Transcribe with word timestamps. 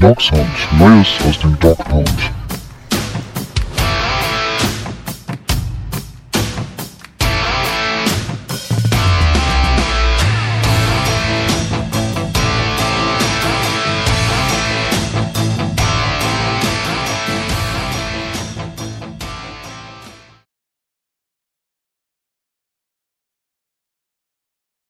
Dog 0.00 0.22
Neues 0.78 1.20
aus 1.28 1.38
dem 1.40 1.58
Dog. 1.58 1.76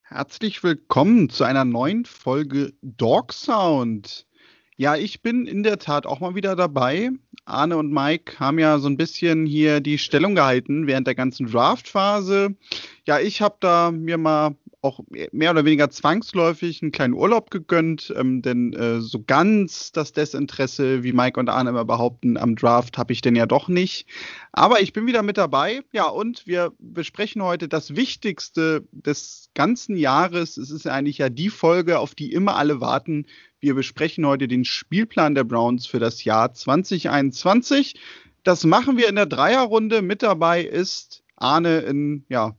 Herzlich 0.04 0.62
willkommen 0.62 1.30
zu 1.30 1.42
einer 1.42 1.64
neuen 1.64 2.04
Folge 2.04 2.74
Dog 2.82 3.32
Sound. 3.32 4.29
Ja, 4.80 4.96
ich 4.96 5.20
bin 5.20 5.46
in 5.46 5.62
der 5.62 5.78
Tat 5.78 6.06
auch 6.06 6.20
mal 6.20 6.34
wieder 6.34 6.56
dabei. 6.56 7.10
Arne 7.44 7.76
und 7.76 7.92
Mike 7.92 8.40
haben 8.40 8.58
ja 8.58 8.78
so 8.78 8.88
ein 8.88 8.96
bisschen 8.96 9.44
hier 9.44 9.80
die 9.80 9.98
Stellung 9.98 10.34
gehalten 10.34 10.86
während 10.86 11.06
der 11.06 11.14
ganzen 11.14 11.48
Draft-Phase. 11.48 12.56
Ja, 13.04 13.20
ich 13.20 13.42
habe 13.42 13.56
da 13.60 13.90
mir 13.90 14.16
mal 14.16 14.56
auch 14.80 15.00
mehr 15.32 15.50
oder 15.50 15.66
weniger 15.66 15.90
zwangsläufig 15.90 16.80
einen 16.80 16.92
kleinen 16.92 17.12
Urlaub 17.12 17.50
gegönnt, 17.50 18.10
ähm, 18.16 18.40
denn 18.40 18.72
äh, 18.72 19.02
so 19.02 19.22
ganz 19.22 19.92
das 19.92 20.12
Desinteresse, 20.12 21.02
wie 21.02 21.12
Mike 21.12 21.38
und 21.38 21.50
Arne 21.50 21.68
immer 21.68 21.84
behaupten, 21.84 22.38
am 22.38 22.56
Draft 22.56 22.96
habe 22.96 23.12
ich 23.12 23.20
denn 23.20 23.36
ja 23.36 23.44
doch 23.44 23.68
nicht. 23.68 24.06
Aber 24.52 24.80
ich 24.80 24.94
bin 24.94 25.06
wieder 25.06 25.22
mit 25.22 25.36
dabei. 25.36 25.82
Ja, 25.92 26.08
und 26.08 26.46
wir 26.46 26.72
besprechen 26.78 27.42
heute 27.42 27.68
das 27.68 27.96
Wichtigste 27.96 28.88
des 28.92 29.50
ganzen 29.54 29.96
Jahres. 29.96 30.56
Es 30.56 30.70
ist 30.70 30.86
eigentlich 30.86 31.18
ja 31.18 31.28
die 31.28 31.50
Folge, 31.50 31.98
auf 31.98 32.14
die 32.14 32.32
immer 32.32 32.56
alle 32.56 32.80
warten. 32.80 33.26
Wir 33.60 33.74
besprechen 33.74 34.26
heute 34.26 34.48
den 34.48 34.64
Spielplan 34.64 35.34
der 35.34 35.44
Browns 35.44 35.86
für 35.86 35.98
das 35.98 36.24
Jahr 36.24 36.54
2021. 36.54 38.00
Das 38.42 38.64
machen 38.64 38.96
wir 38.96 39.06
in 39.06 39.16
der 39.16 39.26
Dreierrunde. 39.26 40.00
Mit 40.00 40.22
dabei 40.22 40.62
ist 40.62 41.22
Arne 41.36 41.80
in 41.80 42.24
ja, 42.30 42.56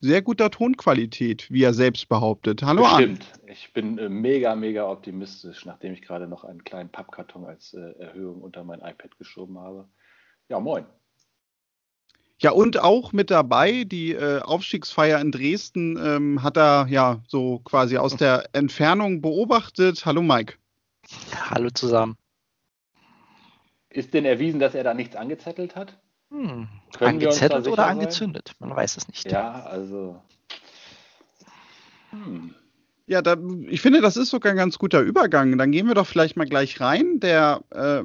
sehr 0.00 0.22
guter 0.22 0.50
Tonqualität, 0.50 1.50
wie 1.50 1.62
er 1.62 1.74
selbst 1.74 2.08
behauptet. 2.08 2.62
Hallo 2.62 2.86
Stimmt. 2.86 3.26
Ich 3.46 3.72
bin 3.74 3.98
äh, 3.98 4.08
mega, 4.08 4.56
mega 4.56 4.88
optimistisch, 4.88 5.66
nachdem 5.66 5.92
ich 5.92 6.00
gerade 6.00 6.26
noch 6.26 6.44
einen 6.44 6.64
kleinen 6.64 6.88
Pappkarton 6.88 7.44
als 7.44 7.74
äh, 7.74 7.98
Erhöhung 7.98 8.40
unter 8.40 8.64
mein 8.64 8.80
iPad 8.80 9.18
geschoben 9.18 9.58
habe. 9.58 9.88
Ja, 10.48 10.58
moin. 10.58 10.86
Ja, 12.40 12.52
und 12.52 12.78
auch 12.78 13.12
mit 13.12 13.32
dabei, 13.32 13.82
die 13.82 14.12
äh, 14.12 14.40
Aufstiegsfeier 14.40 15.20
in 15.20 15.32
Dresden 15.32 15.98
ähm, 16.00 16.42
hat 16.42 16.56
er 16.56 16.86
ja 16.88 17.20
so 17.26 17.58
quasi 17.64 17.96
aus 17.96 18.16
der 18.16 18.48
Entfernung 18.52 19.20
beobachtet. 19.20 20.06
Hallo 20.06 20.22
Mike. 20.22 20.54
Hallo 21.50 21.70
zusammen. 21.70 22.16
Ist 23.90 24.14
denn 24.14 24.24
erwiesen, 24.24 24.60
dass 24.60 24.76
er 24.76 24.84
da 24.84 24.94
nichts 24.94 25.16
angezettelt 25.16 25.74
hat? 25.74 25.98
Hm. 26.30 26.68
Angezettelt 27.00 27.66
oder 27.66 27.86
angezündet? 27.86 28.52
Man 28.60 28.76
weiß 28.76 28.98
es 28.98 29.08
nicht. 29.08 29.28
Ja, 29.30 29.64
also. 29.64 30.22
Hm. 32.10 32.54
Ja, 33.06 33.22
da, 33.22 33.36
ich 33.66 33.80
finde, 33.80 34.00
das 34.00 34.16
ist 34.16 34.30
sogar 34.30 34.52
ein 34.52 34.58
ganz 34.58 34.78
guter 34.78 35.00
Übergang. 35.00 35.58
Dann 35.58 35.72
gehen 35.72 35.88
wir 35.88 35.94
doch 35.94 36.06
vielleicht 36.06 36.36
mal 36.36 36.46
gleich 36.46 36.80
rein. 36.80 37.18
Der 37.18 37.62
äh, 37.70 38.02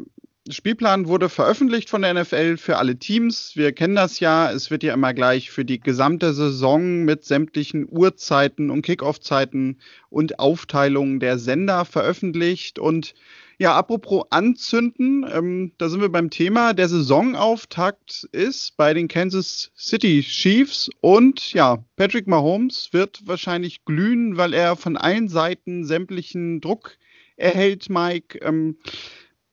Spielplan 0.49 1.08
wurde 1.08 1.30
veröffentlicht 1.30 1.89
von 1.89 2.02
der 2.02 2.13
NFL 2.13 2.58
für 2.58 2.77
alle 2.77 2.97
Teams. 2.97 3.53
Wir 3.55 3.72
kennen 3.72 3.95
das 3.95 4.19
ja. 4.19 4.52
Es 4.52 4.69
wird 4.69 4.83
ja 4.83 4.94
immer 4.94 5.13
gleich 5.13 5.52
für 5.52 5.63
die 5.63 5.80
gesamte 5.80 6.33
Saison 6.33 7.05
mit 7.05 7.23
sämtlichen 7.23 7.88
Uhrzeiten 7.89 8.69
und 8.69 8.81
Kickoff-Zeiten 8.81 9.77
und 10.09 10.39
Aufteilungen 10.39 11.22
der 11.22 11.38
Sender 11.38 11.85
veröffentlicht. 11.85 12.77
Und 12.77 13.13
ja, 13.58 13.73
apropos 13.73 14.25
anzünden, 14.31 15.25
ähm, 15.31 15.72
da 15.77 15.88
sind 15.88 16.02
wir 16.02 16.11
beim 16.11 16.30
Thema. 16.30 16.73
Der 16.73 16.89
Saisonauftakt 16.89 18.28
ist 18.33 18.75
bei 18.75 18.94
den 18.94 19.07
Kansas 19.07 19.72
City 19.78 20.22
Chiefs 20.23 20.89
und 21.00 21.53
ja, 21.53 21.85
Patrick 21.95 22.28
Mahomes 22.28 22.89
wird 22.91 23.22
wahrscheinlich 23.25 23.85
glühen, 23.85 24.35
weil 24.35 24.53
er 24.53 24.75
von 24.75 24.97
allen 24.97 25.29
Seiten 25.29 25.85
sämtlichen 25.85 26.59
Druck 26.59 26.97
erhält, 27.38 27.89
Mike. 27.89 28.39
Ähm, 28.39 28.78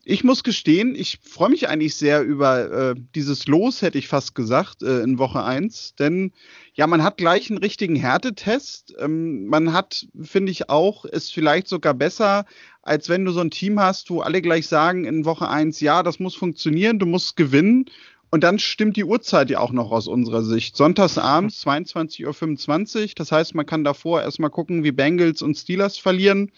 ich 0.05 0.25
muss 0.25 0.43
gestehen, 0.43 0.95
ich 0.95 1.19
freue 1.23 1.51
mich 1.51 1.69
eigentlich 1.69 1.95
sehr 1.95 2.23
über 2.23 2.91
äh, 2.91 2.95
dieses 3.15 3.47
Los, 3.47 3.83
hätte 3.83 3.99
ich 3.99 4.09
fast 4.09 4.35
gesagt, 4.35 4.83
äh, 4.83 5.01
in 5.01 5.19
Woche 5.19 5.45
1. 5.45 5.95
Denn 5.97 6.33
ja, 6.73 6.87
man 6.87 7.03
hat 7.03 7.19
gleich 7.19 7.51
einen 7.51 7.59
richtigen 7.59 7.97
Härtetest. 7.97 8.95
Ähm, 8.99 9.47
man 9.47 9.75
hat, 9.75 10.07
finde 10.23 10.53
ich 10.53 10.71
auch, 10.71 11.05
ist 11.05 11.35
vielleicht 11.35 11.69
sogar 11.69 11.93
besser, 11.93 12.47
als 12.83 13.11
wenn 13.11 13.27
du 13.27 13.33
so 13.33 13.41
ein 13.41 13.51
Team 13.51 13.79
hast, 13.79 14.11
wo 14.11 14.21
alle 14.21 14.41
gleich 14.41 14.69
sagen 14.69 15.05
in 15.05 15.27
Woche 15.27 15.49
1, 15.49 15.81
ja, 15.81 16.03
das 16.03 16.19
muss 16.19 16.35
funktionieren, 16.35 16.99
du 16.99 17.07
musst 17.07 17.37
gewinnen. 17.37 17.85
Und 18.31 18.43
dann 18.43 18.59
stimmt 18.59 18.97
die 18.97 19.05
Uhrzeit 19.05 19.51
ja 19.51 19.59
auch 19.59 19.73
noch 19.73 19.91
aus 19.91 20.07
unserer 20.07 20.43
Sicht. 20.43 20.77
Sonntagsabends, 20.77 21.67
22.25 21.67 23.03
Uhr. 23.03 23.09
Das 23.17 23.33
heißt, 23.33 23.55
man 23.55 23.67
kann 23.67 23.85
davor 23.85 24.23
erstmal 24.23 24.51
gucken, 24.51 24.83
wie 24.83 24.93
Bengals 24.93 25.43
und 25.43 25.57
Steelers 25.57 25.99
verlieren. 25.99 26.53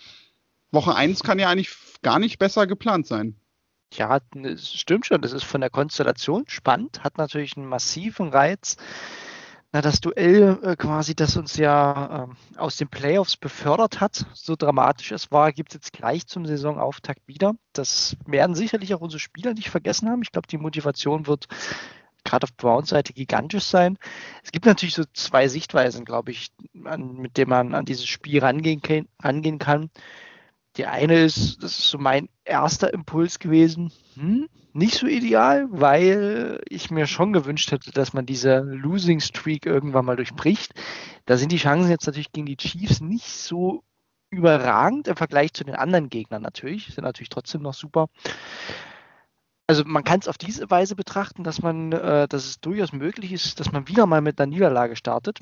Woche 0.71 0.95
1 0.95 1.23
kann 1.23 1.39
ja 1.39 1.49
eigentlich 1.49 1.71
gar 2.03 2.19
nicht 2.19 2.39
besser 2.39 2.67
geplant 2.67 3.07
sein. 3.07 3.37
Ja, 3.95 4.21
stimmt 4.57 5.07
schon. 5.07 5.21
Das 5.23 5.33
ist 5.33 5.45
von 5.45 5.61
der 5.61 5.71
Konstellation 5.71 6.45
spannend, 6.49 7.05
hat 7.05 7.19
natürlich 7.19 7.57
einen 7.57 7.67
massiven 7.67 8.29
Reiz. 8.31 8.77
Na, 9.75 9.81
das 9.81 10.01
Duell 10.01 10.59
äh, 10.63 10.77
quasi, 10.77 11.15
das 11.15 11.37
uns 11.37 11.57
ja 11.57 12.29
äh, 12.55 12.59
aus 12.59 12.77
den 12.77 12.89
Playoffs 12.89 13.39
befördert 13.39 14.01
hat, 14.01 14.27
so 14.35 14.55
dramatisch 14.55 15.13
es 15.13 15.31
war, 15.31 15.51
gibt 15.51 15.71
es 15.71 15.75
jetzt 15.75 15.93
gleich 15.95 16.27
zum 16.27 16.45
Saisonauftakt 16.45 17.27
wieder. 17.27 17.55
Das 17.73 18.17
werden 18.27 18.55
sicherlich 18.55 18.93
auch 18.95 19.01
unsere 19.01 19.21
Spieler 19.21 19.55
nicht 19.55 19.71
vergessen 19.71 20.11
haben. 20.11 20.21
Ich 20.21 20.31
glaube, 20.31 20.47
die 20.47 20.59
Motivation 20.59 21.27
wird 21.27 21.47
gerade 22.25 22.45
auf 22.45 22.55
Browns 22.57 22.91
Seite 22.91 23.15
gigantisch 23.15 23.65
sein. 23.65 23.99
Es 24.45 24.53
gibt 24.53 24.67
natürlich 24.67 24.95
so 24.95 25.05
zwei 25.15 25.49
Sichtweisen, 25.49 26.05
glaube 26.05 26.33
ich, 26.33 26.49
an, 26.85 27.15
mit 27.15 27.39
denen 27.39 27.51
man 27.51 27.75
an 27.75 27.87
dieses 27.87 28.07
Spiel 28.07 28.41
rangehen, 28.41 29.09
rangehen 29.23 29.59
kann. 29.59 29.91
Die 30.77 30.87
eine 30.87 31.21
ist, 31.21 31.63
das 31.63 31.79
ist 31.79 31.91
so 31.91 31.99
mein 31.99 32.29
erster 32.45 32.93
Impuls 32.95 33.39
gewesen, 33.39 33.93
hm, 34.15 34.49
nicht 34.73 34.95
so 34.95 35.07
ideal, 35.07 35.67
weil 35.71 36.61
ich 36.69 36.91
mir 36.91 37.07
schon 37.07 37.33
gewünscht 37.33 37.73
hätte, 37.73 37.91
dass 37.93 38.15
man 38.15 38.25
diese 38.25 38.61
Losing 38.61 39.21
Streak 39.21 39.67
irgendwann 39.67 40.07
mal 40.07 40.17
durchbricht. 40.17 40.73
Da 41.27 41.37
sind 41.37 41.53
die 41.53 41.59
Chancen 41.59 41.91
jetzt 41.91 42.07
natürlich 42.07 42.33
gegen 42.33 42.47
die 42.47 42.57
Chiefs 42.57 43.01
nicht 43.01 43.29
so 43.29 43.83
überragend 44.31 45.09
im 45.09 45.17
Vergleich 45.17 45.53
zu 45.53 45.63
den 45.63 45.75
anderen 45.75 46.09
Gegnern 46.09 46.41
natürlich, 46.41 46.87
sind 46.87 47.05
natürlich 47.05 47.29
trotzdem 47.29 47.61
noch 47.61 47.75
super. 47.75 48.09
Also 49.67 49.85
man 49.85 50.05
kann 50.05 50.21
es 50.21 50.29
auf 50.29 50.39
diese 50.39 50.71
Weise 50.71 50.97
betrachten, 50.97 51.45
dass 51.45 51.63
man, 51.63 51.93
äh, 51.93 52.27
dass 52.29 52.47
es 52.47 52.61
durchaus 52.61 52.93
möglich 52.93 53.33
ist, 53.33 53.61
dass 53.61 53.73
man 53.73 53.89
wieder 53.89 54.07
mal 54.07 54.23
mit 54.23 54.41
einer 54.41 54.51
Niederlage 54.51 54.97
startet. 54.97 55.41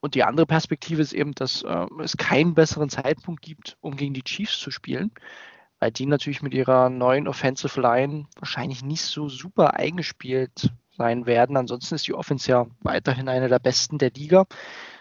Und 0.00 0.14
die 0.14 0.24
andere 0.24 0.46
Perspektive 0.46 1.02
ist 1.02 1.12
eben, 1.12 1.32
dass 1.34 1.62
äh, 1.62 1.86
es 2.02 2.16
keinen 2.16 2.54
besseren 2.54 2.88
Zeitpunkt 2.88 3.42
gibt, 3.42 3.76
um 3.80 3.96
gegen 3.96 4.14
die 4.14 4.24
Chiefs 4.24 4.58
zu 4.58 4.70
spielen, 4.70 5.12
weil 5.78 5.90
die 5.90 6.06
natürlich 6.06 6.42
mit 6.42 6.54
ihrer 6.54 6.88
neuen 6.90 7.28
Offensive 7.28 7.80
Line 7.80 8.26
wahrscheinlich 8.36 8.82
nicht 8.82 9.02
so 9.02 9.28
super 9.28 9.74
eingespielt 9.74 10.70
sein 10.96 11.26
werden. 11.26 11.56
Ansonsten 11.56 11.94
ist 11.94 12.06
die 12.06 12.14
Offense 12.14 12.50
ja 12.50 12.66
weiterhin 12.80 13.28
eine 13.28 13.48
der 13.48 13.58
besten 13.58 13.98
der 13.98 14.10
Liga. 14.10 14.46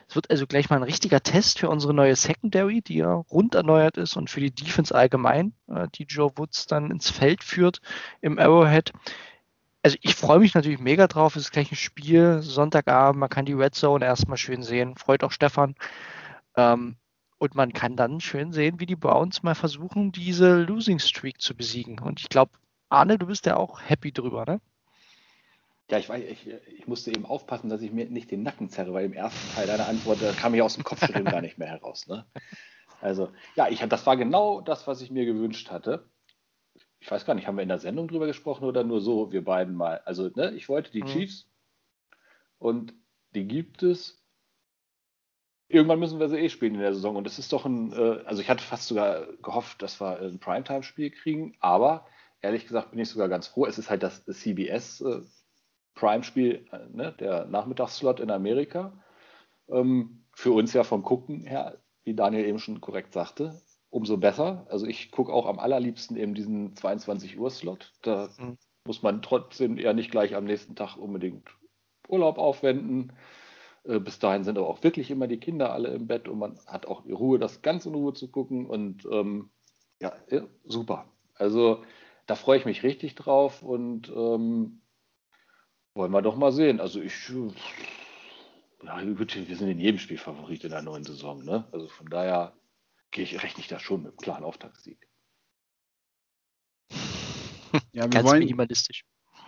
Es 0.08 0.16
wird 0.16 0.32
also 0.32 0.48
gleich 0.48 0.70
mal 0.70 0.78
ein 0.78 0.84
richtiger 0.84 1.22
Test 1.22 1.60
für 1.60 1.70
unsere 1.70 1.94
neue 1.94 2.16
Secondary, 2.16 2.82
die 2.82 2.96
ja 2.96 3.14
rund 3.14 3.54
erneuert 3.54 3.98
ist 3.98 4.18
und 4.18 4.30
für 4.30 4.40
die 4.40 4.50
Defense 4.50 4.94
allgemein, 4.94 5.54
äh, 5.68 5.88
die 5.94 6.06
Joe 6.06 6.32
Woods 6.36 6.66
dann 6.66 6.90
ins 6.90 7.12
Feld 7.12 7.44
führt 7.44 7.80
im 8.22 8.40
Arrowhead 8.40 8.92
also 9.84 9.98
ich 10.02 10.16
freue 10.16 10.40
mich 10.40 10.54
natürlich 10.54 10.80
mega 10.80 11.08
drauf. 11.08 11.36
Es 11.36 11.44
ist 11.44 11.52
gleich 11.52 11.72
ein 11.72 11.78
Spiel, 11.78 12.42
Sonntagabend, 12.42 13.20
man 13.20 13.30
kann 13.30 13.46
die 13.46 13.54
Red 13.54 13.76
Zone 13.76 14.06
erstmal 14.06 14.38
schön 14.38 14.64
sehen. 14.64 14.96
Freut 14.98 15.24
auch 15.24 15.32
Stefan. 15.32 15.76
Ähm, 16.56 16.98
und 17.38 17.56
man 17.56 17.72
kann 17.72 17.96
dann 17.96 18.20
schön 18.20 18.52
sehen, 18.52 18.80
wie 18.80 18.86
die 18.86 18.98
Browns 18.98 19.44
mal 19.44 19.56
versuchen, 19.56 20.12
diese 20.12 20.58
Losing 20.58 21.00
Streak 21.00 21.42
zu 21.42 21.56
besiegen. 21.56 22.00
Und 22.00 22.20
ich 22.20 22.28
glaube, 22.28 22.52
Arne, 22.90 23.18
du 23.18 23.28
bist 23.28 23.46
ja 23.46 23.56
auch 23.56 23.82
happy 23.82 24.12
drüber, 24.12 24.46
ne? 24.46 24.60
Ja, 25.90 25.98
ich, 25.98 26.10
weiß, 26.10 26.24
ich, 26.24 26.48
ich, 26.68 26.88
musste 26.88 27.10
eben 27.10 27.26
aufpassen, 27.26 27.70
dass 27.70 27.82
ich 27.82 27.92
mir 27.92 28.06
nicht 28.06 28.30
den 28.30 28.44
Nacken 28.44 28.70
zerre, 28.70 28.94
weil 28.94 29.06
im 29.06 29.14
ersten 29.14 29.56
Teil 29.56 29.66
deiner 29.66 29.88
Antwort 29.88 30.20
kam 30.38 30.54
ich 30.54 30.62
aus 30.62 30.76
dem 30.76 30.84
Kopfschütteln 30.84 31.26
gar 31.26 31.42
nicht 31.42 31.58
mehr 31.58 31.70
heraus. 31.70 32.06
Ne? 32.08 32.26
Also, 33.02 33.32
ja, 33.56 33.70
ich, 33.70 33.80
das 33.80 34.06
war 34.06 34.16
genau 34.16 34.62
das, 34.62 34.86
was 34.86 35.02
ich 35.02 35.10
mir 35.10 35.26
gewünscht 35.26 35.72
hatte 35.72 36.06
ich 37.00 37.10
weiß 37.10 37.26
gar 37.26 37.34
nicht, 37.34 37.48
haben 37.48 37.56
wir 37.56 37.64
in 37.64 37.70
der 37.70 37.80
Sendung 37.80 38.08
drüber 38.08 38.28
gesprochen 38.28 38.66
oder 38.66 38.84
nur 38.84 39.02
so, 39.02 39.32
wir 39.32 39.44
beiden 39.44 39.76
mal? 39.76 40.02
Also, 40.06 40.30
ne, 40.36 40.52
ich 40.52 40.68
wollte 40.70 40.92
die 40.92 41.04
mhm. 41.04 41.08
Chiefs 41.08 41.50
und 42.58 42.94
die 43.36 43.48
gibt 43.48 43.84
es. 43.84 44.18
Irgendwann 45.68 46.00
müssen 46.00 46.20
wir 46.20 46.30
sie 46.30 46.40
eh 46.40 46.50
spielen 46.50 46.76
in 46.76 46.82
der 46.82 46.94
Saison. 46.94 47.16
Und 47.16 47.26
das 47.26 47.38
ist 47.38 47.54
doch 47.54 47.66
ein, 47.66 47.94
äh, 47.94 48.24
also 48.26 48.42
ich 48.42 48.50
hatte 48.50 48.64
fast 48.64 48.88
sogar 48.88 49.28
gehofft, 49.44 49.82
dass 49.82 50.02
wir 50.02 50.20
ein 50.20 50.40
Primetime-Spiel 50.40 51.12
kriegen, 51.12 51.56
aber 51.60 52.08
ehrlich 52.42 52.66
gesagt 52.66 52.92
bin 52.92 53.00
ich 53.00 53.10
sogar 53.10 53.30
ganz 53.30 53.48
froh. 53.48 53.66
Es 53.66 53.78
ist 53.78 53.90
halt 53.90 54.04
das 54.04 54.26
CBS 54.26 55.02
äh, 55.02 55.22
Prime-Spiel, 55.94 56.66
äh, 56.72 56.88
ne, 56.92 57.14
der 57.20 57.46
Nachmittagsslot 57.46 58.20
in 58.20 58.32
Amerika. 58.32 59.04
Ähm, 59.70 60.26
für 60.34 60.52
uns 60.52 60.74
ja 60.74 60.84
vom 60.84 61.04
Gucken 61.04 61.46
her, 61.46 61.78
wie 62.04 62.16
Daniel 62.16 62.46
eben 62.46 62.60
schon 62.60 62.82
korrekt 62.82 63.14
sagte, 63.14 63.62
umso 63.90 64.18
besser. 64.18 64.66
Also 64.70 64.86
ich 64.86 65.12
gucke 65.12 65.34
auch 65.34 65.46
am 65.46 65.60
allerliebsten 65.60 66.18
eben 66.18 66.34
diesen 66.34 66.76
22 66.76 67.40
Uhr 67.40 67.50
Slot. 67.50 67.94
Da 68.02 68.30
mhm. 68.38 68.58
muss 68.86 69.02
man 69.02 69.22
trotzdem 69.22 69.78
ja 69.78 69.94
nicht 69.94 70.12
gleich 70.12 70.36
am 70.36 70.46
nächsten 70.46 70.76
Tag 70.76 70.98
unbedingt 70.98 71.50
Urlaub 72.08 72.38
aufwenden. 72.38 73.14
Äh, 73.84 74.00
bis 74.00 74.20
dahin 74.20 74.44
sind 74.44 74.58
aber 74.58 74.68
auch 74.68 74.84
wirklich 74.84 75.12
immer 75.12 75.28
die 75.28 75.40
Kinder 75.40 75.74
alle 75.74 75.90
im 75.90 76.08
Bett 76.08 76.28
und 76.28 76.40
man 76.40 76.60
hat 76.68 76.86
auch 76.86 77.04
die 77.04 77.12
Ruhe, 77.12 77.40
das 77.40 77.62
ganz 77.62 77.86
in 77.86 77.96
Ruhe 77.96 78.14
zu 78.14 78.30
gucken. 78.30 78.66
Und 78.66 79.06
ähm, 79.12 79.50
ja, 80.00 80.14
ja, 80.30 80.44
super. 80.66 81.06
Also 81.36 81.84
da 82.26 82.36
freue 82.36 82.60
ich 82.60 82.66
mich 82.66 82.84
richtig 82.84 83.16
drauf 83.16 83.64
und 83.64 84.10
ähm, 84.10 84.82
wollen 85.96 86.12
wir 86.12 86.22
doch 86.22 86.36
mal 86.36 86.52
sehen. 86.52 86.80
Also 86.80 87.02
ich, 87.02 87.30
ja, 88.84 89.02
wir 89.02 89.56
sind 89.56 89.70
in 89.70 89.80
jedem 89.80 90.00
Spiel 90.00 90.18
Favorit 90.18 90.64
in 90.64 90.70
der 90.70 90.82
neuen 90.82 91.04
Saison. 91.04 91.44
Ne? 91.44 91.66
Also 91.72 91.88
von 91.88 92.08
daher 92.08 92.54
gehe 93.12 93.24
ich, 93.24 93.42
rechne 93.42 93.62
ich 93.62 93.68
da 93.68 93.80
schon 93.80 94.04
mit 94.04 94.12
einem 94.12 94.18
klaren 94.18 94.44
Auftaktsieg. 94.44 95.08
Ja, 97.94 98.06
wir 98.06 98.10
Ganz 98.10 98.26
wollen, 98.26 98.40
minimalistisch 98.40 99.04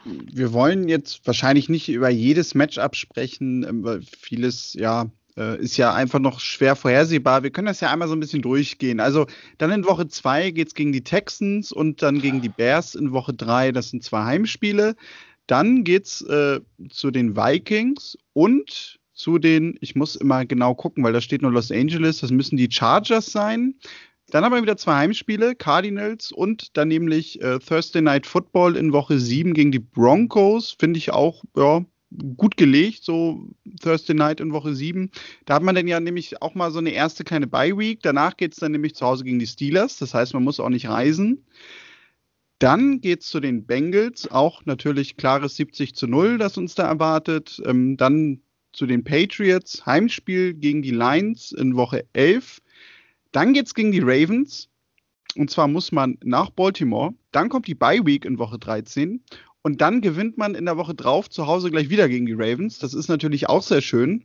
wir 0.06 0.54
wollen 0.54 0.88
jetzt 0.88 1.26
wahrscheinlich 1.26 1.70
nicht 1.70 1.90
über 1.90 2.10
jedes 2.10 2.56
Matchup 2.56 2.96
sprechen, 2.96 3.64
ähm, 3.64 3.84
weil 3.84 4.02
vieles, 4.02 4.74
ja, 4.74 5.12
äh, 5.38 5.60
ist 5.60 5.78
ja 5.78 5.94
einfach 5.94 6.20
noch 6.20 6.40
schwer 6.40 6.76
vorhersehbar. 6.76 7.44
Wir 7.44 7.52
können 7.52 7.68
das 7.68 7.80
ja 7.82 7.92
einmal 7.92 8.08
so 8.08 8.16
ein 8.16 8.20
bisschen 8.20 8.42
durchgehen. 8.42 9.00
Also 9.00 9.28
dann 9.58 9.72
in 9.72 9.86
Woche 9.86 10.08
2 10.08 10.52
geht 10.52 10.70
es 10.70 10.74
gegen 10.74 10.92
die 10.92 11.04
Texans 11.04 11.72
und 11.72 12.02
dann 12.02 12.22
gegen 12.22 12.42
die 12.42 12.50
Bears 12.50 12.96
in 12.96 13.12
Woche 13.12 13.34
3. 13.34 13.72
Das 13.72 13.90
sind 13.90 14.04
zwei 14.04 14.24
Heimspiele. 14.26 14.96
Dann 15.48 15.84
geht 15.84 16.06
es 16.06 16.22
äh, 16.22 16.60
zu 16.90 17.12
den 17.12 17.36
Vikings 17.36 18.18
und 18.34 19.00
zu 19.14 19.38
den, 19.40 19.78
ich 19.82 19.96
muss 19.96 20.16
immer 20.16 20.46
genau 20.46 20.76
gucken, 20.76 21.04
weil 21.04 21.14
da 21.14 21.22
steht 21.22 21.42
nur 21.42 21.52
Los 21.52 21.72
Angeles, 21.72 22.20
das 22.20 22.32
müssen 22.32 22.58
die 22.58 22.72
Chargers 22.72 23.32
sein. 23.32 23.76
Dann 24.32 24.46
haben 24.46 24.54
wir 24.54 24.62
wieder 24.62 24.78
zwei 24.78 24.96
Heimspiele, 24.96 25.56
Cardinals 25.56 26.32
und 26.32 26.78
dann 26.78 26.88
nämlich 26.88 27.42
äh, 27.42 27.60
Thursday 27.60 28.02
Night 28.02 28.26
Football 28.26 28.78
in 28.78 28.94
Woche 28.94 29.20
7 29.20 29.54
gegen 29.54 29.72
die 29.72 29.80
Broncos. 29.80 30.76
Finde 30.80 31.00
ich 31.00 31.12
auch 31.12 31.44
ja, 31.58 31.84
gut 32.38 32.56
gelegt, 32.56 33.04
so 33.04 33.50
Thursday 33.82 34.16
Night 34.16 34.40
in 34.40 34.54
Woche 34.54 34.74
7. 34.74 35.12
Da 35.46 35.56
hat 35.56 35.64
man 35.64 35.76
dann 35.76 35.88
ja 35.88 36.00
nämlich 36.00 36.42
auch 36.42 36.56
mal 36.56 36.72
so 36.72 36.80
eine 36.80 36.92
erste 36.92 37.26
kleine 37.26 37.48
Bye-Week. 37.48 38.00
Danach 38.02 38.38
geht 38.38 38.54
es 38.54 38.60
dann 38.60 38.72
nämlich 38.72 38.96
zu 38.96 39.06
Hause 39.06 39.26
gegen 39.26 39.40
die 39.40 39.48
Steelers. 39.48 39.98
Das 39.98 40.14
heißt, 40.14 40.34
man 40.34 40.44
muss 40.44 40.62
auch 40.62 40.70
nicht 40.70 40.88
reisen. 40.88 41.46
Dann 42.60 43.02
geht 43.02 43.22
es 43.22 43.28
zu 43.28 43.40
den 43.40 43.66
Bengals, 43.66 44.30
auch 44.30 44.66
natürlich 44.66 45.18
klares 45.18 45.56
70 45.56 45.96
zu 45.96 46.08
0, 46.08 46.38
das 46.38 46.58
uns 46.58 46.76
da 46.76 46.88
erwartet. 46.88 47.62
Ähm, 47.66 47.98
dann 47.98 48.42
zu 48.74 48.86
den 48.86 49.04
Patriots, 49.04 49.86
Heimspiel 49.86 50.54
gegen 50.54 50.82
die 50.82 50.92
Lions 50.92 51.52
in 51.52 51.76
Woche 51.76 52.06
11. 52.14 52.62
Dann 53.32 53.54
geht 53.54 53.68
es 53.68 53.74
gegen 53.74 53.92
die 53.92 54.00
Ravens. 54.00 54.70
Und 55.36 55.50
zwar 55.50 55.68
muss 55.68 55.92
man 55.92 56.18
nach 56.24 56.50
Baltimore. 56.50 57.14
Dann 57.32 57.50
kommt 57.50 57.68
die 57.68 57.76
Bye 57.76 58.06
Week 58.06 58.26
in 58.26 58.38
Woche 58.38 58.60
13. 58.60 59.24
Und 59.64 59.80
dann 59.80 60.02
gewinnt 60.02 60.38
man 60.38 60.56
in 60.56 60.66
der 60.66 60.78
Woche 60.78 60.96
drauf 60.96 61.30
zu 61.30 61.46
Hause 61.46 61.70
gleich 61.70 61.90
wieder 61.90 62.10
gegen 62.10 62.26
die 62.26 62.34
Ravens. 62.34 62.80
Das 62.80 62.96
ist 62.96 63.10
natürlich 63.10 63.48
auch 63.48 63.62
sehr 63.62 63.82
schön. 63.82 64.24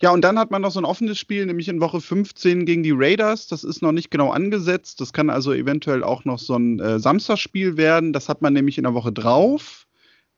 Ja, 0.00 0.10
und 0.10 0.22
dann 0.22 0.38
hat 0.38 0.50
man 0.50 0.62
noch 0.62 0.70
so 0.70 0.80
ein 0.80 0.86
offenes 0.86 1.18
Spiel, 1.18 1.44
nämlich 1.44 1.68
in 1.68 1.82
Woche 1.82 2.00
15 2.00 2.64
gegen 2.64 2.82
die 2.82 2.94
Raiders. 2.94 3.46
Das 3.46 3.62
ist 3.62 3.82
noch 3.82 3.92
nicht 3.92 4.10
genau 4.10 4.30
angesetzt. 4.30 5.00
Das 5.00 5.12
kann 5.12 5.28
also 5.28 5.52
eventuell 5.52 6.02
auch 6.02 6.24
noch 6.24 6.38
so 6.38 6.56
ein 6.56 6.80
äh, 6.80 6.98
Samstagsspiel 6.98 7.76
werden. 7.76 8.14
Das 8.14 8.30
hat 8.30 8.40
man 8.40 8.54
nämlich 8.54 8.78
in 8.78 8.84
der 8.84 8.94
Woche 8.94 9.12
drauf 9.12 9.86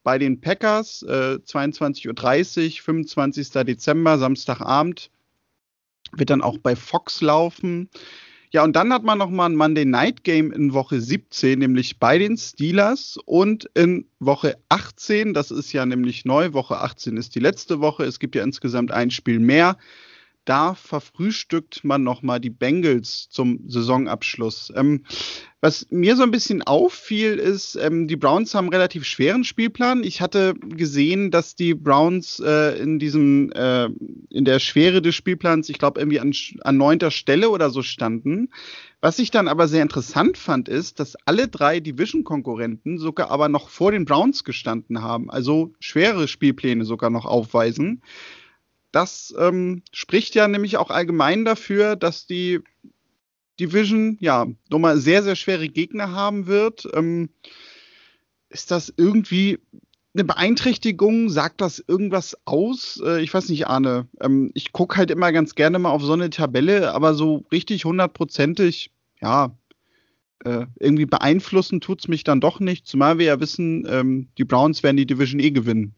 bei 0.02 0.18
den 0.18 0.40
Packers. 0.40 1.02
Äh, 1.02 1.38
22.30 1.44 2.78
Uhr, 2.78 2.82
25. 2.82 3.50
Dezember, 3.50 4.18
Samstagabend 4.18 5.10
wird 6.12 6.30
dann 6.30 6.42
auch 6.42 6.58
bei 6.58 6.76
Fox 6.76 7.20
laufen. 7.20 7.88
Ja, 8.50 8.64
und 8.64 8.76
dann 8.76 8.92
hat 8.92 9.02
man 9.02 9.16
nochmal 9.16 9.48
ein 9.48 9.56
Monday 9.56 9.86
Night 9.86 10.24
Game 10.24 10.52
in 10.52 10.74
Woche 10.74 11.00
17, 11.00 11.58
nämlich 11.58 11.98
bei 11.98 12.18
den 12.18 12.36
Steelers 12.36 13.18
und 13.24 13.70
in 13.72 14.06
Woche 14.18 14.58
18, 14.68 15.32
das 15.32 15.50
ist 15.50 15.72
ja 15.72 15.86
nämlich 15.86 16.26
neu, 16.26 16.52
Woche 16.52 16.76
18 16.76 17.16
ist 17.16 17.34
die 17.34 17.40
letzte 17.40 17.80
Woche, 17.80 18.04
es 18.04 18.18
gibt 18.18 18.34
ja 18.34 18.44
insgesamt 18.44 18.92
ein 18.92 19.10
Spiel 19.10 19.38
mehr 19.38 19.78
da 20.44 20.74
verfrühstückt 20.74 21.84
man 21.84 22.02
nochmal 22.02 22.40
die 22.40 22.50
Bengals 22.50 23.28
zum 23.30 23.60
Saisonabschluss. 23.68 24.72
Ähm, 24.76 25.04
was 25.60 25.86
mir 25.90 26.16
so 26.16 26.24
ein 26.24 26.32
bisschen 26.32 26.62
auffiel, 26.62 27.34
ist, 27.34 27.76
ähm, 27.76 28.08
die 28.08 28.16
Browns 28.16 28.52
haben 28.54 28.64
einen 28.64 28.74
relativ 28.74 29.04
schweren 29.04 29.44
Spielplan. 29.44 30.02
Ich 30.02 30.20
hatte 30.20 30.54
gesehen, 30.54 31.30
dass 31.30 31.54
die 31.54 31.74
Browns 31.74 32.40
äh, 32.44 32.76
in 32.82 32.98
diesem, 32.98 33.52
äh, 33.52 33.88
in 34.30 34.44
der 34.44 34.58
Schwere 34.58 35.00
des 35.00 35.14
Spielplans, 35.14 35.68
ich 35.68 35.78
glaube, 35.78 36.00
irgendwie 36.00 36.18
an, 36.18 36.32
an 36.62 36.76
neunter 36.76 37.12
Stelle 37.12 37.50
oder 37.50 37.70
so 37.70 37.82
standen. 37.82 38.48
Was 39.00 39.20
ich 39.20 39.30
dann 39.30 39.46
aber 39.46 39.68
sehr 39.68 39.82
interessant 39.82 40.36
fand, 40.36 40.68
ist, 40.68 40.98
dass 40.98 41.16
alle 41.26 41.46
drei 41.46 41.78
Division-Konkurrenten 41.78 42.98
sogar 42.98 43.30
aber 43.30 43.48
noch 43.48 43.68
vor 43.68 43.92
den 43.92 44.04
Browns 44.04 44.42
gestanden 44.42 45.02
haben, 45.02 45.30
also 45.30 45.72
schwere 45.78 46.26
Spielpläne 46.26 46.84
sogar 46.84 47.10
noch 47.10 47.24
aufweisen. 47.24 48.02
Das 48.92 49.34
ähm, 49.38 49.82
spricht 49.92 50.34
ja 50.34 50.46
nämlich 50.46 50.76
auch 50.76 50.90
allgemein 50.90 51.44
dafür, 51.44 51.96
dass 51.96 52.26
die 52.26 52.60
Division 53.58 54.18
ja 54.20 54.46
nochmal 54.68 54.98
sehr, 54.98 55.22
sehr 55.22 55.36
schwere 55.36 55.68
Gegner 55.68 56.12
haben 56.12 56.46
wird. 56.46 56.88
Ähm, 56.94 57.30
ist 58.50 58.70
das 58.70 58.92
irgendwie 58.96 59.58
eine 60.14 60.24
Beeinträchtigung? 60.24 61.30
Sagt 61.30 61.60
das 61.62 61.82
irgendwas 61.86 62.36
aus? 62.44 63.00
Äh, 63.04 63.22
ich 63.22 63.32
weiß 63.32 63.48
nicht, 63.48 63.66
Arne. 63.66 64.08
Ähm, 64.20 64.50
ich 64.54 64.72
gucke 64.72 64.96
halt 64.96 65.10
immer 65.10 65.32
ganz 65.32 65.54
gerne 65.54 65.78
mal 65.78 65.90
auf 65.90 66.02
so 66.02 66.12
eine 66.12 66.30
Tabelle, 66.30 66.92
aber 66.92 67.14
so 67.14 67.44
richtig 67.50 67.84
hundertprozentig, 67.84 68.90
ja, 69.20 69.56
äh, 70.44 70.66
irgendwie 70.78 71.06
beeinflussen 71.06 71.80
tut 71.80 72.00
es 72.00 72.08
mich 72.08 72.24
dann 72.24 72.40
doch 72.40 72.60
nicht, 72.60 72.86
zumal 72.86 73.18
wir 73.18 73.26
ja 73.26 73.40
wissen, 73.40 73.86
ähm, 73.88 74.28
die 74.38 74.44
Browns 74.44 74.82
werden 74.82 74.96
die 74.96 75.06
Division 75.06 75.40
eh 75.40 75.50
gewinnen. 75.50 75.94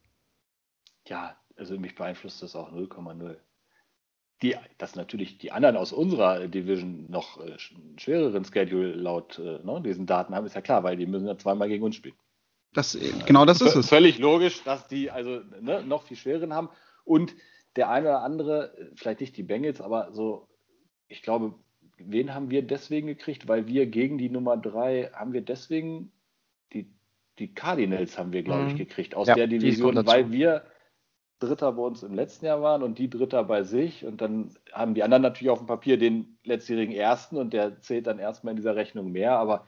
Ja, 1.09 1.37
also 1.57 1.79
mich 1.79 1.95
beeinflusst 1.95 2.43
das 2.43 2.57
auch 2.57 2.73
0,0. 2.73 3.37
Die, 4.43 4.57
dass 4.79 4.97
natürlich 4.97 5.39
die 5.39 5.53
anderen 5.53 5.77
aus 5.77 5.93
unserer 5.93 6.49
Division 6.49 7.07
noch 7.09 7.39
äh, 7.39 7.57
einen 7.77 7.99
schwereren 7.99 8.45
Schedule 8.45 8.93
laut 8.93 9.39
äh, 9.39 9.61
ne, 9.65 9.81
diesen 9.83 10.07
Daten 10.07 10.35
haben, 10.35 10.45
ist 10.45 10.55
ja 10.55 10.61
klar, 10.61 10.83
weil 10.83 10.97
die 10.97 11.07
müssen 11.07 11.27
ja 11.27 11.39
zweimal 11.39 11.69
gegen 11.69 11.85
uns 11.85 11.97
spielen. 11.97 12.17
Das, 12.73 12.95
äh, 12.97 13.13
genau 13.27 13.45
das 13.45 13.61
ist 13.61 13.77
es. 13.77 13.89
Völlig 13.89 14.19
logisch, 14.19 14.63
dass 14.65 14.89
die 14.89 15.11
also 15.11 15.41
ne, 15.61 15.83
noch 15.85 16.03
viel 16.03 16.17
schwereren 16.17 16.53
haben. 16.53 16.69
Und 17.05 17.35
der 17.77 17.91
eine 17.91 18.09
oder 18.09 18.23
andere, 18.23 18.91
vielleicht 18.97 19.21
nicht 19.21 19.37
die 19.37 19.43
Bengals, 19.43 19.81
aber 19.81 20.13
so, 20.13 20.49
ich 21.09 21.23
glaube, 21.23 21.55
wen 21.99 22.35
haben 22.35 22.51
wir 22.51 22.63
deswegen 22.63 23.07
gekriegt? 23.07 23.49
Weil 23.49 23.67
wir 23.67 23.87
gegen 23.87 24.19
die 24.19 24.29
Nummer 24.29 24.57
3 24.57 25.11
haben 25.13 25.33
wir 25.33 25.43
deswegen 25.43 26.13
die, 26.73 26.91
die 27.39 27.55
Cardinals 27.55 28.19
haben 28.19 28.33
wir, 28.33 28.43
glaube 28.43 28.67
ich, 28.67 28.75
mhm. 28.75 28.79
gekriegt 28.79 29.15
aus 29.15 29.29
ja, 29.29 29.35
der 29.35 29.47
Division, 29.47 30.07
weil 30.07 30.33
wir 30.33 30.65
Dritter 31.39 31.73
bei 31.73 31.83
uns 31.83 32.03
im 32.03 32.15
letzten 32.15 32.47
Jahr 32.47 32.63
waren 32.63 32.83
und 32.83 32.99
die 32.99 33.11
Dritter 33.11 33.45
bei 33.45 33.63
sich. 33.63 34.05
Und 34.05 34.21
dann 34.21 34.55
haben 34.73 34.95
die 34.95 35.03
anderen 35.03 35.23
natürlich 35.23 35.51
auf 35.51 35.59
dem 35.59 35.67
Papier 35.67 35.99
den 35.99 36.39
letztjährigen 36.45 36.95
Ersten 36.95 37.37
und 37.37 37.53
der 37.53 37.81
zählt 37.81 38.07
dann 38.07 38.19
erstmal 38.19 38.53
in 38.53 38.57
dieser 38.57 38.77
Rechnung 38.77 39.13
mehr. 39.13 39.39
Aber 39.39 39.67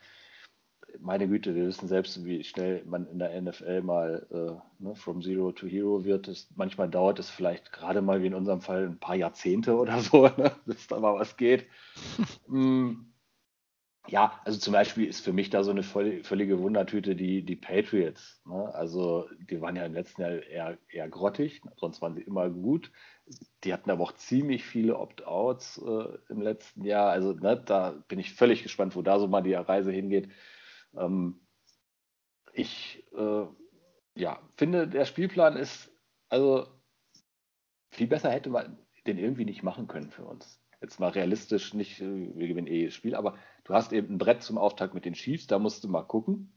meine 1.01 1.29
Güte, 1.29 1.55
wir 1.55 1.67
wissen 1.67 1.89
selbst, 1.89 2.25
wie 2.25 2.45
schnell 2.45 2.83
man 2.87 3.07
in 3.07 3.19
der 3.19 3.41
NFL 3.41 3.83
mal 3.83 4.27
äh, 4.31 4.83
ne, 4.83 4.95
from 4.95 5.23
Zero 5.23 5.53
to 5.53 5.67
Hero 5.67 6.05
wird. 6.05 6.29
Es, 6.29 6.49
manchmal 6.57 6.89
dauert 6.89 7.19
es 7.19 7.31
vielleicht 7.31 7.73
gerade 7.73 8.03
mal 8.03 8.23
wie 8.23 8.27
in 8.29 8.35
unserem 8.35 8.61
Fall 8.61 8.87
ein 8.87 8.99
paar 8.99 9.17
Jahrzehnte 9.17 9.77
oder 9.77 10.01
so, 10.01 10.29
ne, 10.37 10.53
bis 10.65 10.87
da 10.87 10.99
mal 11.01 11.15
was 11.15 11.37
geht. 11.37 11.67
mm 12.49 13.16
ja, 14.09 14.41
also 14.45 14.59
zum 14.59 14.73
Beispiel 14.73 15.07
ist 15.07 15.25
für 15.25 15.33
mich 15.33 15.51
da 15.51 15.63
so 15.65 15.71
eine 15.71 15.83
völlige 15.83 16.61
Wundertüte 16.61 17.17
die, 17.17 17.45
die 17.45 17.57
Patriots. 17.57 18.41
Ne? 18.45 18.75
Also 18.75 19.29
die 19.51 19.61
waren 19.61 19.77
ja 19.77 19.85
im 19.85 19.95
letzten 19.95 20.23
Jahr 20.23 20.43
eher, 20.43 20.79
eher 20.89 21.09
grottig, 21.09 21.63
sonst 21.77 22.03
waren 22.03 22.15
sie 22.15 22.23
immer 22.23 22.49
gut. 22.51 22.93
Die 23.65 23.73
hatten 23.73 23.91
aber 23.91 24.05
auch 24.05 24.13
ziemlich 24.13 24.65
viele 24.65 24.99
Opt-outs 24.99 25.79
äh, 25.79 26.19
im 26.29 26.41
letzten 26.41 26.85
Jahr. 26.85 27.11
Also 27.11 27.33
ne, 27.33 27.61
da 27.65 28.03
bin 28.09 28.19
ich 28.19 28.35
völlig 28.35 28.63
gespannt, 28.63 28.97
wo 28.97 29.03
da 29.03 29.19
so 29.19 29.27
mal 29.29 29.43
die 29.43 29.55
Reise 29.55 29.91
hingeht. 29.91 30.31
Ähm, 30.97 31.41
ich 32.53 33.05
äh, 33.17 33.47
ja, 34.15 34.41
finde, 34.57 34.89
der 34.89 35.05
Spielplan 35.05 35.57
ist, 35.57 35.91
also 36.29 36.67
viel 37.91 38.07
besser 38.07 38.31
hätte 38.31 38.51
man 38.51 38.79
den 39.07 39.19
irgendwie 39.19 39.45
nicht 39.45 39.63
machen 39.63 39.87
können 39.87 40.11
für 40.11 40.25
uns. 40.25 40.61
Jetzt 40.87 41.01
mal 41.01 41.11
realistisch, 41.11 41.75
nicht, 41.75 42.01
äh, 42.01 42.35
wir 42.35 42.49
gewinnen 42.49 42.67
eh 42.67 42.87
das 42.87 42.95
Spiel, 42.95 43.15
aber 43.15 43.37
Du 43.67 43.75
hast 43.75 43.93
eben 43.93 44.15
ein 44.15 44.19
Brett 44.19 44.43
zum 44.43 44.59
Auftakt 44.59 44.95
mit 44.95 45.05
den 45.05 45.15
Chiefs, 45.15 45.49
da 45.49 45.59
musst 45.59 45.83
du 45.83 45.89
mal 45.89 46.05
gucken. 46.05 46.53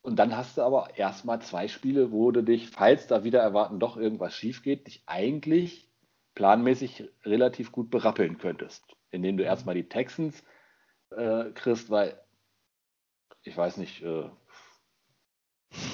Und 0.00 0.16
dann 0.16 0.36
hast 0.36 0.56
du 0.56 0.62
aber 0.62 0.96
erstmal 0.96 1.42
zwei 1.42 1.66
Spiele, 1.66 2.12
wo 2.12 2.30
du 2.30 2.44
dich, 2.44 2.70
falls 2.70 3.08
da 3.08 3.24
wieder 3.24 3.40
erwarten 3.40 3.80
doch 3.80 3.96
irgendwas 3.96 4.32
schief 4.32 4.62
geht, 4.62 4.86
dich 4.86 5.02
eigentlich 5.06 5.90
planmäßig 6.36 7.10
relativ 7.24 7.72
gut 7.72 7.90
berappeln 7.90 8.38
könntest. 8.38 8.84
Indem 9.10 9.36
du 9.36 9.42
mhm. 9.42 9.48
erstmal 9.48 9.74
die 9.74 9.88
Texans 9.88 10.44
äh, 11.10 11.50
kriegst, 11.50 11.90
weil 11.90 12.20
ich 13.42 13.56
weiß 13.56 13.78
nicht, 13.78 14.02
äh, 14.02 14.30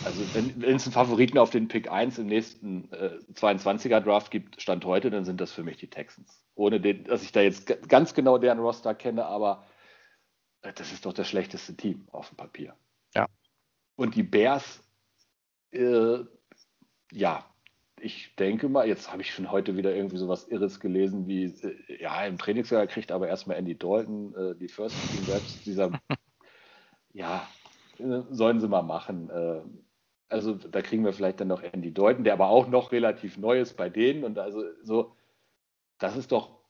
also 0.05 0.23
wenn, 0.35 0.63
es 0.63 0.87
einen 0.87 0.93
Favoriten 0.93 1.39
auf 1.39 1.51
den 1.51 1.69
Pick 1.69 1.91
1 1.91 2.19
im 2.19 2.27
nächsten 2.27 2.91
äh, 2.93 3.19
22er 3.35 4.01
Draft 4.01 4.31
gibt, 4.31 4.61
Stand 4.61 4.85
heute, 4.85 5.11
dann 5.11 5.25
sind 5.25 5.41
das 5.41 5.53
für 5.53 5.63
mich 5.63 5.77
die 5.77 5.89
Texans. 5.89 6.43
Ohne 6.55 6.81
den, 6.81 7.05
dass 7.05 7.23
ich 7.23 7.33
da 7.33 7.41
jetzt 7.41 7.67
ganz 7.89 8.15
genau 8.15 8.39
deren 8.39 8.59
Roster 8.59 8.95
kenne, 8.95 9.27
aber 9.27 9.65
das 10.63 10.93
ist 10.93 11.07
doch 11.07 11.13
das 11.13 11.29
schlechteste 11.29 11.77
Team 11.77 12.07
auf 12.13 12.29
dem 12.29 12.37
Papier. 12.37 12.75
Ja. 13.15 13.27
Und 13.97 14.15
die 14.15 14.23
Bears, 14.23 14.83
äh, 15.73 16.19
ja, 17.13 17.45
ich 18.01 18.35
denke 18.37 18.69
mal, 18.69 18.87
jetzt 18.87 19.13
habe 19.13 19.23
ich 19.23 19.33
schon 19.33 19.51
heute 19.51 19.77
wieder 19.77 19.95
irgendwie 19.95 20.17
sowas 20.17 20.49
Irres 20.49 20.81
gelesen, 20.81 21.27
wie, 21.27 21.45
äh, 21.45 22.03
ja, 22.03 22.25
im 22.25 22.39
Trainingsjahr 22.39 22.87
kriegt 22.87 23.13
aber 23.13 23.29
erstmal 23.29 23.57
Andy 23.57 23.77
Dalton 23.77 24.35
äh, 24.35 24.55
die 24.57 24.69
First 24.69 24.97
Team 25.11 25.25
selbst, 25.25 25.67
dieser, 25.67 25.91
ja, 27.13 27.37
äh, 27.37 27.60
sollen 28.31 28.61
sie 28.61 28.69
mal 28.69 28.83
machen. 28.83 29.31
Äh, 29.31 29.63
also 30.29 30.55
da 30.55 30.81
kriegen 30.81 31.05
wir 31.05 31.13
vielleicht 31.13 31.41
dann 31.41 31.49
noch 31.49 31.63
Andy 31.63 31.93
Dalton, 31.93 32.25
der 32.25 32.35
aber 32.35 32.49
auch 32.49 32.69
noch 32.69 32.93
relativ 32.93 33.37
neu 33.37 33.61
ist 33.61 33.77
bei 33.77 33.91
denen 33.91 34.25
und 34.25 34.39
also 34.39 34.63
so, 34.83 35.17
das 35.99 36.17
ist 36.17 36.31
doch 36.31 36.61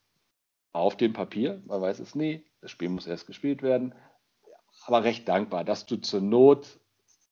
auf 0.72 0.96
dem 0.96 1.12
Papier, 1.12 1.62
man 1.66 1.80
weiß 1.80 2.00
es 2.00 2.14
nie, 2.14 2.46
das 2.62 2.70
Spiel 2.70 2.88
muss 2.88 3.06
erst 3.06 3.26
gespielt 3.26 3.62
werden, 3.62 3.94
aber 4.86 5.04
recht 5.04 5.28
dankbar, 5.28 5.64
dass 5.64 5.84
du 5.84 5.96
zur 5.96 6.22
Not, 6.22 6.80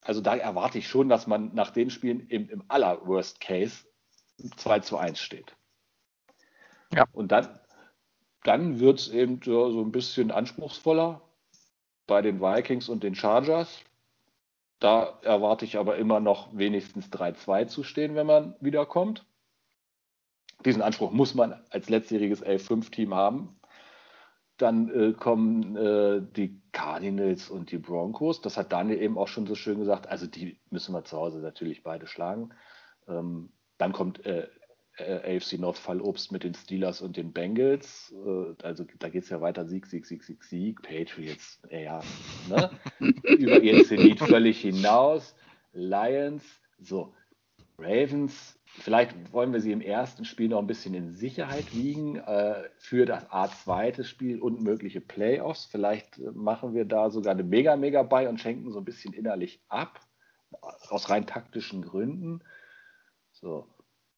also 0.02 0.20
da 0.20 0.36
erwarte 0.36 0.78
ich 0.78 0.88
schon, 0.88 1.08
dass 1.08 1.26
man 1.26 1.54
nach 1.54 1.70
den 1.70 1.88
Spielen 1.88 2.26
im, 2.28 2.50
im 2.50 2.62
aller 2.68 3.06
Worst 3.06 3.40
Case 3.40 3.86
2 4.56 4.80
zu 4.80 4.98
1 4.98 5.18
steht. 5.18 5.56
Ja. 6.92 7.06
Und 7.12 7.32
dann, 7.32 7.58
dann 8.44 8.80
wird 8.80 9.00
es 9.00 9.08
eben 9.08 9.40
so 9.42 9.80
ein 9.82 9.92
bisschen 9.92 10.30
anspruchsvoller 10.30 11.22
bei 12.08 12.22
den 12.22 12.40
Vikings 12.40 12.88
und 12.88 13.04
den 13.04 13.14
Chargers. 13.14 13.84
Da 14.80 15.18
erwarte 15.22 15.64
ich 15.64 15.78
aber 15.78 15.96
immer 15.96 16.18
noch 16.18 16.56
wenigstens 16.56 17.06
3-2 17.10 17.68
zu 17.68 17.84
stehen, 17.84 18.16
wenn 18.16 18.26
man 18.26 18.56
wiederkommt. 18.60 19.24
Diesen 20.64 20.82
Anspruch 20.82 21.12
muss 21.12 21.36
man 21.36 21.60
als 21.70 21.88
letztjähriges 21.88 22.44
L5-Team 22.44 23.14
haben. 23.14 23.60
Dann 24.56 24.88
äh, 24.88 25.12
kommen 25.12 25.76
äh, 25.76 26.20
die 26.20 26.60
Cardinals 26.72 27.48
und 27.48 27.70
die 27.70 27.78
Broncos. 27.78 28.40
Das 28.40 28.56
hat 28.56 28.72
Daniel 28.72 29.00
eben 29.00 29.18
auch 29.18 29.28
schon 29.28 29.46
so 29.46 29.54
schön 29.54 29.78
gesagt. 29.78 30.08
Also 30.08 30.26
die 30.26 30.58
müssen 30.70 30.92
wir 30.92 31.04
zu 31.04 31.16
Hause 31.16 31.38
natürlich 31.38 31.84
beide 31.84 32.08
schlagen. 32.08 32.50
Ähm, 33.06 33.52
dann 33.76 33.92
kommt 33.92 34.26
äh, 34.26 34.48
äh 34.98 35.36
AFC 35.36 35.58
North 35.58 35.78
Fallobst 35.78 36.32
mit 36.32 36.44
den 36.44 36.54
Steelers 36.54 37.00
und 37.00 37.16
den 37.16 37.32
Bengals. 37.32 38.12
Äh, 38.12 38.62
also 38.62 38.84
da 38.98 39.08
geht 39.08 39.24
es 39.24 39.30
ja 39.30 39.40
weiter. 39.40 39.66
Sieg, 39.66 39.86
Sieg, 39.86 40.06
Sieg, 40.06 40.22
Sieg, 40.24 40.44
Sieg. 40.44 40.82
Patriots, 40.82 41.60
ja, 41.70 42.00
ne? 42.48 42.70
über 43.22 43.60
ihren 43.60 43.84
Zenit 43.84 44.20
völlig 44.20 44.60
hinaus. 44.60 45.34
Lions, 45.72 46.44
so. 46.80 47.14
Ravens, 47.80 48.58
Vielleicht 48.80 49.32
wollen 49.32 49.52
wir 49.52 49.60
sie 49.60 49.72
im 49.72 49.80
ersten 49.80 50.24
Spiel 50.24 50.48
noch 50.48 50.58
ein 50.58 50.66
bisschen 50.66 50.94
in 50.94 51.10
Sicherheit 51.10 51.74
wiegen 51.74 52.16
äh, 52.16 52.68
für 52.78 53.06
das 53.06 53.28
A2. 53.30 54.04
Spiel 54.04 54.40
und 54.40 54.62
mögliche 54.62 55.00
Playoffs. 55.00 55.64
Vielleicht 55.64 56.18
äh, 56.18 56.30
machen 56.32 56.74
wir 56.74 56.84
da 56.84 57.10
sogar 57.10 57.32
eine 57.32 57.42
Mega, 57.42 57.76
Mega 57.76 58.02
bei 58.02 58.28
und 58.28 58.40
schenken 58.40 58.70
so 58.70 58.78
ein 58.78 58.84
bisschen 58.84 59.14
innerlich 59.14 59.60
ab, 59.68 60.00
aus 60.90 61.10
rein 61.10 61.26
taktischen 61.26 61.82
Gründen. 61.82 62.40
So, 63.32 63.66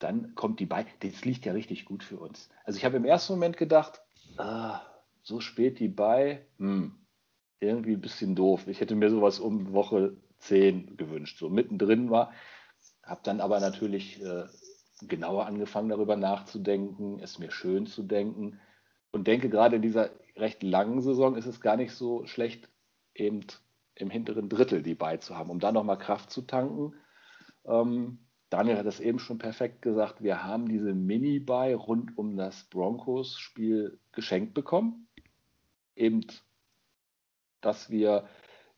dann 0.01 0.35
kommt 0.35 0.59
die 0.59 0.67
bei. 0.67 0.87
Das 1.01 1.25
liegt 1.25 1.45
ja 1.45 1.53
richtig 1.53 1.85
gut 1.85 2.03
für 2.03 2.19
uns. 2.19 2.49
Also 2.65 2.79
ich 2.79 2.85
habe 2.85 2.97
im 2.97 3.05
ersten 3.05 3.35
Moment 3.35 3.57
gedacht, 3.57 4.03
ah, 4.37 4.81
so 5.23 5.41
spät 5.41 5.79
die 5.79 5.89
bei, 5.89 6.47
hm, 6.59 6.95
irgendwie 7.61 7.93
ein 7.93 8.01
bisschen 8.01 8.35
doof. 8.35 8.67
Ich 8.67 8.81
hätte 8.81 8.97
mir 8.97 9.11
sowas 9.11 9.39
um 9.39 9.73
Woche 9.73 10.17
10 10.39 10.97
gewünscht, 10.97 11.39
so 11.39 11.49
mittendrin 11.49 12.11
war. 12.11 12.33
Habe 13.03 13.21
dann 13.23 13.41
aber 13.41 13.61
natürlich 13.61 14.23
äh, 14.23 14.45
genauer 15.03 15.47
angefangen, 15.47 15.91
darüber 15.91 16.17
nachzudenken, 16.17 17.21
es 17.21 17.39
mir 17.39 17.51
schön 17.51 17.87
zu 17.87 18.03
denken 18.03 18.59
und 19.13 19.27
denke, 19.27 19.49
gerade 19.49 19.77
in 19.77 19.83
dieser 19.83 20.11
recht 20.37 20.63
langen 20.63 21.01
Saison 21.03 21.37
ist 21.37 21.47
es 21.47 21.61
gar 21.61 21.77
nicht 21.77 21.93
so 21.93 22.27
schlecht, 22.27 22.69
eben 23.15 23.45
im 23.95 24.11
hinteren 24.11 24.49
Drittel 24.49 24.83
die 24.83 24.95
beizuhaben, 24.95 25.51
um 25.51 25.61
da 25.61 25.73
nochmal 25.73 25.99
Kraft 25.99 26.31
zu 26.31 26.43
tanken. 26.43 26.95
Ähm, 27.67 28.19
Daniel 28.51 28.79
hat 28.79 28.87
es 28.87 28.99
eben 28.99 29.21
schon 29.21 29.39
perfekt 29.39 29.81
gesagt, 29.81 30.23
wir 30.23 30.43
haben 30.45 30.69
diese 30.69 30.93
Mini-Buy 30.93 31.75
rund 31.75 32.19
um 32.19 32.37
das 32.37 32.65
Broncos-Spiel 32.65 33.99
geschenkt 34.13 34.55
bekommen. 34.55 35.09
Eben, 35.95 36.27
dass 37.61 37.91
wir 37.91 38.29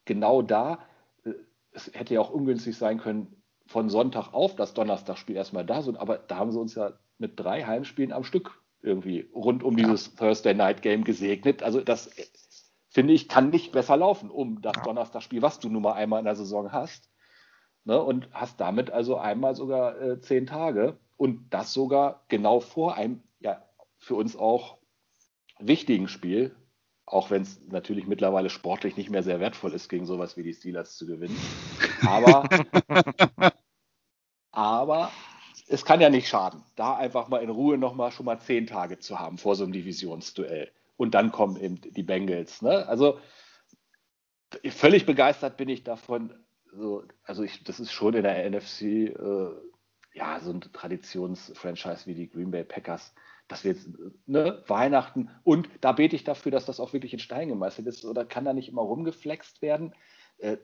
genau 0.04 0.42
da, 0.42 0.78
äh, 1.24 1.32
es 1.72 1.90
hätte 1.94 2.14
ja 2.14 2.20
auch 2.20 2.30
ungünstig 2.30 2.76
sein 2.76 2.98
können, 2.98 3.42
von 3.66 3.88
Sonntag 3.88 4.34
auf 4.34 4.54
das 4.56 4.74
Donnerstagspiel 4.74 5.36
erstmal 5.36 5.64
da 5.64 5.80
sind, 5.80 5.96
aber 5.96 6.18
da 6.18 6.36
haben 6.36 6.52
sie 6.52 6.60
uns 6.60 6.74
ja 6.74 6.92
mit 7.16 7.40
drei 7.40 7.64
Heimspielen 7.64 8.12
am 8.12 8.24
Stück 8.24 8.62
irgendwie 8.82 9.30
rund 9.34 9.62
um 9.62 9.78
ja. 9.78 9.84
dieses 9.84 10.14
Thursday 10.14 10.52
Night 10.54 10.82
Game 10.82 11.04
gesegnet. 11.04 11.62
Also 11.62 11.80
das 11.80 12.10
finde 12.88 13.14
ich 13.14 13.28
kann 13.28 13.48
nicht 13.48 13.72
besser 13.72 13.96
laufen 13.96 14.30
um 14.30 14.60
das 14.60 14.74
ja. 14.76 14.82
Donnerstagspiel, 14.82 15.40
was 15.40 15.60
du 15.60 15.70
nun 15.70 15.82
mal 15.82 15.94
einmal 15.94 16.18
in 16.18 16.26
der 16.26 16.36
Saison 16.36 16.72
hast. 16.72 17.11
Ne, 17.84 18.00
und 18.00 18.28
hast 18.32 18.60
damit 18.60 18.90
also 18.90 19.16
einmal 19.16 19.56
sogar 19.56 20.00
äh, 20.00 20.20
zehn 20.20 20.46
Tage 20.46 20.96
und 21.16 21.52
das 21.52 21.72
sogar 21.72 22.22
genau 22.28 22.60
vor 22.60 22.94
einem, 22.94 23.22
ja, 23.40 23.62
für 23.98 24.14
uns 24.14 24.36
auch 24.36 24.78
wichtigen 25.58 26.06
Spiel, 26.06 26.54
auch 27.06 27.30
wenn 27.30 27.42
es 27.42 27.60
natürlich 27.68 28.06
mittlerweile 28.06 28.50
sportlich 28.50 28.96
nicht 28.96 29.10
mehr 29.10 29.24
sehr 29.24 29.40
wertvoll 29.40 29.72
ist, 29.72 29.88
gegen 29.88 30.06
sowas 30.06 30.36
wie 30.36 30.44
die 30.44 30.54
Steelers 30.54 30.96
zu 30.96 31.06
gewinnen. 31.06 31.36
Aber 32.06 32.48
Aber 34.52 35.10
es 35.66 35.84
kann 35.84 36.00
ja 36.00 36.10
nicht 36.10 36.28
schaden, 36.28 36.62
da 36.76 36.94
einfach 36.96 37.28
mal 37.28 37.42
in 37.42 37.48
Ruhe 37.48 37.78
nochmal 37.78 38.12
schon 38.12 38.26
mal 38.26 38.38
zehn 38.38 38.66
Tage 38.66 38.98
zu 38.98 39.18
haben 39.18 39.38
vor 39.38 39.56
so 39.56 39.64
einem 39.64 39.72
Divisionsduell. 39.72 40.70
Und 40.96 41.14
dann 41.14 41.32
kommen 41.32 41.56
eben 41.56 41.80
die 41.80 42.02
Bengals. 42.02 42.60
Ne? 42.60 42.86
Also 42.86 43.18
völlig 44.68 45.06
begeistert 45.06 45.56
bin 45.56 45.70
ich 45.70 45.82
davon. 45.82 46.34
So, 46.72 47.04
also 47.24 47.42
ich, 47.42 47.64
das 47.64 47.80
ist 47.80 47.92
schon 47.92 48.14
in 48.14 48.22
der 48.22 48.50
NFC 48.50 48.82
äh, 48.82 49.50
ja 50.14 50.40
so 50.40 50.50
ein 50.50 50.60
Traditionsfranchise 50.60 52.06
wie 52.06 52.14
die 52.14 52.30
Green 52.30 52.50
Bay 52.50 52.64
Packers, 52.64 53.14
dass 53.48 53.64
wir 53.64 53.72
jetzt 53.72 53.88
ne, 54.26 54.62
Weihnachten 54.66 55.30
und 55.44 55.68
da 55.80 55.92
bete 55.92 56.16
ich 56.16 56.24
dafür, 56.24 56.50
dass 56.52 56.66
das 56.66 56.80
auch 56.80 56.92
wirklich 56.92 57.12
in 57.12 57.18
Stein 57.18 57.48
gemeißelt 57.48 57.86
ist 57.86 58.04
oder 58.04 58.24
kann 58.24 58.44
da 58.44 58.52
nicht 58.52 58.68
immer 58.68 58.82
rumgeflext 58.82 59.62
werden. 59.62 59.94
Äh, 60.38 60.56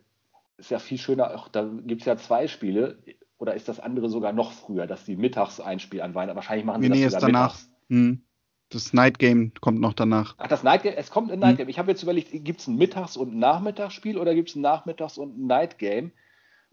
ist 0.56 0.70
ja 0.70 0.78
viel 0.78 0.98
schöner, 0.98 1.34
auch 1.34 1.48
da 1.48 1.70
gibt 1.84 2.02
es 2.02 2.06
ja 2.06 2.16
zwei 2.16 2.48
Spiele 2.48 3.02
oder 3.36 3.54
ist 3.54 3.68
das 3.68 3.78
andere 3.78 4.08
sogar 4.08 4.32
noch 4.32 4.52
früher, 4.52 4.86
dass 4.86 5.04
die 5.04 5.16
mittags 5.16 5.60
ein 5.60 5.78
Spiel 5.78 6.00
an 6.00 6.14
Weihnachten? 6.14 6.36
Wahrscheinlich 6.36 6.66
machen 6.66 6.82
sie 6.82 6.88
nee, 6.88 7.04
das 7.04 7.12
nee, 7.12 7.20
sogar 7.20 7.20
danach. 7.20 7.58
Hm. 7.88 8.22
Das 8.70 8.92
Night 8.92 9.18
Game 9.18 9.52
kommt 9.60 9.80
noch 9.80 9.94
danach. 9.94 10.34
Ach, 10.38 10.46
das 10.46 10.62
Night 10.62 10.82
Game, 10.82 10.94
es 10.96 11.10
kommt 11.10 11.32
ein 11.32 11.38
Night 11.38 11.52
hm. 11.52 11.56
Game. 11.58 11.68
Ich 11.68 11.78
habe 11.78 11.90
jetzt 11.90 12.02
überlegt, 12.02 12.30
gibt 12.32 12.60
es 12.60 12.66
ein 12.66 12.76
Mittags- 12.76 13.16
und 13.16 13.34
Nachmittagsspiel 13.34 14.18
oder 14.18 14.34
gibt 14.34 14.50
es 14.50 14.56
ein 14.56 14.62
Nachmittags- 14.62 15.18
und 15.18 15.38
ein 15.38 15.46
Night 15.46 15.78
Game? 15.78 16.12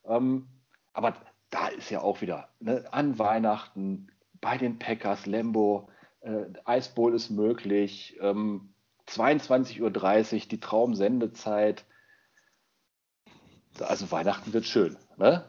Ähm, 0.06 0.48
aber 0.94 1.16
da 1.50 1.68
ist 1.68 1.90
ja 1.90 2.02
auch 2.02 2.22
wieder 2.22 2.50
ne, 2.60 2.86
an 2.92 3.18
Weihnachten 3.18 4.08
bei 4.42 4.58
den 4.58 4.78
Packers, 4.78 5.26
Lambo, 5.26 5.90
äh, 6.22 6.46
Ice 6.68 6.92
Bowl 6.94 7.14
ist 7.14 7.30
möglich, 7.30 8.18
ähm, 8.20 8.74
22.30 9.08 9.82
Uhr 9.82 10.48
die 10.50 10.60
Traumsendezeit. 10.60 11.86
Also 13.80 14.12
Weihnachten 14.12 14.54
wird 14.54 14.66
schön. 14.66 14.98
Ne? 15.18 15.46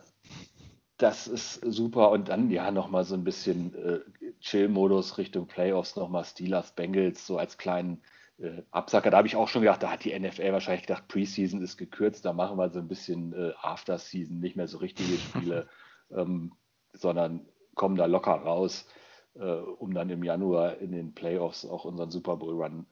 Das 0.98 1.26
ist 1.26 1.60
super. 1.64 2.10
Und 2.10 2.28
dann 2.28 2.50
ja 2.50 2.70
nochmal 2.70 3.04
so 3.04 3.14
ein 3.14 3.24
bisschen 3.24 3.74
äh, 3.74 4.00
Chill-Modus 4.40 5.18
Richtung 5.18 5.46
Playoffs, 5.46 5.96
nochmal 5.96 6.24
Steelers, 6.24 6.72
Bengals, 6.72 7.26
so 7.26 7.38
als 7.38 7.58
kleinen 7.58 8.02
äh, 8.38 8.62
Absacker. 8.70 9.10
Da 9.10 9.18
habe 9.18 9.28
ich 9.28 9.36
auch 9.36 9.48
schon 9.48 9.62
gedacht, 9.62 9.82
da 9.82 9.90
hat 9.90 10.04
die 10.04 10.18
NFL 10.18 10.52
wahrscheinlich 10.52 10.86
gedacht, 10.86 11.08
Preseason 11.08 11.62
ist 11.62 11.76
gekürzt, 11.76 12.24
da 12.24 12.32
machen 12.32 12.58
wir 12.58 12.70
so 12.70 12.78
ein 12.78 12.88
bisschen 12.88 13.32
äh, 13.32 13.52
After-Season, 13.60 14.38
nicht 14.38 14.56
mehr 14.56 14.68
so 14.68 14.78
richtige 14.78 15.18
Spiele, 15.18 15.68
ähm, 16.10 16.52
sondern 16.92 17.46
kommen 17.74 17.96
da 17.96 18.06
locker 18.06 18.32
raus, 18.32 18.86
äh, 19.34 19.40
um 19.40 19.92
dann 19.92 20.10
im 20.10 20.22
Januar 20.22 20.78
in 20.78 20.92
den 20.92 21.14
Playoffs 21.14 21.66
auch 21.66 21.84
unseren 21.84 22.10
Super 22.10 22.36
Bowl-Run 22.36 22.86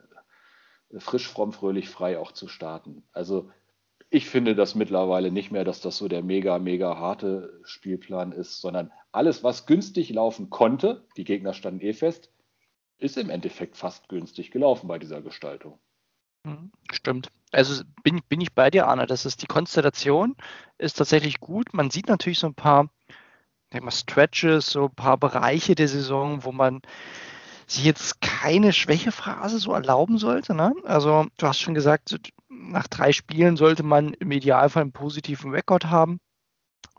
äh, 0.90 1.00
frisch, 1.00 1.28
fromm, 1.28 1.52
fröhlich, 1.52 1.88
frei 1.88 2.18
auch 2.18 2.32
zu 2.32 2.48
starten. 2.48 3.02
Also 3.12 3.50
ich 4.14 4.26
finde 4.26 4.54
das 4.54 4.76
mittlerweile 4.76 5.32
nicht 5.32 5.50
mehr, 5.50 5.64
dass 5.64 5.80
das 5.80 5.96
so 5.96 6.06
der 6.06 6.22
mega, 6.22 6.60
mega 6.60 6.96
harte 6.98 7.60
Spielplan 7.64 8.30
ist, 8.30 8.60
sondern 8.60 8.92
alles, 9.10 9.42
was 9.42 9.66
günstig 9.66 10.10
laufen 10.10 10.50
konnte, 10.50 11.04
die 11.16 11.24
Gegner 11.24 11.52
standen 11.52 11.80
eh 11.80 11.92
fest, 11.92 12.30
ist 12.98 13.18
im 13.18 13.28
Endeffekt 13.28 13.76
fast 13.76 14.08
günstig 14.08 14.52
gelaufen 14.52 14.86
bei 14.86 15.00
dieser 15.00 15.20
Gestaltung. 15.20 15.80
Mhm, 16.44 16.70
stimmt. 16.92 17.32
Also 17.50 17.82
bin, 18.04 18.20
bin 18.28 18.40
ich 18.40 18.52
bei 18.52 18.70
dir, 18.70 18.86
Arne. 18.86 19.06
Das 19.06 19.26
ist 19.26 19.42
die 19.42 19.48
Konstellation, 19.48 20.36
ist 20.78 20.96
tatsächlich 20.96 21.40
gut. 21.40 21.74
Man 21.74 21.90
sieht 21.90 22.08
natürlich 22.08 22.38
so 22.38 22.46
ein 22.46 22.54
paar 22.54 22.88
mal, 23.72 23.90
Stretches, 23.90 24.66
so 24.66 24.84
ein 24.84 24.94
paar 24.94 25.18
Bereiche 25.18 25.74
der 25.74 25.88
Saison, 25.88 26.44
wo 26.44 26.52
man 26.52 26.82
sich 27.66 27.84
jetzt 27.84 28.20
keine 28.20 28.72
Schwächephrase 28.72 29.58
so 29.58 29.72
erlauben 29.72 30.18
sollte. 30.18 30.54
Ne? 30.54 30.72
Also 30.84 31.26
du 31.36 31.46
hast 31.48 31.58
schon 31.58 31.74
gesagt, 31.74 32.16
nach 32.70 32.88
drei 32.88 33.12
Spielen 33.12 33.56
sollte 33.56 33.82
man 33.82 34.14
im 34.14 34.30
Idealfall 34.30 34.82
einen 34.82 34.92
positiven 34.92 35.50
Rekord 35.50 35.86
haben. 35.86 36.20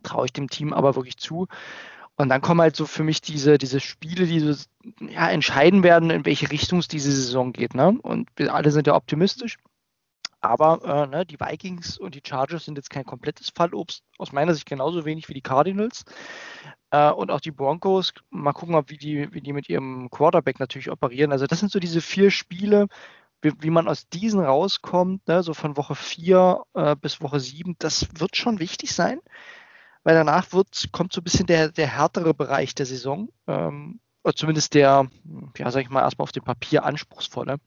Traue 0.04 0.26
ich 0.26 0.34
dem 0.34 0.50
Team 0.50 0.74
aber 0.74 0.96
wirklich 0.96 1.18
zu. 1.18 1.48
Und 2.18 2.30
dann 2.30 2.42
kommen 2.42 2.62
halt 2.62 2.76
so 2.76 2.86
für 2.86 3.04
mich 3.04 3.22
diese, 3.22 3.58
diese 3.58 3.80
Spiele, 3.80 4.26
die 4.26 4.40
so, 4.40 4.54
ja, 5.02 5.30
entscheiden 5.30 5.84
werden, 5.84 6.10
in 6.10 6.26
welche 6.26 6.50
Richtung 6.50 6.80
es 6.80 6.88
diese 6.88 7.12
Saison 7.12 7.52
geht. 7.52 7.76
Ne? 7.76 7.98
Und 8.02 8.30
wir 8.38 8.54
alle 8.54 8.72
sind 8.72 8.88
ja 8.88 8.96
optimistisch. 8.96 9.58
Aber 10.40 10.80
äh, 10.84 11.08
ne, 11.08 11.26
die 11.26 11.40
Vikings 11.40 11.98
und 11.98 12.14
die 12.14 12.22
Chargers 12.26 12.66
sind 12.66 12.78
jetzt 12.78 12.92
kein 12.92 13.04
komplettes 13.04 13.50
Fallobst, 13.50 14.04
aus 14.20 14.32
meiner 14.32 14.54
Sicht 14.54 14.68
genauso 14.68 15.04
wenig 15.04 15.28
wie 15.28 15.34
die 15.34 15.42
Cardinals. 15.42 16.06
Äh, 16.92 17.12
und 17.12 17.32
auch 17.32 17.42
die 17.42 17.52
Broncos, 17.52 18.14
mal 18.30 18.54
gucken, 18.54 18.82
wie 18.88 18.98
die, 18.98 19.34
wie 19.34 19.42
die 19.42 19.54
mit 19.54 19.68
ihrem 19.70 20.10
Quarterback 20.12 20.60
natürlich 20.60 20.92
operieren. 20.92 21.32
Also 21.32 21.48
das 21.48 21.60
sind 21.60 21.72
so 21.72 21.80
diese 21.80 22.00
vier 22.00 22.30
Spiele, 22.30 22.88
wie, 23.46 23.54
wie 23.60 23.70
man 23.70 23.88
aus 23.88 24.10
diesen 24.10 24.42
rauskommt, 24.42 25.28
ne, 25.28 25.44
so 25.44 25.54
von 25.54 25.78
Woche 25.78 25.96
4 25.96 26.64
äh, 26.74 26.96
bis 26.96 27.22
Woche 27.22 27.40
7, 27.40 27.76
das 27.80 28.08
wird 28.20 28.36
schon 28.36 28.60
wichtig 28.60 28.94
sein, 28.94 29.20
weil 30.04 30.16
danach 30.16 30.52
wird, 30.52 30.90
kommt 30.92 31.14
so 31.14 31.22
ein 31.22 31.24
bisschen 31.24 31.46
der, 31.46 31.70
der 31.70 31.88
härtere 31.88 32.34
Bereich 32.34 32.76
der 32.76 32.86
Saison. 32.86 33.30
Ähm, 33.48 34.00
oder 34.24 34.36
zumindest 34.36 34.74
der, 34.74 35.08
ja, 35.58 35.72
sag 35.72 35.84
ich 35.84 35.90
mal, 35.90 36.02
erstmal 36.02 36.24
auf 36.24 36.32
dem 36.32 36.44
Papier 36.44 36.84
anspruchsvolle. 36.84 37.58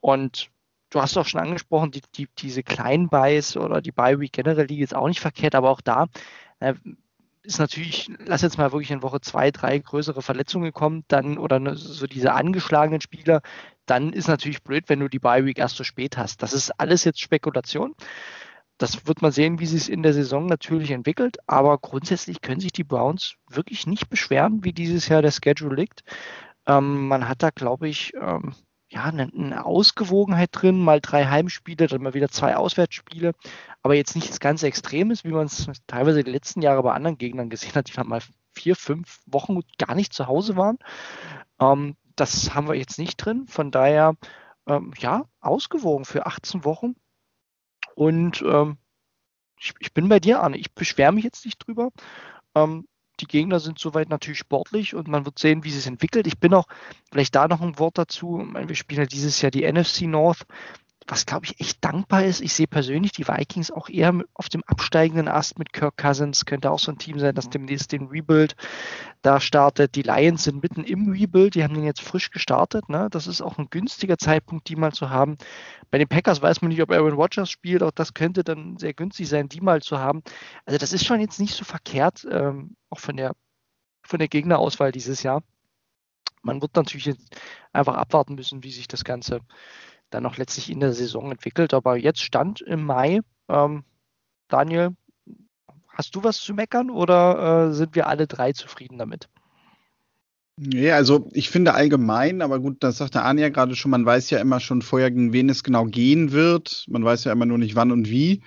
Und 0.00 0.50
du 0.90 1.00
hast 1.00 1.16
auch 1.16 1.26
schon 1.26 1.40
angesprochen, 1.40 1.90
die, 1.90 2.02
die, 2.14 2.28
diese 2.36 2.62
kleinen 2.62 3.08
Buys 3.08 3.56
oder 3.56 3.80
die 3.80 3.92
Buy 3.92 4.20
Week 4.20 4.32
generell 4.32 4.66
liegt 4.66 4.80
jetzt 4.80 4.94
auch 4.94 5.08
nicht 5.08 5.20
verkehrt, 5.20 5.54
aber 5.54 5.70
auch 5.70 5.80
da 5.80 6.06
äh, 6.58 6.74
ist 7.42 7.58
natürlich, 7.58 8.10
lass 8.18 8.42
jetzt 8.42 8.58
mal 8.58 8.72
wirklich 8.72 8.90
in 8.90 9.02
Woche 9.02 9.20
zwei, 9.20 9.50
drei 9.50 9.78
größere 9.78 10.22
Verletzungen 10.22 10.72
kommen, 10.72 11.04
dann 11.08 11.38
oder 11.38 11.58
ne, 11.58 11.76
so 11.76 12.06
diese 12.06 12.32
angeschlagenen 12.32 13.00
Spieler, 13.00 13.40
dann 13.86 14.12
ist 14.12 14.28
natürlich 14.28 14.62
blöd, 14.62 14.88
wenn 14.88 15.00
du 15.00 15.08
die 15.08 15.18
Bye 15.18 15.44
Week 15.44 15.58
erst 15.58 15.76
so 15.76 15.84
spät 15.84 16.16
hast. 16.16 16.42
Das 16.42 16.52
ist 16.52 16.70
alles 16.78 17.04
jetzt 17.04 17.20
Spekulation. 17.20 17.94
Das 18.78 19.06
wird 19.06 19.20
man 19.20 19.32
sehen, 19.32 19.58
wie 19.58 19.66
sich 19.66 19.82
es 19.82 19.88
in 19.88 20.02
der 20.02 20.14
Saison 20.14 20.46
natürlich 20.46 20.90
entwickelt. 20.90 21.38
Aber 21.46 21.76
grundsätzlich 21.78 22.40
können 22.40 22.60
sich 22.60 22.72
die 22.72 22.84
Browns 22.84 23.34
wirklich 23.48 23.86
nicht 23.86 24.08
beschweren, 24.08 24.64
wie 24.64 24.72
dieses 24.72 25.08
Jahr 25.08 25.22
der 25.22 25.32
Schedule 25.32 25.76
liegt. 25.76 26.02
Ähm, 26.66 27.08
man 27.08 27.28
hat 27.28 27.42
da, 27.42 27.50
glaube 27.50 27.88
ich, 27.88 28.14
ähm, 28.14 28.54
ja, 28.90 29.04
eine, 29.04 29.64
Ausgewogenheit 29.64 30.50
drin, 30.52 30.80
mal 30.80 31.00
drei 31.00 31.26
Heimspiele, 31.26 31.86
dann 31.86 32.02
mal 32.02 32.14
wieder 32.14 32.28
zwei 32.28 32.56
Auswärtsspiele, 32.56 33.32
aber 33.82 33.94
jetzt 33.94 34.16
nichts 34.16 34.40
ganz 34.40 34.62
Extremes, 34.62 35.24
wie 35.24 35.30
man 35.30 35.46
es 35.46 35.70
teilweise 35.86 36.24
die 36.24 36.30
letzten 36.30 36.60
Jahre 36.60 36.82
bei 36.82 36.92
anderen 36.92 37.18
Gegnern 37.18 37.50
gesehen 37.50 37.74
hat, 37.74 37.88
die 37.88 37.92
dann 37.92 38.08
mal 38.08 38.20
vier, 38.52 38.74
fünf 38.74 39.20
Wochen 39.26 39.60
gar 39.78 39.94
nicht 39.94 40.12
zu 40.12 40.26
Hause 40.26 40.56
waren. 40.56 40.78
Ähm, 41.60 41.96
das 42.16 42.54
haben 42.54 42.68
wir 42.68 42.74
jetzt 42.74 42.98
nicht 42.98 43.16
drin, 43.16 43.46
von 43.46 43.70
daher, 43.70 44.16
ähm, 44.66 44.92
ja, 44.98 45.24
ausgewogen 45.40 46.04
für 46.04 46.26
18 46.26 46.64
Wochen. 46.64 46.96
Und 47.94 48.42
ähm, 48.42 48.78
ich, 49.58 49.74
ich, 49.78 49.94
bin 49.94 50.08
bei 50.08 50.20
dir, 50.20 50.42
Arne, 50.42 50.56
ich 50.56 50.74
beschwere 50.74 51.12
mich 51.12 51.24
jetzt 51.24 51.44
nicht 51.44 51.58
drüber. 51.58 51.90
Ähm, 52.54 52.86
die 53.20 53.26
Gegner 53.26 53.60
sind 53.60 53.78
soweit 53.78 54.08
natürlich 54.08 54.38
sportlich 54.38 54.94
und 54.94 55.08
man 55.08 55.24
wird 55.24 55.38
sehen, 55.38 55.64
wie 55.64 55.70
sie 55.70 55.78
es 55.78 55.86
entwickelt. 55.86 56.26
Ich 56.26 56.38
bin 56.38 56.54
auch, 56.54 56.66
vielleicht 57.12 57.34
da 57.34 57.48
noch 57.48 57.60
ein 57.60 57.78
Wort 57.78 57.98
dazu, 57.98 58.46
wir 58.52 58.74
spielen 58.74 59.02
ja 59.02 59.06
dieses 59.06 59.40
Jahr 59.42 59.50
die 59.50 59.70
NFC 59.70 60.02
North 60.02 60.46
was 61.06 61.26
glaube 61.26 61.46
ich 61.46 61.60
echt 61.60 61.84
dankbar 61.84 62.24
ist. 62.24 62.40
Ich 62.40 62.52
sehe 62.52 62.66
persönlich 62.66 63.12
die 63.12 63.26
Vikings 63.26 63.70
auch 63.70 63.88
eher 63.88 64.14
auf 64.34 64.48
dem 64.48 64.62
absteigenden 64.66 65.28
Ast 65.28 65.58
mit 65.58 65.72
Kirk 65.72 65.96
Cousins. 65.96 66.44
Könnte 66.44 66.70
auch 66.70 66.78
so 66.78 66.92
ein 66.92 66.98
Team 66.98 67.18
sein, 67.18 67.34
das 67.34 67.50
demnächst 67.50 67.92
den 67.92 68.06
Rebuild 68.06 68.54
da 69.22 69.40
startet. 69.40 69.94
Die 69.96 70.02
Lions 70.02 70.44
sind 70.44 70.62
mitten 70.62 70.84
im 70.84 71.10
Rebuild. 71.10 71.54
Die 71.54 71.64
haben 71.64 71.74
den 71.74 71.84
jetzt 71.84 72.02
frisch 72.02 72.30
gestartet. 72.30 72.88
Ne? 72.88 73.08
Das 73.10 73.26
ist 73.26 73.40
auch 73.40 73.58
ein 73.58 73.68
günstiger 73.70 74.18
Zeitpunkt, 74.18 74.68
die 74.68 74.76
mal 74.76 74.92
zu 74.92 75.10
haben. 75.10 75.36
Bei 75.90 75.98
den 75.98 76.08
Packers 76.08 76.42
weiß 76.42 76.62
man 76.62 76.70
nicht, 76.70 76.82
ob 76.82 76.90
Aaron 76.90 77.14
Rodgers 77.14 77.50
spielt. 77.50 77.82
Auch 77.82 77.90
das 77.90 78.14
könnte 78.14 78.44
dann 78.44 78.76
sehr 78.76 78.94
günstig 78.94 79.28
sein, 79.28 79.48
die 79.48 79.60
mal 79.60 79.82
zu 79.82 79.98
haben. 79.98 80.22
Also 80.64 80.78
das 80.78 80.92
ist 80.92 81.04
schon 81.04 81.20
jetzt 81.20 81.40
nicht 81.40 81.54
so 81.54 81.64
verkehrt, 81.64 82.26
ähm, 82.30 82.76
auch 82.90 83.00
von 83.00 83.16
der, 83.16 83.34
von 84.02 84.18
der 84.18 84.28
Gegnerauswahl 84.28 84.92
dieses 84.92 85.22
Jahr. 85.22 85.42
Man 86.42 86.62
wird 86.62 86.74
natürlich 86.76 87.14
einfach 87.72 87.94
abwarten 87.94 88.34
müssen, 88.34 88.64
wie 88.64 88.70
sich 88.70 88.88
das 88.88 89.04
Ganze 89.04 89.40
dann 90.10 90.22
noch 90.22 90.36
letztlich 90.36 90.70
in 90.70 90.80
der 90.80 90.92
Saison 90.92 91.30
entwickelt. 91.30 91.74
Aber 91.74 91.96
jetzt 91.96 92.22
stand 92.22 92.60
im 92.60 92.84
Mai. 92.84 93.20
Ähm, 93.48 93.84
Daniel, 94.48 94.90
hast 95.88 96.14
du 96.14 96.24
was 96.24 96.38
zu 96.40 96.54
meckern 96.54 96.90
oder 96.90 97.68
äh, 97.68 97.74
sind 97.74 97.94
wir 97.94 98.06
alle 98.06 98.26
drei 98.26 98.52
zufrieden 98.52 98.98
damit? 98.98 99.28
Nee, 100.56 100.90
also 100.90 101.28
ich 101.32 101.48
finde 101.48 101.72
allgemein, 101.72 102.42
aber 102.42 102.60
gut, 102.60 102.82
das 102.82 102.98
sagt 102.98 103.14
der 103.14 103.24
Anja 103.24 103.48
gerade 103.48 103.74
schon, 103.74 103.90
man 103.90 104.04
weiß 104.04 104.28
ja 104.28 104.40
immer 104.40 104.60
schon 104.60 104.82
vorher, 104.82 105.10
gegen 105.10 105.32
wen 105.32 105.48
es 105.48 105.64
genau 105.64 105.86
gehen 105.86 106.32
wird. 106.32 106.84
Man 106.88 107.02
weiß 107.02 107.24
ja 107.24 107.32
immer 107.32 107.46
nur 107.46 107.56
nicht 107.56 107.76
wann 107.76 107.92
und 107.92 108.10
wie. 108.10 108.42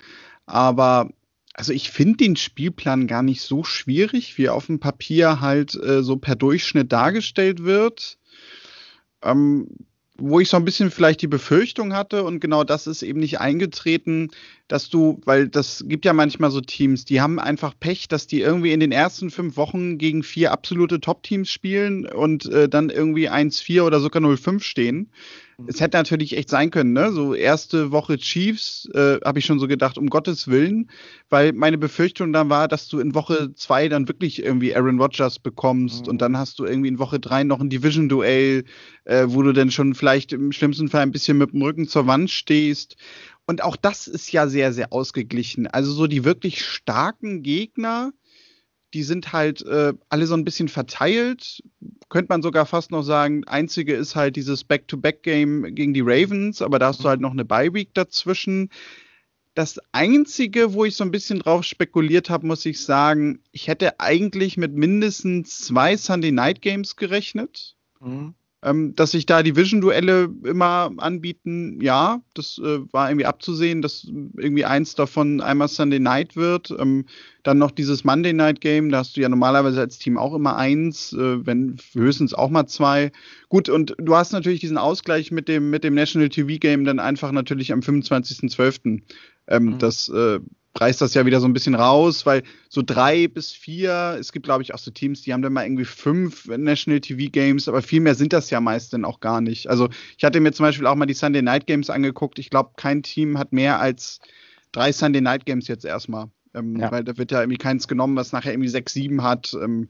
Aber 0.46 1.10
also 1.56 1.74
ich 1.74 1.90
finde 1.90 2.18
den 2.18 2.36
Spielplan 2.36 3.08
gar 3.08 3.24
nicht 3.24 3.42
so 3.42 3.64
schwierig, 3.64 4.38
wie 4.38 4.50
auf 4.50 4.68
dem 4.68 4.80
Papier 4.80 5.42
halt 5.42 5.76
äh, 5.76 6.04
so 6.04 6.18
per 6.18 6.36
Durchschnitt 6.36 6.92
dargestellt 6.92 7.64
wird. 7.64 8.20
Ähm, 9.24 9.68
wo 10.18 10.40
ich 10.40 10.50
so 10.50 10.58
ein 10.58 10.66
bisschen 10.66 10.92
vielleicht 10.92 11.22
die 11.22 11.28
Befürchtung 11.28 11.94
hatte 11.94 12.24
und 12.24 12.40
genau 12.40 12.64
das 12.64 12.86
ist 12.86 13.02
eben 13.02 13.20
nicht 13.20 13.40
eingetreten, 13.40 14.30
dass 14.68 14.90
du, 14.90 15.20
weil 15.26 15.50
das 15.50 15.84
gibt 15.88 16.06
ja 16.06 16.14
manchmal 16.14 16.52
so 16.52 16.62
Teams, 16.62 17.04
die 17.06 17.20
haben 17.20 17.40
einfach 17.40 17.74
Pech, 17.80 18.08
dass 18.08 18.28
die 18.28 18.42
irgendwie 18.42 18.74
in 18.74 18.80
den 18.80 18.92
ersten 18.92 19.32
fünf 19.32 19.58
Wochen 19.58 19.98
gegen 19.98 20.22
vier 20.22 20.52
absolute 20.52 21.00
Top-Teams 21.00 21.50
spielen 21.50 22.06
und 22.06 22.46
äh, 22.46 22.70
dann 22.70 22.90
irgendwie 22.90 23.30
1-4 23.30 23.82
oder 23.82 24.00
sogar 24.00 24.22
0-5 24.22 24.62
stehen. 24.62 25.10
Es 25.68 25.80
hätte 25.80 25.98
natürlich 25.98 26.36
echt 26.36 26.50
sein 26.50 26.72
können, 26.72 26.94
ne? 26.94 27.12
So 27.12 27.34
erste 27.34 27.92
Woche 27.92 28.18
Chiefs, 28.18 28.90
äh, 28.94 29.20
habe 29.24 29.40
ich 29.40 29.46
schon 29.46 29.60
so 29.60 29.68
gedacht, 29.68 29.98
um 29.98 30.08
Gottes 30.08 30.48
Willen, 30.48 30.90
weil 31.30 31.54
meine 31.54 31.78
Befürchtung 31.78 32.34
dann 32.34 32.50
war, 32.50 32.68
dass 32.68 32.88
du 32.88 33.00
in 33.00 33.16
Woche 33.16 33.54
zwei 33.56 33.88
dann 33.90 34.08
wirklich 34.08 34.44
irgendwie 34.44 34.76
Aaron 34.76 35.00
Rodgers 35.00 35.40
bekommst 35.40 36.06
mhm. 36.06 36.12
und 36.12 36.22
dann 36.22 36.38
hast 36.38 36.60
du 36.60 36.66
irgendwie 36.66 36.90
in 36.90 37.00
Woche 37.00 37.20
drei 37.20 37.44
noch 37.44 37.60
ein 37.60 37.70
Division-Duell, 37.70 38.64
äh, 39.06 39.26
wo 39.28 39.42
du 39.42 39.54
dann 39.54 39.72
schon 39.72 39.96
vielleicht 39.96 40.34
im 40.34 40.52
schlimmsten 40.52 40.90
Fall 40.90 41.02
ein 41.02 41.12
bisschen 41.12 41.38
mit 41.38 41.54
dem 41.54 41.62
Rücken 41.62 41.88
zur 41.88 42.08
Wand 42.08 42.30
stehst. 42.30 42.96
Und 43.46 43.64
auch 43.64 43.76
das 43.76 44.08
ist 44.08 44.32
ja 44.32 44.48
sehr, 44.48 44.72
sehr 44.72 44.94
ausgeglichen. 44.94 45.68
Also 45.68 45.92
so 45.92 46.08
die 46.08 46.24
wirklich 46.24 46.64
starken 46.64 47.44
Gegner, 47.44 48.14
die 48.94 49.04
sind 49.04 49.34
halt 49.34 49.66
äh, 49.66 49.94
alle 50.10 50.28
so 50.28 50.36
ein 50.36 50.46
bisschen 50.46 50.68
verteilt. 50.68 51.64
Könnte 52.10 52.30
man 52.30 52.44
sogar 52.44 52.66
fast 52.66 52.92
noch 52.92 53.02
sagen, 53.02 53.44
einzige 53.46 53.96
ist 53.96 54.16
halt 54.16 54.36
dieses 54.36 54.64
Back-to-Back-Game 54.64 55.74
gegen 55.76 55.94
die 55.94 56.02
Ravens, 56.02 56.62
aber 56.62 56.78
da 56.80 56.88
hast 56.88 57.04
du 57.04 57.10
halt 57.10 57.20
noch 57.20 57.32
eine 57.32 57.46
Bye-Week 57.46 57.94
dazwischen. 57.94 58.70
Das 59.56 59.80
einzige, 59.92 60.74
wo 60.74 60.86
ich 60.86 60.96
so 60.96 61.04
ein 61.04 61.12
bisschen 61.12 61.40
drauf 61.40 61.64
spekuliert 61.64 62.30
habe, 62.30 62.48
muss 62.48 62.66
ich 62.66 62.84
sagen, 62.84 63.40
ich 63.52 63.68
hätte 63.68 64.00
eigentlich 64.00 64.58
mit 64.58 64.74
mindestens 64.74 65.60
zwei 65.60 65.98
Sunday 65.98 66.32
Night 66.32 66.62
Games 66.62 66.96
gerechnet. 66.96 67.76
Mhm. 68.00 68.36
Ähm, 68.64 68.96
dass 68.96 69.12
sich 69.12 69.26
da 69.26 69.44
die 69.44 69.56
Vision-Duelle 69.56 70.30
immer 70.46 70.92
anbieten, 70.98 71.82
ja, 71.82 72.22
das 72.34 72.60
äh, 72.64 72.80
war 72.94 73.10
irgendwie 73.10 73.26
abzusehen, 73.26 73.82
dass 73.82 74.08
irgendwie 74.38 74.64
eins 74.64 74.96
davon 74.96 75.42
einmal 75.42 75.68
Sunday 75.68 76.00
Night 76.00 76.38
wird. 76.38 76.74
Ähm, 76.80 77.06
dann 77.44 77.58
noch 77.58 77.72
dieses 77.72 78.06
Monday 78.06 78.32
Night 78.32 78.62
Game, 78.62 78.90
da 78.90 79.00
hast 79.00 79.18
du 79.18 79.22
ja 79.22 79.28
normalerweise 79.28 79.82
als 79.82 80.00
Team 80.00 80.18
auch 80.18 80.34
immer 80.34 80.56
eins, 80.56 81.12
äh, 81.12 81.46
wenn 81.46 81.76
höchstens 81.94 82.34
auch 82.34 82.50
mal 82.50 82.66
zwei. 82.68 83.12
Gut, 83.50 83.68
und 83.68 83.96
du 83.98 84.16
hast 84.16 84.32
natürlich 84.32 84.62
diesen 84.62 84.78
Ausgleich 84.78 85.30
mit 85.32 85.50
dem, 85.50 85.70
mit 85.70 85.84
dem 85.84 85.94
National 85.94 86.30
TV 86.30 86.58
Game 86.60 86.86
dann 86.86 87.00
einfach 87.00 87.34
natürlich 87.34 87.74
am 87.74 87.82
25.12. 87.82 89.02
Ähm, 89.48 89.64
mhm. 89.66 89.78
Das 89.80 90.08
äh, 90.08 90.40
reißt 90.80 91.02
das 91.02 91.14
ja 91.14 91.26
wieder 91.26 91.40
so 91.40 91.48
ein 91.48 91.54
bisschen 91.54 91.76
raus, 91.76 92.26
weil 92.26 92.44
so 92.70 92.82
drei 92.82 93.28
bis 93.28 93.52
vier, 93.52 94.18
es 94.20 94.32
gibt 94.32 94.46
glaube 94.46 94.64
ich 94.64 94.74
auch 94.74 94.80
so 94.80 94.92
Teams, 94.92 95.22
die 95.22 95.34
haben 95.34 95.42
dann 95.42 95.54
mal 95.54 95.66
irgendwie 95.66 95.86
fünf 95.86 96.48
National 96.48 97.00
TV 97.00 97.30
Games, 97.32 97.68
aber 97.68 97.82
viel 97.82 98.02
mehr 98.02 98.16
sind 98.16 98.34
das 98.34 98.50
ja 98.50 98.60
meist 98.60 98.94
dann 98.94 99.06
auch 99.06 99.20
gar 99.20 99.42
nicht. 99.42 99.70
Also 99.70 99.90
ich 100.18 100.24
hatte 100.24 100.40
mir 100.40 100.52
zum 100.52 100.66
Beispiel 100.66 100.88
auch 100.88 100.96
mal 100.96 101.06
die 101.06 101.14
Sunday 101.14 101.42
Night 101.42 101.68
Games 101.68 101.90
angeguckt. 101.90 102.40
Ich 102.40 102.50
glaube, 102.50 102.72
kein 102.76 103.04
Team 103.04 103.38
hat 103.38 103.54
mehr 103.54 103.80
als 103.80 104.20
drei 104.72 104.92
Sunday 104.92 105.22
Night 105.22 105.46
Games 105.46 105.68
jetzt 105.68 105.86
erstmal. 105.86 106.30
Ähm, 106.54 106.80
ja. 106.80 106.92
Weil 106.92 107.04
da 107.04 107.18
wird 107.18 107.32
ja 107.32 107.42
irgendwie 107.42 107.58
keins 107.58 107.88
genommen, 107.88 108.16
was 108.16 108.32
nachher 108.32 108.54
irgendwie 108.54 108.70
sechs, 108.70 108.94
sieben 108.94 109.24
hat. 109.24 109.56
Ähm, 109.62 109.90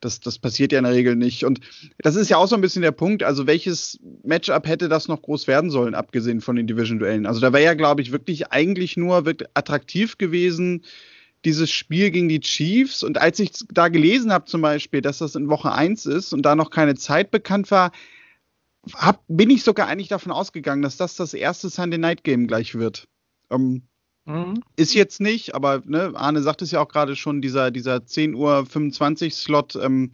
das, 0.00 0.20
das 0.20 0.38
passiert 0.38 0.72
ja 0.72 0.78
in 0.78 0.84
der 0.84 0.92
Regel 0.92 1.16
nicht. 1.16 1.44
Und 1.44 1.60
das 1.98 2.16
ist 2.16 2.30
ja 2.30 2.36
auch 2.36 2.46
so 2.46 2.54
ein 2.54 2.60
bisschen 2.60 2.82
der 2.82 2.92
Punkt. 2.92 3.22
Also, 3.22 3.46
welches 3.46 3.98
Matchup 4.22 4.66
hätte 4.66 4.88
das 4.88 5.08
noch 5.08 5.22
groß 5.22 5.46
werden 5.46 5.70
sollen, 5.70 5.94
abgesehen 5.94 6.40
von 6.40 6.56
den 6.56 6.66
Division-Duellen? 6.66 7.26
Also, 7.26 7.40
da 7.40 7.52
wäre 7.52 7.64
ja, 7.64 7.74
glaube 7.74 8.02
ich, 8.02 8.12
wirklich 8.12 8.52
eigentlich 8.52 8.96
nur 8.96 9.24
wirklich 9.26 9.48
attraktiv 9.54 10.18
gewesen, 10.18 10.84
dieses 11.44 11.70
Spiel 11.70 12.10
gegen 12.10 12.28
die 12.28 12.40
Chiefs. 12.40 13.02
Und 13.02 13.18
als 13.18 13.38
ich 13.38 13.52
da 13.70 13.88
gelesen 13.88 14.32
habe, 14.32 14.46
zum 14.46 14.62
Beispiel, 14.62 15.02
dass 15.02 15.18
das 15.18 15.34
in 15.34 15.48
Woche 15.48 15.72
1 15.72 16.06
ist 16.06 16.32
und 16.32 16.42
da 16.42 16.54
noch 16.54 16.70
keine 16.70 16.94
Zeit 16.94 17.30
bekannt 17.30 17.70
war, 17.70 17.92
hab, 18.94 19.22
bin 19.28 19.50
ich 19.50 19.64
sogar 19.64 19.88
eigentlich 19.88 20.08
davon 20.08 20.32
ausgegangen, 20.32 20.82
dass 20.82 20.96
das 20.96 21.16
das 21.16 21.34
erste 21.34 21.70
Sunday 21.70 21.98
Night 21.98 22.24
Game 22.24 22.46
gleich 22.46 22.74
wird. 22.74 23.08
Ähm, 23.50 23.82
Mhm. 24.26 24.62
Ist 24.76 24.94
jetzt 24.94 25.20
nicht, 25.20 25.54
aber 25.54 25.82
ne, 25.84 26.12
Arne 26.14 26.42
sagt 26.42 26.62
es 26.62 26.70
ja 26.70 26.80
auch 26.80 26.88
gerade 26.88 27.14
schon, 27.16 27.42
dieser, 27.42 27.70
dieser 27.70 28.06
10 28.06 28.34
Uhr 28.34 28.64
25 28.64 29.34
Slot, 29.34 29.76
ähm, 29.76 30.12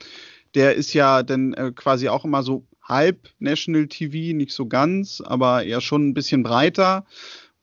der 0.54 0.74
ist 0.74 0.92
ja 0.94 1.22
dann 1.22 1.54
äh, 1.54 1.72
quasi 1.74 2.08
auch 2.08 2.24
immer 2.24 2.42
so 2.42 2.66
halb 2.82 3.28
National 3.38 3.86
TV, 3.86 4.36
nicht 4.36 4.52
so 4.52 4.66
ganz, 4.66 5.20
aber 5.20 5.64
eher 5.64 5.80
schon 5.80 6.08
ein 6.08 6.14
bisschen 6.14 6.42
breiter. 6.42 7.04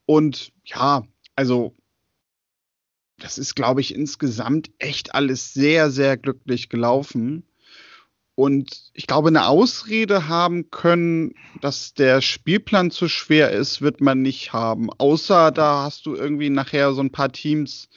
Und 0.05 0.53
ja, 0.63 1.03
also 1.35 1.75
das 3.19 3.37
ist, 3.37 3.55
glaube 3.55 3.81
ich, 3.81 3.93
insgesamt 3.95 4.69
echt 4.79 5.15
alles 5.15 5.53
sehr, 5.53 5.89
sehr 5.91 6.17
glücklich 6.17 6.69
gelaufen. 6.69 7.46
Und 8.37 8.91
ich 8.93 9.07
glaube, 9.07 9.29
eine 9.29 9.47
Ausrede 9.47 10.27
haben 10.27 10.69
können, 10.69 11.33
dass 11.59 11.95
der 11.95 12.21
Spielplan 12.21 12.91
zu 12.91 13.07
schwer 13.07 13.49
ist, 13.49 13.81
wird 13.81 13.99
man 13.99 14.21
nicht 14.21 14.53
haben. 14.53 14.91
Außer 14.99 15.49
da 15.49 15.85
hast 15.85 16.05
du 16.05 16.13
irgendwie 16.13 16.51
nachher 16.51 16.93
so 16.93 17.01
ein 17.01 17.11
paar 17.11 17.31
Teams, 17.31 17.89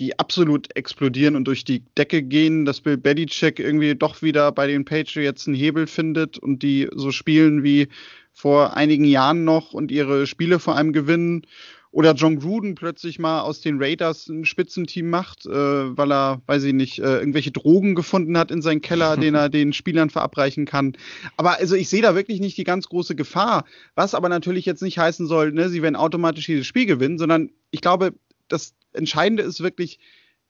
die 0.00 0.18
absolut 0.18 0.74
explodieren 0.74 1.36
und 1.36 1.44
durch 1.44 1.62
die 1.62 1.84
Decke 1.96 2.24
gehen, 2.24 2.64
dass 2.64 2.80
Bill 2.80 2.96
Belichick 2.96 3.60
irgendwie 3.60 3.94
doch 3.94 4.20
wieder 4.20 4.50
bei 4.50 4.66
den 4.66 4.84
Patriots 4.84 5.46
einen 5.46 5.54
Hebel 5.54 5.86
findet 5.86 6.38
und 6.38 6.64
die 6.64 6.88
so 6.92 7.12
spielen 7.12 7.62
wie 7.62 7.86
vor 8.32 8.76
einigen 8.76 9.04
Jahren 9.04 9.44
noch 9.44 9.74
und 9.74 9.92
ihre 9.92 10.26
Spiele 10.26 10.58
vor 10.58 10.74
allem 10.74 10.92
gewinnen 10.92 11.42
oder 11.90 12.14
John 12.14 12.38
Gruden 12.38 12.74
plötzlich 12.74 13.18
mal 13.18 13.40
aus 13.40 13.60
den 13.60 13.82
Raiders 13.82 14.28
ein 14.28 14.44
Spitzenteam 14.44 15.08
macht, 15.08 15.46
äh, 15.46 15.50
weil 15.50 16.12
er, 16.12 16.42
weiß 16.46 16.64
ich 16.64 16.74
nicht, 16.74 16.98
äh, 16.98 17.18
irgendwelche 17.18 17.50
Drogen 17.50 17.94
gefunden 17.94 18.36
hat 18.36 18.50
in 18.50 18.62
seinem 18.62 18.82
Keller, 18.82 19.16
den 19.16 19.34
er 19.34 19.48
den 19.48 19.72
Spielern 19.72 20.10
verabreichen 20.10 20.66
kann. 20.66 20.96
Aber 21.36 21.58
also 21.58 21.74
ich 21.74 21.88
sehe 21.88 22.02
da 22.02 22.14
wirklich 22.14 22.40
nicht 22.40 22.58
die 22.58 22.64
ganz 22.64 22.88
große 22.88 23.14
Gefahr, 23.14 23.64
was 23.94 24.14
aber 24.14 24.28
natürlich 24.28 24.66
jetzt 24.66 24.82
nicht 24.82 24.98
heißen 24.98 25.26
soll, 25.26 25.52
ne, 25.52 25.68
sie 25.68 25.82
werden 25.82 25.96
automatisch 25.96 26.46
dieses 26.46 26.66
Spiel 26.66 26.86
gewinnen, 26.86 27.18
sondern 27.18 27.50
ich 27.70 27.80
glaube, 27.80 28.14
das 28.48 28.74
Entscheidende 28.92 29.42
ist 29.42 29.62
wirklich, 29.62 29.98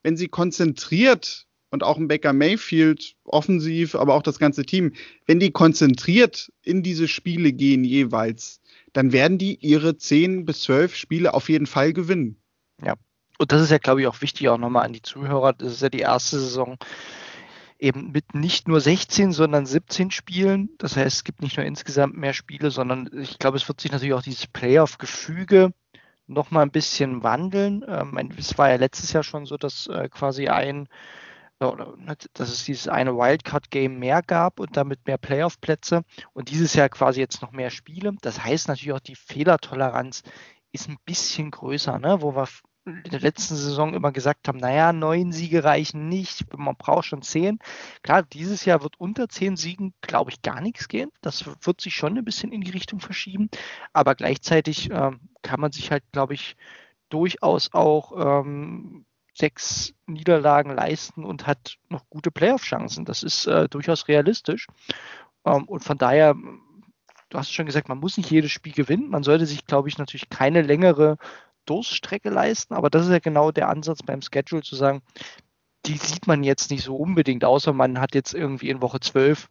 wenn 0.03 0.17
sie 0.17 0.29
konzentriert 0.29 1.47
und 1.71 1.83
auch 1.83 1.99
ein 1.99 2.09
Baker 2.09 2.33
Mayfield 2.33 3.15
offensiv, 3.25 3.95
aber 3.95 4.15
auch 4.15 4.23
das 4.23 4.39
ganze 4.39 4.65
Team, 4.65 4.93
wenn 5.27 5.39
die 5.39 5.51
konzentriert 5.51 6.51
in 6.63 6.83
diese 6.83 7.09
Spiele 7.09 7.53
gehen 7.53 7.85
jeweils, 7.85 8.61
dann 8.93 9.13
werden 9.13 9.39
die 9.39 9.57
ihre 9.57 9.97
10 9.97 10.45
bis 10.45 10.63
12 10.63 10.95
Spiele 10.95 11.35
auf 11.35 11.49
jeden 11.49 11.67
Fall 11.67 11.93
gewinnen. 11.93 12.41
Ja, 12.85 12.95
und 13.39 13.53
das 13.53 13.63
ist 13.63 13.71
ja, 13.71 13.79
glaube 13.79 14.01
ich, 14.01 14.07
auch 14.07 14.21
wichtig, 14.21 14.49
auch 14.49 14.59
nochmal 14.59 14.85
an 14.85 14.93
die 14.93 15.03
Zuhörer. 15.03 15.53
Das 15.53 15.73
ist 15.73 15.83
ja 15.83 15.89
die 15.89 16.01
erste 16.01 16.39
Saison 16.39 16.77
eben 17.79 18.11
mit 18.11 18.35
nicht 18.35 18.67
nur 18.67 18.81
16, 18.81 19.33
sondern 19.33 19.65
17 19.65 20.11
Spielen. 20.11 20.71
Das 20.79 20.97
heißt, 20.97 21.19
es 21.19 21.25
gibt 21.25 21.43
nicht 21.43 21.57
nur 21.57 21.65
insgesamt 21.65 22.17
mehr 22.17 22.33
Spiele, 22.33 22.71
sondern 22.71 23.09
ich 23.13 23.39
glaube, 23.39 23.57
es 23.57 23.69
wird 23.69 23.81
sich 23.81 23.93
natürlich 23.93 24.15
auch 24.15 24.23
dieses 24.23 24.49
Playoff-Gefüge 24.49 25.73
nochmal 26.27 26.65
ein 26.65 26.73
bisschen 26.73 27.23
wandeln. 27.23 27.85
Ähm, 27.87 28.33
es 28.37 28.59
war 28.59 28.71
ja 28.71 28.77
letztes 28.77 29.13
Jahr 29.13 29.23
schon 29.23 29.47
so, 29.47 29.57
dass 29.57 29.87
äh, 29.87 30.09
quasi 30.09 30.49
ein 30.49 30.89
dass 31.59 32.51
es 32.51 32.65
dieses 32.65 32.89
eine 32.89 33.17
Wildcard-Game 33.17 33.99
mehr 33.99 34.23
gab 34.23 34.61
und 34.61 34.77
damit 34.77 35.07
mehr 35.07 35.19
Playoff-Plätze 35.19 36.05
und 36.33 36.51
dieses 36.51 36.75
Jahr 36.75 36.89
quasi 36.89 37.21
jetzt 37.21 37.43
noch 37.43 37.53
mehr 37.53 37.71
Spiele. 37.71 38.15
Das 38.23 38.45
heißt 38.45 38.69
natürlich 38.69 38.93
auch, 38.93 39.01
die 39.01 39.17
Fehlertoleranz 39.17 40.23
ist 40.73 40.89
ein 40.89 40.99
bisschen 41.05 41.51
größer, 41.51 41.99
ne? 41.99 42.23
wo 42.23 42.35
wir 42.35 42.47
in 42.89 43.11
der 43.11 43.21
letzten 43.21 43.57
Saison 43.57 43.93
immer 43.93 44.13
gesagt 44.13 44.49
haben, 44.49 44.59
naja, 44.59 44.93
neun 44.93 45.33
Siege 45.33 45.63
reichen 45.65 46.09
nicht, 46.09 46.57
man 46.57 46.77
braucht 46.77 47.07
schon 47.07 47.23
zehn. 47.23 47.59
Klar, 48.03 48.23
dieses 48.23 48.65
Jahr 48.65 48.83
wird 48.83 48.99
unter 48.99 49.29
zehn 49.29 49.57
Siegen, 49.57 49.93
glaube 50.01 50.31
ich, 50.31 50.43
gar 50.43 50.61
nichts 50.61 50.89
gehen. 50.89 51.11
Das 51.21 51.45
wird 51.67 51.81
sich 51.81 51.95
schon 51.95 52.17
ein 52.17 52.25
bisschen 52.25 52.53
in 52.53 52.63
die 52.63 52.71
Richtung 52.71 53.01
verschieben. 53.01 53.51
Aber 53.93 54.15
gleichzeitig 54.15 54.91
ähm, 54.91 55.21
kann 55.43 55.61
man 55.61 55.73
sich 55.73 55.91
halt, 55.91 56.05
glaube 56.13 56.35
ich, 56.35 56.57
durchaus 57.11 57.73
auch 57.73 58.43
ähm, 58.43 59.05
sechs 59.39 59.95
Niederlagen 60.07 60.75
leisten 60.75 61.25
und 61.25 61.47
hat 61.47 61.79
noch 61.89 62.09
gute 62.11 62.31
Playoff-Chancen. 62.31 63.05
Das 63.05 63.23
ist 63.23 63.47
äh, 63.47 63.69
durchaus 63.69 64.09
realistisch. 64.09 64.67
Ähm, 65.45 65.65
und 65.65 65.85
von 65.85 65.99
daher, 65.99 66.35
du 66.35 67.39
hast 67.39 67.53
schon 67.53 67.67
gesagt, 67.67 67.89
man 67.89 67.99
muss 67.99 68.17
nicht 68.17 68.31
jedes 68.31 68.51
Spiel 68.51 68.73
gewinnen. 68.73 69.11
Man 69.11 69.23
sollte 69.23 69.47
sich, 69.47 69.67
glaube 69.67 69.89
ich, 69.89 69.99
natürlich 69.99 70.29
keine 70.29 70.63
längere 70.63 71.17
Durststrecke 71.67 72.31
leisten. 72.31 72.75
Aber 72.75 72.91
das 72.91 73.07
ist 73.07 73.13
ja 73.13 73.21
genau 73.21 73.53
der 73.53 73.69
Ansatz 73.69 74.03
beim 74.03 74.23
Schedule 74.23 74.63
zu 74.63 74.77
sagen, 74.77 75.03
die 75.87 75.97
sieht 75.97 76.27
man 76.27 76.43
jetzt 76.43 76.71
nicht 76.71 76.83
so 76.83 76.97
unbedingt, 76.97 77.45
außer 77.45 77.73
man 77.73 78.01
hat 78.01 78.15
jetzt 78.15 78.35
irgendwie 78.35 78.69
in 78.69 78.83
Woche 78.83 79.01
12, 79.01 79.49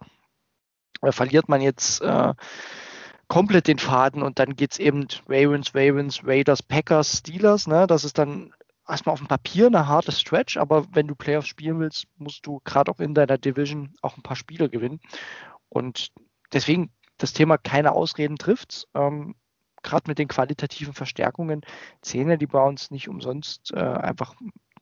äh, 1.01 1.11
verliert 1.11 1.49
man 1.49 1.61
jetzt 1.61 2.01
äh, 2.01 2.33
komplett 3.27 3.67
den 3.67 3.79
Faden 3.79 4.21
und 4.23 4.39
dann 4.39 4.55
geht 4.55 4.73
es 4.73 4.79
eben 4.79 5.07
Ravens, 5.27 5.73
Ravens, 5.73 6.21
Raiders, 6.25 6.63
Packers, 6.63 7.19
Steelers. 7.19 7.67
Ne? 7.67 7.87
Das 7.87 8.03
ist 8.03 8.17
dann 8.17 8.53
erstmal 8.87 9.13
auf 9.13 9.19
dem 9.19 9.27
Papier 9.27 9.67
eine 9.67 9.87
harte 9.87 10.11
Stretch, 10.11 10.57
aber 10.57 10.85
wenn 10.93 11.07
du 11.07 11.15
Playoffs 11.15 11.47
spielen 11.47 11.79
willst, 11.79 12.05
musst 12.17 12.45
du 12.45 12.61
gerade 12.63 12.91
auch 12.91 12.99
in 12.99 13.13
deiner 13.13 13.37
Division 13.37 13.93
auch 14.01 14.17
ein 14.17 14.23
paar 14.23 14.35
Spiele 14.35 14.69
gewinnen. 14.69 14.99
Und 15.69 16.11
deswegen 16.53 16.91
das 17.17 17.33
Thema 17.33 17.57
keine 17.57 17.91
Ausreden 17.91 18.37
trifft. 18.37 18.87
Ähm, 18.93 19.35
gerade 19.83 20.09
mit 20.09 20.19
den 20.19 20.27
qualitativen 20.27 20.93
Verstärkungen 20.93 21.61
zählen 22.01 22.29
ja 22.29 22.37
die 22.37 22.47
Browns 22.47 22.91
nicht 22.91 23.09
umsonst 23.09 23.71
äh, 23.73 23.79
einfach 23.79 24.35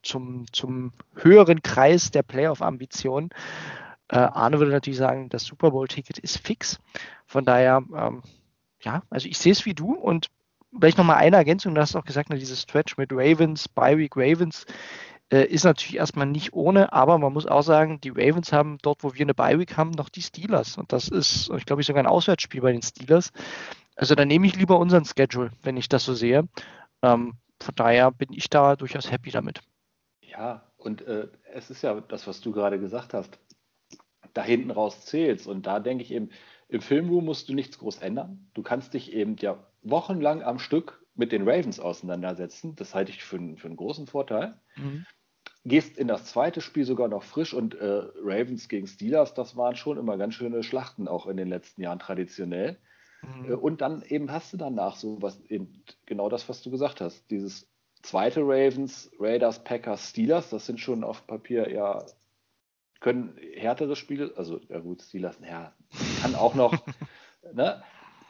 zum, 0.03 0.45
zum 0.51 0.91
höheren 1.15 1.61
Kreis 1.61 2.11
der 2.11 2.23
Playoff-Ambitionen. 2.23 3.29
Äh, 4.07 4.17
Arne 4.17 4.59
würde 4.59 4.71
natürlich 4.71 4.99
sagen, 4.99 5.29
das 5.29 5.43
Super 5.43 5.71
Bowl-Ticket 5.71 6.19
ist 6.19 6.37
fix. 6.37 6.79
Von 7.25 7.45
daher, 7.45 7.83
ähm, 7.95 8.21
ja, 8.81 9.01
also 9.09 9.27
ich 9.27 9.37
sehe 9.37 9.51
es 9.51 9.65
wie 9.65 9.73
du 9.73 9.93
und 9.93 10.27
vielleicht 10.79 10.97
nochmal 10.97 11.17
eine 11.17 11.38
Ergänzung, 11.38 11.75
du 11.75 11.81
hast 11.81 11.95
auch 11.95 12.05
gesagt, 12.05 12.29
ne, 12.29 12.38
dieses 12.38 12.61
Stretch 12.61 12.97
mit 12.97 13.11
Ravens, 13.11 13.67
Bi-Week 13.67 14.15
Ravens 14.15 14.65
äh, 15.31 15.45
ist 15.45 15.63
natürlich 15.63 15.97
erstmal 15.97 16.27
nicht 16.27 16.53
ohne, 16.53 16.93
aber 16.93 17.17
man 17.17 17.33
muss 17.33 17.45
auch 17.45 17.63
sagen, 17.63 17.99
die 18.01 18.09
Ravens 18.09 18.51
haben 18.51 18.77
dort, 18.81 19.03
wo 19.03 19.13
wir 19.13 19.21
eine 19.21 19.33
Bi-Week 19.33 19.77
haben, 19.77 19.91
noch 19.91 20.09
die 20.09 20.21
Steelers 20.21 20.77
und 20.77 20.91
das 20.91 21.07
ist, 21.07 21.49
ich 21.55 21.65
glaube, 21.65 21.81
ich 21.81 21.88
sogar 21.88 22.03
ein 22.03 22.09
Auswärtsspiel 22.09 22.61
bei 22.61 22.71
den 22.71 22.81
Steelers. 22.81 23.31
Also 23.95 24.15
da 24.15 24.25
nehme 24.25 24.45
ich 24.45 24.55
lieber 24.55 24.77
unseren 24.77 25.05
Schedule, 25.05 25.51
wenn 25.63 25.77
ich 25.77 25.88
das 25.88 26.03
so 26.03 26.13
sehe. 26.13 26.47
Ähm, 27.01 27.35
von 27.61 27.75
daher 27.75 28.11
bin 28.11 28.33
ich 28.33 28.49
da 28.49 28.75
durchaus 28.75 29.11
happy 29.11 29.31
damit. 29.31 29.61
Ja, 30.21 30.63
und 30.77 31.01
äh, 31.07 31.29
es 31.53 31.69
ist 31.69 31.81
ja 31.81 31.99
das, 32.01 32.27
was 32.27 32.41
du 32.41 32.51
gerade 32.51 32.79
gesagt 32.79 33.13
hast. 33.13 33.39
Da 34.33 34.43
hinten 34.43 34.71
raus 34.71 35.05
zählst. 35.05 35.47
Und 35.47 35.65
da 35.65 35.79
denke 35.79 36.03
ich 36.03 36.11
eben, 36.11 36.29
im 36.67 36.81
Filmroom 36.81 37.25
musst 37.25 37.47
du 37.47 37.53
nichts 37.53 37.77
groß 37.77 37.99
ändern. 37.99 38.49
Du 38.53 38.63
kannst 38.63 38.93
dich 38.93 39.13
eben 39.13 39.38
ja 39.38 39.57
wochenlang 39.89 40.43
am 40.43 40.60
Stück 40.60 41.02
mit 41.15 41.32
den 41.32 41.48
Ravens 41.48 41.80
auseinandersetzen. 41.80 42.76
Das 42.76 42.93
halte 42.93 43.12
ich 43.12 43.24
für, 43.24 43.38
für 43.58 43.67
einen 43.67 43.78
großen 43.78 44.08
Vorteil. 44.08 44.60
Mhm. 44.76 45.06
Gehst 45.63 45.98
in 45.98 46.08
das 46.08 46.26
zweite 46.26 46.62
Spiel 46.62 46.86
sogar 46.86 47.08
noch 47.08 47.24
frisch 47.24 47.54
und 47.54 47.76
äh, 47.76 48.04
Ravens 48.21 48.67
gegen 48.67 48.88
Steelers, 48.88 49.34
das 49.34 49.56
waren 49.56 49.76
schon 49.76 49.98
immer 49.98 50.17
ganz 50.17 50.36
schöne 50.36 50.62
Schlachten, 50.62 51.08
auch 51.08 51.26
in 51.26 51.38
den 51.38 51.48
letzten 51.48 51.82
Jahren 51.82 52.00
traditionell. 52.00 52.78
Mhm. 53.21 53.45
Äh, 53.45 53.54
und 53.54 53.82
dann 53.82 54.04
eben 54.04 54.32
hast 54.32 54.54
du 54.54 54.58
danach 54.58 54.95
so 54.95 55.21
was, 55.21 55.39
eben 55.45 55.84
genau 56.06 56.30
das, 56.30 56.48
was 56.50 56.62
du 56.62 56.69
gesagt 56.69 57.02
hast. 57.02 57.30
Dieses 57.32 57.67
zweite 58.04 58.41
Ravens, 58.41 59.12
Raiders, 59.19 59.63
Packers, 59.63 60.10
Steelers, 60.10 60.50
das 60.50 60.65
sind 60.65 60.80
schon 60.80 61.04
auf 61.04 61.26
Papier 61.26 61.71
ja, 61.71 62.06
können 63.00 63.38
härtere 63.56 63.95
Spiele, 63.95 64.34
also 64.36 64.60
ja 64.69 64.80
gut, 64.80 65.02
Steelers, 65.02 65.38
ja, 65.48 65.74
kann 66.21 66.36
auch 66.36 66.56
noch, 66.56 66.74
ne? 67.54 67.84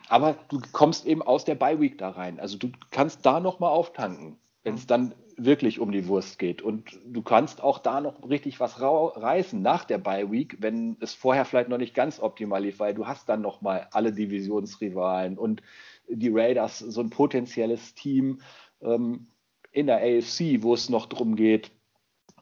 Aber 0.09 0.35
du 0.49 0.61
kommst 0.71 1.05
eben 1.05 1.21
aus 1.21 1.45
der 1.45 1.55
Bye-Week 1.55 1.97
da 1.97 2.09
rein. 2.09 2.39
Also 2.39 2.57
du 2.57 2.71
kannst 2.91 3.25
da 3.25 3.39
nochmal 3.39 3.71
auftanken, 3.71 4.37
wenn 4.63 4.75
es 4.75 4.83
mhm. 4.83 4.87
dann 4.87 5.15
wirklich 5.37 5.79
um 5.79 5.91
die 5.91 6.07
Wurst 6.07 6.39
geht. 6.39 6.61
Und 6.61 6.97
du 7.05 7.21
kannst 7.21 7.61
auch 7.61 7.79
da 7.79 8.01
noch 8.01 8.29
richtig 8.29 8.59
was 8.59 8.79
reißen 8.79 9.61
nach 9.61 9.83
der 9.83 9.97
Bye-Week, 9.97 10.57
wenn 10.59 10.97
es 11.01 11.13
vorher 11.13 11.45
vielleicht 11.45 11.69
noch 11.69 11.77
nicht 11.77 11.93
ganz 11.93 12.19
optimal 12.19 12.63
lief, 12.63 12.79
weil 12.79 12.93
du 12.93 13.07
hast 13.07 13.27
dann 13.27 13.41
nochmal 13.41 13.87
alle 13.91 14.13
Divisionsrivalen 14.13 15.37
und 15.37 15.61
die 16.07 16.29
Raiders, 16.29 16.79
so 16.79 17.01
ein 17.01 17.09
potenzielles 17.09 17.95
Team 17.95 18.39
ähm, 18.81 19.27
in 19.71 19.87
der 19.87 19.97
AFC, 19.97 20.61
wo 20.61 20.73
es 20.73 20.89
noch 20.89 21.05
darum 21.07 21.35
geht, 21.35 21.71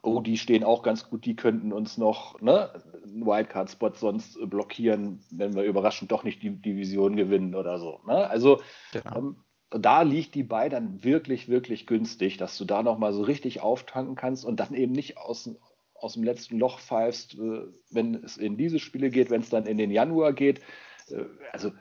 oh, 0.04 0.20
die 0.20 0.36
stehen 0.36 0.64
auch 0.64 0.82
ganz 0.82 1.08
gut, 1.08 1.24
die 1.24 1.34
könnten 1.34 1.72
uns 1.72 1.98
noch 1.98 2.40
ne, 2.40 2.70
einen 3.02 3.26
Wildcard-Spot 3.26 3.92
sonst 3.94 4.38
blockieren, 4.48 5.20
wenn 5.30 5.54
wir 5.54 5.64
überraschend 5.64 6.12
doch 6.12 6.24
nicht 6.24 6.42
die 6.42 6.50
Division 6.50 7.16
gewinnen 7.16 7.54
oder 7.54 7.78
so. 7.78 8.00
Ne? 8.06 8.28
Also 8.28 8.60
genau. 8.92 9.16
ähm, 9.16 9.36
da 9.70 10.02
liegt 10.02 10.34
die 10.34 10.42
bei 10.42 10.68
dann 10.68 11.02
wirklich, 11.02 11.48
wirklich 11.48 11.86
günstig, 11.86 12.36
dass 12.36 12.56
du 12.58 12.64
da 12.64 12.82
nochmal 12.82 13.12
so 13.12 13.22
richtig 13.22 13.60
auftanken 13.60 14.14
kannst 14.14 14.44
und 14.44 14.60
dann 14.60 14.74
eben 14.74 14.92
nicht 14.92 15.16
aus, 15.16 15.50
aus 15.94 16.14
dem 16.14 16.22
letzten 16.22 16.58
Loch 16.58 16.80
pfeifst, 16.80 17.34
äh, 17.34 17.62
wenn 17.90 18.14
es 18.14 18.36
in 18.36 18.56
diese 18.56 18.78
Spiele 18.78 19.10
geht, 19.10 19.30
wenn 19.30 19.40
es 19.40 19.50
dann 19.50 19.66
in 19.66 19.78
den 19.78 19.90
Januar 19.90 20.32
geht. 20.32 20.60
Äh, 21.08 21.24
also 21.52 21.72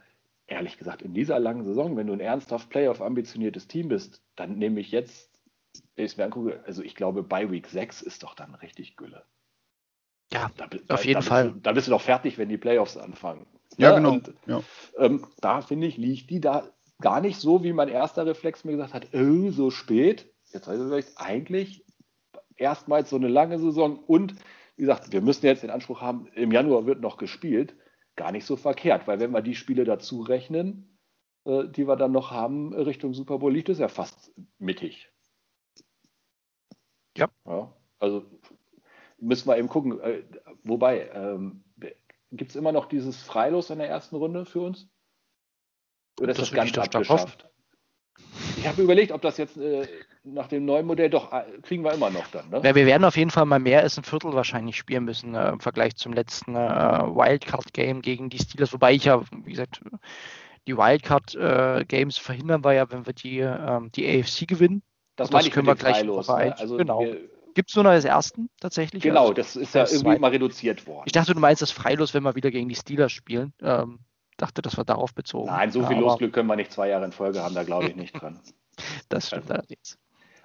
ehrlich 0.48 0.78
gesagt, 0.78 1.02
in 1.02 1.14
dieser 1.14 1.40
langen 1.40 1.66
Saison, 1.66 1.98
wenn 1.98 2.08
du 2.08 2.14
ein 2.14 2.20
ernsthaft 2.20 2.70
Playoff-ambitioniertes 2.70 3.68
Team 3.68 3.90
bist, 3.90 4.22
dann 4.36 4.58
nehme 4.58 4.80
ich 4.80 4.92
jetzt 4.92 5.33
mir 5.96 6.26
angucke, 6.26 6.64
also 6.66 6.82
ich 6.84 6.96
glaube, 6.96 7.24
bei 7.24 7.50
Week 7.50 7.68
6 7.68 8.02
ist 8.02 8.24
doch 8.24 8.36
dann 8.36 8.56
richtig 8.56 8.96
Gülle. 8.96 9.26
Ja, 10.32 10.52
da, 10.58 10.66
auf 10.66 10.72
da, 10.88 11.02
jeden 11.02 11.14
da 11.16 11.22
Fall. 11.22 11.52
Du, 11.52 11.60
da 11.60 11.72
bist 11.74 11.88
du 11.88 11.92
doch 11.92 12.02
fertig, 12.02 12.38
wenn 12.38 12.50
die 12.50 12.58
Playoffs 12.58 12.98
anfangen. 12.98 13.46
Ja, 13.78 13.90
ja 13.90 13.96
genau. 13.96 14.14
Und, 14.14 14.34
ja. 14.48 14.62
Ähm, 14.98 15.26
da 15.42 15.62
finde 15.62 15.88
ich, 15.88 15.98
liegt 15.98 16.30
die 16.30 16.42
da 16.42 16.70
gar 17.02 17.22
nicht 17.22 17.38
so, 17.38 17.64
wie 17.64 17.74
mein 17.74 17.90
erster 17.90 18.26
Reflex 18.26 18.64
mir 18.64 18.72
gesagt 18.72 18.94
hat, 18.94 19.14
oh, 19.14 19.52
so 19.52 19.70
spät. 19.70 20.32
Jetzt 20.52 20.68
weiß 20.68 20.80
ich 20.80 20.88
vielleicht 20.88 21.18
eigentlich 21.18 21.86
erstmals 22.56 23.10
so 23.10 23.16
eine 23.16 23.28
lange 23.28 23.60
Saison 23.60 24.00
und 24.00 24.36
wie 24.76 24.84
gesagt, 24.84 25.12
wir 25.12 25.22
müssen 25.22 25.46
jetzt 25.46 25.64
den 25.64 25.70
Anspruch 25.70 26.02
haben, 26.02 26.28
im 26.34 26.52
Januar 26.52 26.86
wird 26.86 27.02
noch 27.02 27.18
gespielt. 27.18 27.76
Gar 28.16 28.32
nicht 28.32 28.46
so 28.46 28.56
verkehrt, 28.56 29.08
weil 29.08 29.20
wenn 29.20 29.32
wir 29.32 29.42
die 29.42 29.56
Spiele 29.56 29.84
dazu 29.86 30.22
rechnen, 30.22 31.00
äh, 31.46 31.68
die 31.68 31.88
wir 31.88 31.96
dann 31.96 32.12
noch 32.12 32.32
haben 32.32 32.74
Richtung 32.74 33.14
Super 33.14 33.40
Bowl, 33.40 33.54
liegt 33.54 33.70
es 33.70 33.80
ja 33.80 33.88
fast 33.88 34.32
mittig. 34.58 35.13
Ja. 37.18 37.30
ja. 37.46 37.72
Also 38.00 38.26
müssen 39.20 39.48
wir 39.48 39.58
eben 39.58 39.70
gucken. 39.70 40.00
Äh, 40.02 40.24
wobei, 40.64 41.10
ähm, 41.14 41.64
gibt 42.32 42.52
es 42.52 42.56
immer 42.56 42.72
noch 42.72 42.86
dieses 42.88 43.22
Freilos 43.22 43.70
in 43.70 43.80
der 43.80 43.90
ersten 43.90 44.16
Runde 44.16 44.46
für 44.46 44.62
uns? 44.62 44.88
Oder 46.20 46.32
ist 46.32 46.42
das, 46.42 46.50
Das 46.50 46.56
ganz 46.56 46.78
abgeschafft? 46.78 47.50
Ich 48.58 48.68
habe 48.68 48.82
überlegt, 48.82 49.12
ob 49.12 49.22
das 49.22 49.38
jetzt 49.38 49.58
äh, 49.58 49.88
nach 50.24 50.48
dem 50.48 50.66
neuen 50.66 50.86
Modell 50.86 51.10
doch 51.10 51.32
äh, 51.34 51.44
kriegen 51.62 51.84
wir 51.84 51.94
immer 51.94 52.10
noch 52.10 52.28
dann. 52.28 52.50
Ne? 52.50 52.62
Ja, 52.64 52.76
wir 52.76 52.86
werden 52.86 53.04
auf 53.04 53.18
jeden 53.18 53.32
Fall 53.32 53.46
mal 53.46 53.60
mehr 53.60 53.82
als 53.82 53.98
ein 53.98 54.04
Viertel 54.04 54.34
wahrscheinlich 54.34 54.78
spielen 54.78 55.06
müssen 55.06 55.36
äh, 55.36 55.50
im 55.50 55.60
Vergleich 55.60 55.96
zum 55.96 56.14
letzten 56.14 56.56
äh, 56.56 56.60
Wildcard-Game 56.60 58.02
gegen 58.02 58.30
die 58.30 58.40
Steelers. 58.40 58.74
Wobei 58.74 58.94
ich 58.94 59.06
ja, 59.06 59.22
wie 59.44 59.52
gesagt, 59.52 59.82
die 60.68 60.78
Wildcard-Games 60.78 62.18
verhindern 62.18 62.64
wir 62.64 62.74
ja, 62.74 62.90
wenn 62.92 63.06
wir 63.06 63.14
die, 63.14 63.40
ähm, 63.40 63.92
die 63.92 64.08
AFC 64.08 64.48
gewinnen. 64.48 64.82
Das 65.16 65.30
das 65.30 65.50
können 65.52 65.68
wir 65.68 65.76
gleich 65.76 65.98
Freilos. 65.98 66.26
vorbei. 66.26 66.46
Ne? 66.50 66.58
Also 66.60 66.78
Genau. 66.78 67.06
Gibt 67.56 67.70
es 67.70 67.76
nur 67.76 67.84
noch 67.84 67.92
als 67.92 68.04
ersten 68.06 68.50
tatsächlich? 68.60 69.04
genau, 69.04 69.22
Also, 69.24 69.34
das 69.34 69.56
ist 69.56 69.76
ja 69.76 69.82
irgendwie 69.84 70.00
zweite. 70.00 70.22
mal 70.22 70.32
reduziert 70.32 70.88
worden. 70.88 71.04
ich 71.06 71.12
dachte, 71.12 71.34
du 71.36 71.40
meinst 71.40 71.62
das 71.62 71.70
Freilos, 71.70 72.14
wenn 72.16 72.24
wir 72.24 72.36
wieder 72.36 72.50
gegen 72.50 72.68
die 72.68 72.74
Steelers 72.76 73.12
spielen. 73.12 73.54
Ähm, 73.62 74.00
dachte, 74.38 74.64
das 74.64 74.76
war 74.78 74.86
darauf 74.86 75.14
bezogen. 75.14 75.46
Nein, 75.48 75.72
so 75.72 75.82
Ja, 75.82 75.88
viel 75.88 75.98
aber 75.98 76.06
Losglück 76.08 76.34
können 76.34 76.48
wir 76.48 76.56
nicht 76.56 76.72
zwei 76.72 76.90
Jahre 76.90 77.06
in 77.06 77.12
Folge 77.12 77.44
haben, 77.44 77.54
da 77.54 77.64
glaube 77.64 77.88
ich 77.90 77.96
nicht 77.96 78.14
dran. 78.20 78.40
Das 79.10 79.28
stimmt 79.28 79.52
allerdings. 79.52 80.00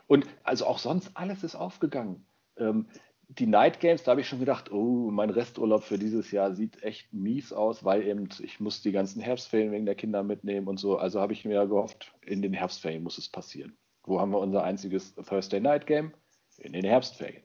Und 0.06 0.26
also 0.44 0.66
auch 0.66 0.78
sonst 0.78 1.10
alles 1.14 1.44
ist 1.44 1.54
aufgegangen. 1.54 2.26
Ähm, 2.58 2.88
die 3.30 3.46
Night 3.46 3.80
Games, 3.80 4.02
da 4.02 4.10
habe 4.10 4.20
ich 4.20 4.28
schon 4.28 4.40
gedacht, 4.40 4.70
oh, 4.70 5.10
mein 5.10 5.30
Resturlaub 5.30 5.82
für 5.82 5.98
dieses 5.98 6.30
Jahr 6.30 6.54
sieht 6.54 6.82
echt 6.82 7.10
mies 7.14 7.54
aus, 7.54 7.84
weil 7.84 8.06
eben 8.06 8.28
ich 8.42 8.60
muss 8.60 8.82
die 8.82 8.92
ganzen 8.92 9.22
Herbstferien 9.22 9.72
wegen 9.72 9.86
der 9.86 9.94
Kinder 9.94 10.22
mitnehmen 10.22 10.66
und 10.68 10.78
so. 10.78 10.98
Also 10.98 11.22
habe 11.22 11.32
ich 11.32 11.46
mir 11.46 11.66
gehofft, 11.66 12.12
in 12.20 12.42
den 12.42 12.52
Herbstferien 12.52 13.02
muss 13.02 13.16
es 13.16 13.30
passieren. 13.30 13.78
Wo 14.08 14.20
haben 14.20 14.32
wir 14.32 14.38
unser 14.38 14.64
einziges 14.64 15.14
Thursday 15.14 15.60
Night 15.60 15.86
Game? 15.86 16.12
In 16.58 16.72
den 16.72 16.84
Herbstferien. 16.84 17.42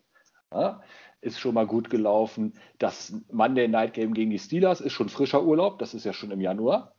Ja, 0.51 0.81
ist 1.21 1.39
schon 1.39 1.53
mal 1.53 1.67
gut 1.67 1.89
gelaufen. 1.89 2.53
Das 2.79 3.13
Monday 3.31 3.67
Night 3.67 3.93
Game 3.93 4.13
gegen 4.13 4.31
die 4.31 4.39
Steelers 4.39 4.81
ist 4.81 4.93
schon 4.93 5.09
frischer 5.09 5.43
Urlaub. 5.43 5.79
Das 5.79 5.93
ist 5.93 6.05
ja 6.05 6.13
schon 6.13 6.31
im 6.31 6.41
Januar. 6.41 6.95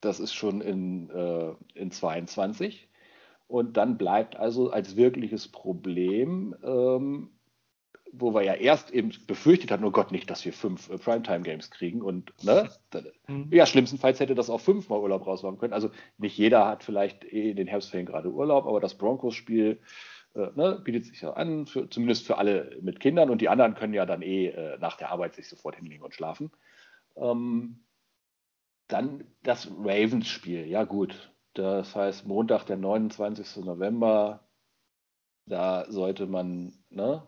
Das 0.00 0.20
ist 0.20 0.34
schon 0.34 0.60
in, 0.60 1.10
äh, 1.10 1.54
in 1.74 1.90
22. 1.90 2.88
Und 3.46 3.76
dann 3.76 3.96
bleibt 3.96 4.36
also 4.36 4.70
als 4.70 4.96
wirkliches 4.96 5.48
Problem, 5.48 6.54
ähm, 6.62 7.30
wo 8.20 8.34
wir 8.34 8.42
ja 8.42 8.54
erst 8.54 8.90
eben 8.90 9.12
befürchtet 9.26 9.70
hatten, 9.70 9.84
oh 9.84 9.90
Gott, 9.90 10.12
nicht, 10.12 10.28
dass 10.30 10.44
wir 10.44 10.52
fünf 10.52 10.90
äh, 10.90 10.98
Primetime-Games 10.98 11.70
kriegen. 11.70 12.02
Und 12.02 12.32
ne, 12.44 12.68
Mhm. 13.28 13.48
ja, 13.50 13.66
schlimmstenfalls 13.66 14.20
hätte 14.20 14.34
das 14.34 14.50
auch 14.50 14.60
fünfmal 14.60 15.00
Urlaub 15.00 15.26
rausmachen 15.26 15.58
können. 15.58 15.72
Also 15.72 15.90
nicht 16.16 16.36
jeder 16.36 16.66
hat 16.66 16.82
vielleicht 16.82 17.24
eh 17.24 17.50
in 17.50 17.56
den 17.56 17.66
Herbstferien 17.66 18.06
gerade 18.06 18.30
Urlaub, 18.30 18.66
aber 18.66 18.80
das 18.80 18.96
Broncos-Spiel 18.96 19.80
äh, 20.34 20.48
ne, 20.54 20.80
bietet 20.82 21.04
sich 21.04 21.20
ja 21.20 21.32
an, 21.32 21.66
für, 21.66 21.88
zumindest 21.90 22.26
für 22.26 22.38
alle 22.38 22.78
mit 22.80 23.00
Kindern. 23.00 23.30
Und 23.30 23.40
die 23.40 23.48
anderen 23.48 23.74
können 23.74 23.94
ja 23.94 24.06
dann 24.06 24.22
eh 24.22 24.46
äh, 24.48 24.78
nach 24.78 24.96
der 24.96 25.10
Arbeit 25.10 25.34
sich 25.34 25.48
sofort 25.48 25.76
hinlegen 25.76 26.02
und 26.02 26.14
schlafen. 26.14 26.50
Ähm, 27.16 27.80
dann 28.88 29.24
das 29.42 29.70
Ravens-Spiel. 29.70 30.66
Ja, 30.66 30.84
gut. 30.84 31.32
Das 31.54 31.94
heißt, 31.94 32.26
Montag, 32.26 32.64
der 32.64 32.76
29. 32.76 33.64
November, 33.64 34.48
da 35.46 35.90
sollte 35.90 36.26
man 36.26 36.72
ne, 36.90 37.22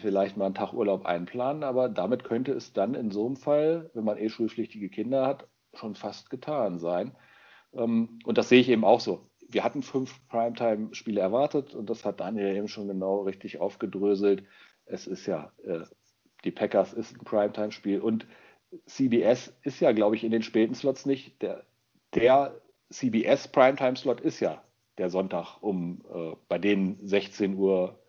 vielleicht 0.00 0.36
mal 0.36 0.46
einen 0.46 0.54
Tag 0.54 0.72
Urlaub 0.72 1.06
einplanen, 1.06 1.62
aber 1.62 1.88
damit 1.88 2.24
könnte 2.24 2.52
es 2.52 2.72
dann 2.72 2.94
in 2.94 3.10
so 3.10 3.26
einem 3.26 3.36
Fall, 3.36 3.90
wenn 3.94 4.04
man 4.04 4.18
eh 4.18 4.28
schulpflichtige 4.28 4.88
Kinder 4.88 5.26
hat, 5.26 5.48
schon 5.74 5.94
fast 5.94 6.30
getan 6.30 6.78
sein. 6.78 7.12
Ähm, 7.74 8.18
und 8.24 8.38
das 8.38 8.48
sehe 8.48 8.60
ich 8.60 8.68
eben 8.68 8.84
auch 8.84 9.00
so. 9.00 9.28
Wir 9.48 9.64
hatten 9.64 9.82
fünf 9.82 10.26
Primetime-Spiele 10.28 11.20
erwartet 11.20 11.74
und 11.74 11.90
das 11.90 12.04
hat 12.04 12.20
Daniel 12.20 12.56
eben 12.56 12.68
schon 12.68 12.88
genau 12.88 13.22
richtig 13.22 13.60
aufgedröselt. 13.60 14.44
Es 14.86 15.06
ist 15.06 15.26
ja, 15.26 15.52
äh, 15.64 15.80
die 16.44 16.50
Packers 16.50 16.92
ist 16.92 17.14
ein 17.14 17.24
Primetime-Spiel 17.24 18.00
und 18.00 18.26
CBS 18.86 19.54
ist 19.62 19.80
ja, 19.80 19.92
glaube 19.92 20.16
ich, 20.16 20.24
in 20.24 20.32
den 20.32 20.42
späten 20.42 20.74
Slots 20.74 21.04
nicht. 21.04 21.42
Der, 21.42 21.64
der 22.14 22.60
CBS 22.90 23.48
Primetime-Slot 23.48 24.20
ist 24.20 24.40
ja 24.40 24.62
der 24.98 25.10
Sonntag 25.10 25.62
um 25.62 26.02
äh, 26.12 26.36
bei 26.48 26.58
denen 26.58 26.98
16 27.06 27.56
Uhr 27.56 28.01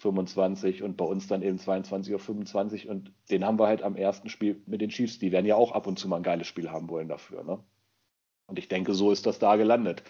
25 0.00 0.82
und 0.82 0.96
bei 0.96 1.04
uns 1.04 1.26
dann 1.26 1.42
eben 1.42 1.58
22 1.58 2.12
Uhr 2.12 2.18
25 2.18 2.88
und 2.88 3.12
den 3.30 3.44
haben 3.44 3.58
wir 3.58 3.66
halt 3.66 3.82
am 3.82 3.96
ersten 3.96 4.28
Spiel 4.28 4.60
mit 4.66 4.80
den 4.80 4.90
Chiefs. 4.90 5.18
Die 5.18 5.32
werden 5.32 5.46
ja 5.46 5.56
auch 5.56 5.72
ab 5.72 5.86
und 5.86 5.98
zu 5.98 6.08
mal 6.08 6.16
ein 6.16 6.22
geiles 6.22 6.46
Spiel 6.46 6.70
haben 6.70 6.88
wollen 6.88 7.08
dafür. 7.08 7.44
Ne? 7.44 7.58
Und 8.46 8.58
ich 8.58 8.68
denke, 8.68 8.94
so 8.94 9.12
ist 9.12 9.26
das 9.26 9.38
da 9.38 9.56
gelandet. 9.56 10.02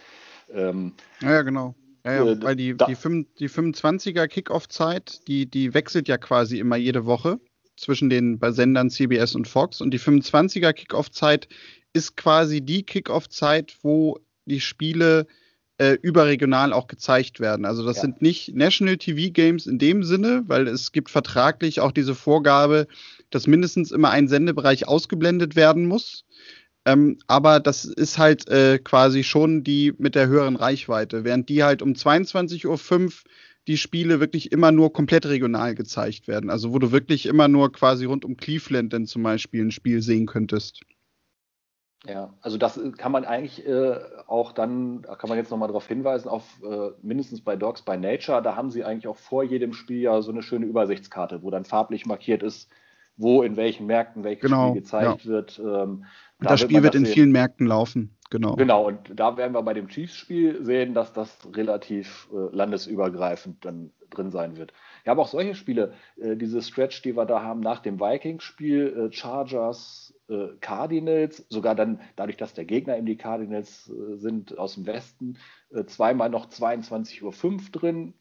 Ähm, 0.53 0.95
Ja, 1.21 1.33
ja, 1.35 1.43
genau. 1.43 1.75
Ja, 2.05 2.25
ja, 2.25 2.33
Äh, 2.33 2.43
weil 2.43 2.57
die, 2.57 2.77
da- 2.77 2.87
die, 2.87 2.95
fünf- 2.95 3.27
die 3.39 3.49
25er 3.49 4.27
Kickoff-Zeit, 4.27 5.27
die, 5.29 5.47
die 5.47 5.75
wechselt 5.75 6.09
ja 6.09 6.17
quasi 6.19 6.59
immer 6.59 6.77
jede 6.77 7.05
Woche 7.05 7.39
zwischen 7.77 8.09
den 8.11 8.39
bei 8.39 8.53
Sendern 8.53 8.91
CBS 8.91 9.35
und 9.35 9.49
Fox. 9.49 9.81
Und 9.81 9.91
die 9.93 9.99
25er 10.01 10.73
Kickoff-Zeit 10.73 11.49
ist 11.93 12.17
quasi 12.17 12.61
die 12.61 12.85
Kickoff-Zeit, 12.85 13.77
wo 13.83 14.19
die 14.47 14.61
Spiele 14.61 15.27
äh, 15.81 15.97
überregional 16.03 16.75
auch 16.75 16.89
gezeigt 16.89 17.41
werden. 17.41 17.65
Also 17.65 17.83
das 17.87 17.97
Ja. 17.97 18.03
sind 18.03 18.21
nicht 18.21 18.55
National 18.55 18.99
TV 18.99 19.33
Games 19.33 19.67
in 19.67 19.79
dem 19.79 20.05
Sinne, 20.05 20.43
weil 20.47 20.69
es 20.69 20.93
gibt 20.93 21.09
vertraglich 21.09 21.81
auch 21.81 21.91
diese 21.91 22.15
Vorgabe, 22.15 22.87
dass 23.31 23.47
mindestens 23.47 23.91
immer 23.91 24.11
ein 24.11 24.29
Sendebereich 24.29 24.87
ausgeblendet 24.87 25.57
werden 25.57 25.87
muss. 25.87 26.27
Ähm, 26.85 27.19
aber 27.29 27.61
das 27.61 27.87
ist 27.87 28.19
halt 28.19 28.47
äh, 28.51 28.79
quasi 28.79 29.25
schon 29.25 29.65
die 29.65 29.95
mit 29.97 30.15
der 30.15 30.29
höheren 30.29 30.57
Reichweite, 30.57 31.25
während 31.25 31.49
die 31.49 31.63
halt 31.65 31.81
um 31.81 31.93
22.05 31.95 32.67
Uhr 32.67 33.11
die 33.67 33.79
Spiele 33.79 34.21
wirklich 34.21 34.53
immer 34.53 34.73
nur 34.73 34.93
komplett 34.93 35.25
regional 35.25 35.75
gezeigt 35.75 36.29
werden. 36.29 36.51
Also 36.51 36.75
wo 36.75 36.79
du 36.79 36.93
wirklich 36.93 37.25
immer 37.25 37.49
nur 37.49 37.73
quasi 37.73 38.05
rund 38.05 38.27
um 38.27 38.37
Cleveland 38.37 38.93
dann 38.93 39.07
zum 39.07 39.23
Beispiel 39.23 39.65
ein 39.65 39.71
Spiel 39.71 40.03
sehen 40.03 40.27
könntest. 40.27 40.83
Ja, 42.07 42.33
also 42.41 42.57
das 42.57 42.79
äh, 42.79 42.93
kann 42.93 43.13
man 43.13 43.25
eigentlich 43.25 43.67
äh, 43.67 43.99
auch 44.27 44.53
dann, 44.53 45.03
da 45.03 45.17
kann 45.17 45.29
man 45.29 45.37
jetzt 45.39 45.51
nochmal 45.51 45.69
darauf 45.69 45.87
hinweisen, 45.87 46.29
auf 46.29 46.45
äh, 46.63 46.91
mindestens 47.03 47.43
bei 47.43 47.57
Dogs 47.57 47.83
by 47.83 47.97
Nature, 47.99 48.43
da 48.43 48.57
haben 48.57 48.71
sie 48.71 48.85
eigentlich 48.85 49.07
auch 49.07 49.19
vor 49.19 49.43
jedem 49.45 49.75
Spiel 49.75 50.01
ja 50.01 50.23
so 50.23 50.33
eine 50.33 50.43
schöne 50.43 50.67
Übersichtskarte, 50.67 51.43
wo 51.43 51.51
dann 51.51 51.65
farblich 51.67 52.07
markiert 52.07 52.43
ist, 52.43 52.71
wo 53.17 53.43
in 53.43 53.57
welchen 53.57 53.87
Märkten 53.87 54.25
welches 54.25 54.43
Genau, 54.43 54.71
Spiel 54.71 54.81
gezeigt 54.81 55.27
wird. 55.27 55.59
Ähm, 55.59 55.65
Und 55.69 56.05
da 56.39 56.49
das 56.51 56.61
Spiel 56.61 56.79
man 56.79 56.85
wird 56.85 56.95
in 56.95 57.05
sehen. 57.05 57.15
vielen 57.15 57.33
Märkten 57.33 57.67
laufen. 57.67 58.17
Genau. 58.31 58.55
Genau, 58.55 58.87
und 58.87 58.99
da 59.15 59.37
werden 59.37 59.53
wir 59.53 59.63
bei 59.63 59.75
dem 59.75 59.89
Chiefs-Spiel 59.89 60.65
sehen, 60.65 60.95
dass 60.95 61.13
das 61.13 61.37
relativ 61.55 62.29
äh, 62.33 62.55
landesübergreifend 62.57 63.65
dann 63.65 63.91
drin 64.09 64.31
sein 64.31 64.57
wird. 64.57 64.73
Ja, 65.05 65.13
aber 65.13 65.23
auch 65.23 65.29
solche 65.29 65.55
Spiele, 65.55 65.93
äh, 66.17 66.37
diese 66.37 66.63
Stretch, 66.63 67.03
die 67.03 67.17
wir 67.17 67.27
da 67.27 67.43
haben 67.43 67.61
nach 67.61 67.81
dem 67.81 68.01
Vikings-Spiel, 68.01 69.09
äh, 69.11 69.13
Chargers, 69.13 70.15
äh, 70.31 70.57
Cardinals, 70.61 71.45
sogar 71.49 71.75
dann 71.75 72.01
dadurch, 72.17 72.37
dass 72.37 72.55
der 72.55 72.65
Gegner 72.65 72.97
eben 72.97 73.07
die 73.07 73.17
Cardinals 73.17 73.91
äh, 73.91 74.17
sind 74.17 74.57
aus 74.59 74.75
dem 74.75 74.87
Westen, 74.87 75.39
äh, 75.71 75.85
zweimal 75.85 76.31
noch 76.31 76.49
22.05 76.49 77.23
Uhr 77.23 77.59
drin. 77.73 78.15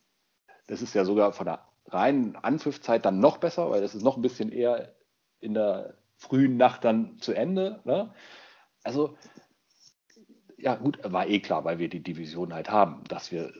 Das 0.67 0.81
ist 0.81 0.93
ja 0.93 1.05
sogar 1.05 1.31
von 1.33 1.45
der 1.45 1.65
reinen 1.87 2.35
Anpfiffzeit 2.35 3.05
dann 3.05 3.19
noch 3.19 3.37
besser, 3.37 3.69
weil 3.69 3.81
das 3.81 3.95
ist 3.95 4.03
noch 4.03 4.17
ein 4.17 4.21
bisschen 4.21 4.51
eher 4.51 4.95
in 5.39 5.53
der 5.53 5.95
frühen 6.17 6.57
Nacht 6.57 6.83
dann 6.83 7.17
zu 7.19 7.33
Ende. 7.33 7.79
Ne? 7.85 8.13
Also 8.83 9.15
ja, 10.57 10.75
gut, 10.75 10.99
war 11.03 11.27
eh 11.27 11.39
klar, 11.39 11.63
weil 11.63 11.79
wir 11.79 11.89
die 11.89 12.03
Division 12.03 12.53
halt 12.53 12.69
haben, 12.69 13.03
dass 13.07 13.31
wir 13.31 13.53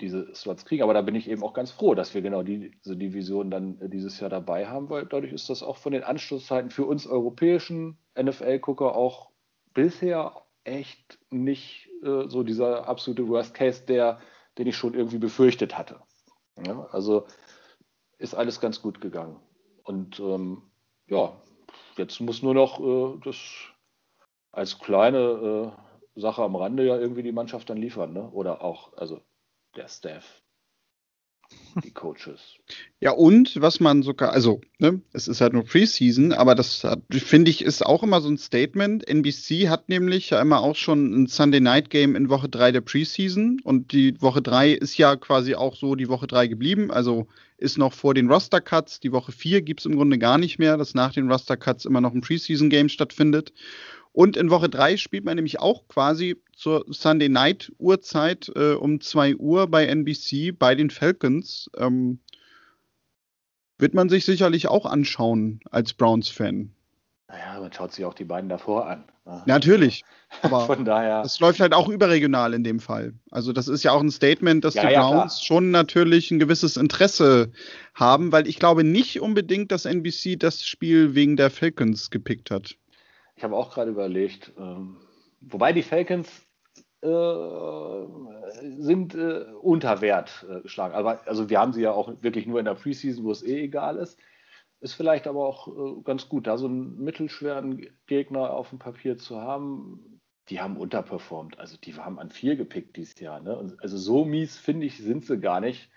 diese 0.00 0.34
Slots 0.34 0.64
kriegen. 0.64 0.82
Aber 0.82 0.94
da 0.94 1.02
bin 1.02 1.14
ich 1.14 1.28
eben 1.28 1.42
auch 1.42 1.54
ganz 1.54 1.70
froh, 1.70 1.94
dass 1.94 2.14
wir 2.14 2.22
genau 2.22 2.42
die, 2.42 2.72
diese 2.84 2.96
Division 2.96 3.50
dann 3.50 3.80
äh, 3.80 3.88
dieses 3.88 4.20
Jahr 4.20 4.30
dabei 4.30 4.66
haben, 4.66 4.90
weil 4.90 5.06
dadurch 5.06 5.32
ist 5.32 5.50
das 5.50 5.62
auch 5.62 5.76
von 5.76 5.92
den 5.92 6.02
Anschlusszeiten 6.02 6.70
für 6.70 6.84
uns 6.84 7.06
europäischen 7.06 7.98
NFL-Gucker 8.20 8.94
auch 8.94 9.30
bisher 9.72 10.32
echt 10.64 11.18
nicht 11.30 11.90
äh, 12.02 12.28
so 12.28 12.42
dieser 12.42 12.88
absolute 12.88 13.28
Worst 13.28 13.54
Case, 13.54 13.84
der, 13.86 14.18
den 14.58 14.66
ich 14.66 14.76
schon 14.76 14.94
irgendwie 14.94 15.18
befürchtet 15.18 15.76
hatte. 15.76 16.00
Ja, 16.66 16.86
also 16.90 17.26
ist 18.18 18.34
alles 18.34 18.60
ganz 18.60 18.80
gut 18.80 19.00
gegangen. 19.00 19.40
Und 19.82 20.18
ähm, 20.20 20.62
ja, 21.06 21.36
jetzt 21.96 22.20
muss 22.20 22.42
nur 22.42 22.54
noch 22.54 22.80
äh, 22.80 23.20
das 23.24 23.36
als 24.52 24.78
kleine 24.78 25.74
äh, 26.16 26.20
Sache 26.20 26.42
am 26.42 26.56
Rande 26.56 26.86
ja 26.86 26.96
irgendwie 26.96 27.22
die 27.22 27.32
Mannschaft 27.32 27.68
dann 27.68 27.76
liefern, 27.76 28.12
ne? 28.12 28.30
Oder 28.30 28.62
auch, 28.62 28.96
also 28.96 29.20
der 29.76 29.88
Staff, 29.88 30.42
die 31.84 31.90
Coaches. 31.90 32.40
Ja, 33.00 33.12
und 33.12 33.60
was 33.60 33.80
man 33.80 34.02
sogar, 34.02 34.32
also, 34.32 34.60
ne, 34.78 35.00
es 35.12 35.28
ist 35.28 35.40
halt 35.40 35.52
nur 35.52 35.64
Preseason, 35.64 36.32
aber 36.32 36.54
das 36.54 36.86
finde 37.10 37.50
ich 37.50 37.62
ist 37.62 37.84
auch 37.84 38.02
immer 38.02 38.20
so 38.20 38.28
ein 38.28 38.38
Statement. 38.38 39.06
NBC 39.08 39.68
hat 39.68 39.88
nämlich 39.88 40.30
ja 40.30 40.40
immer 40.40 40.60
auch 40.60 40.76
schon 40.76 41.12
ein 41.12 41.26
Sunday 41.26 41.60
Night 41.60 41.90
Game 41.90 42.16
in 42.16 42.28
Woche 42.28 42.48
3 42.48 42.72
der 42.72 42.80
Preseason 42.80 43.60
und 43.62 43.92
die 43.92 44.20
Woche 44.20 44.42
3 44.42 44.72
ist 44.72 44.96
ja 44.96 45.16
quasi 45.16 45.54
auch 45.54 45.76
so 45.76 45.94
die 45.94 46.08
Woche 46.08 46.26
3 46.26 46.46
geblieben, 46.46 46.90
also 46.90 47.26
ist 47.56 47.78
noch 47.78 47.92
vor 47.92 48.14
den 48.14 48.30
Roster 48.30 48.60
Cuts. 48.60 49.00
Die 49.00 49.12
Woche 49.12 49.32
4 49.32 49.62
gibt 49.62 49.80
es 49.80 49.86
im 49.86 49.96
Grunde 49.96 50.18
gar 50.18 50.38
nicht 50.38 50.58
mehr, 50.58 50.76
dass 50.76 50.94
nach 50.94 51.12
den 51.12 51.30
Roster 51.30 51.56
Cuts 51.56 51.84
immer 51.84 52.00
noch 52.00 52.12
ein 52.12 52.20
Preseason 52.20 52.68
Game 52.68 52.88
stattfindet. 52.88 53.52
Und 54.14 54.36
in 54.36 54.48
Woche 54.48 54.68
3 54.68 54.96
spielt 54.96 55.24
man 55.24 55.34
nämlich 55.34 55.58
auch 55.58 55.88
quasi 55.88 56.40
zur 56.54 56.86
Sunday 56.88 57.28
Night 57.28 57.72
Uhrzeit 57.78 58.48
äh, 58.54 58.74
um 58.74 59.00
2 59.00 59.34
Uhr 59.34 59.66
bei 59.66 59.86
NBC 59.86 60.56
bei 60.56 60.76
den 60.76 60.90
Falcons. 60.90 61.68
Ähm, 61.76 62.20
wird 63.76 63.92
man 63.92 64.08
sich 64.08 64.24
sicherlich 64.24 64.68
auch 64.68 64.86
anschauen 64.86 65.58
als 65.72 65.94
Browns-Fan. 65.94 66.70
Naja, 67.26 67.58
man 67.58 67.72
schaut 67.72 67.92
sich 67.92 68.04
auch 68.04 68.14
die 68.14 68.24
beiden 68.24 68.48
davor 68.48 68.86
an. 68.86 69.02
Ne? 69.24 69.42
Natürlich. 69.46 70.04
Aber 70.42 70.60
Von 70.60 70.84
daher. 70.84 71.22
Es 71.24 71.40
läuft 71.40 71.58
halt 71.58 71.74
auch 71.74 71.88
überregional 71.88 72.54
in 72.54 72.62
dem 72.62 72.78
Fall. 72.78 73.14
Also, 73.32 73.52
das 73.52 73.66
ist 73.66 73.82
ja 73.82 73.90
auch 73.90 74.00
ein 74.00 74.12
Statement, 74.12 74.64
dass 74.64 74.74
ja, 74.74 74.86
die 74.86 74.92
ja, 74.92 75.00
Browns 75.00 75.34
klar. 75.34 75.44
schon 75.44 75.70
natürlich 75.72 76.30
ein 76.30 76.38
gewisses 76.38 76.76
Interesse 76.76 77.50
haben, 77.94 78.30
weil 78.30 78.46
ich 78.46 78.60
glaube 78.60 78.84
nicht 78.84 79.20
unbedingt, 79.20 79.72
dass 79.72 79.86
NBC 79.86 80.38
das 80.38 80.64
Spiel 80.64 81.16
wegen 81.16 81.36
der 81.36 81.50
Falcons 81.50 82.10
gepickt 82.12 82.52
hat. 82.52 82.76
Ich 83.36 83.44
habe 83.44 83.56
auch 83.56 83.72
gerade 83.72 83.90
überlegt, 83.90 84.52
ähm, 84.58 84.96
wobei 85.40 85.72
die 85.72 85.82
Falcons 85.82 86.46
äh, 87.02 88.06
sind 88.78 89.14
äh, 89.14 89.44
unter 89.60 90.00
Wert 90.00 90.46
äh, 90.48 90.60
geschlagen. 90.62 90.94
Aber 90.94 91.26
also 91.26 91.50
wir 91.50 91.60
haben 91.60 91.72
sie 91.72 91.82
ja 91.82 91.92
auch 91.92 92.22
wirklich 92.22 92.46
nur 92.46 92.58
in 92.60 92.64
der 92.64 92.74
Preseason, 92.74 93.24
wo 93.24 93.30
es 93.30 93.42
eh 93.42 93.64
egal 93.64 93.98
ist. 93.98 94.18
Ist 94.80 94.94
vielleicht 94.94 95.26
aber 95.26 95.46
auch 95.46 95.68
äh, 95.68 96.02
ganz 96.02 96.28
gut, 96.28 96.46
da 96.46 96.56
so 96.56 96.66
einen 96.66 97.02
mittelschweren 97.02 97.86
Gegner 98.06 98.50
auf 98.50 98.70
dem 98.70 98.78
Papier 98.78 99.18
zu 99.18 99.40
haben. 99.40 100.20
Die 100.48 100.60
haben 100.60 100.76
unterperformt. 100.76 101.58
Also 101.58 101.76
die 101.76 101.94
haben 101.94 102.18
an 102.18 102.30
vier 102.30 102.56
gepickt 102.56 102.96
dieses 102.96 103.18
Jahr. 103.18 103.40
Ne? 103.40 103.76
Also 103.80 103.96
so 103.96 104.24
mies, 104.24 104.58
finde 104.58 104.86
ich, 104.86 104.98
sind 104.98 105.24
sie 105.24 105.38
gar 105.38 105.60
nicht. 105.60 105.90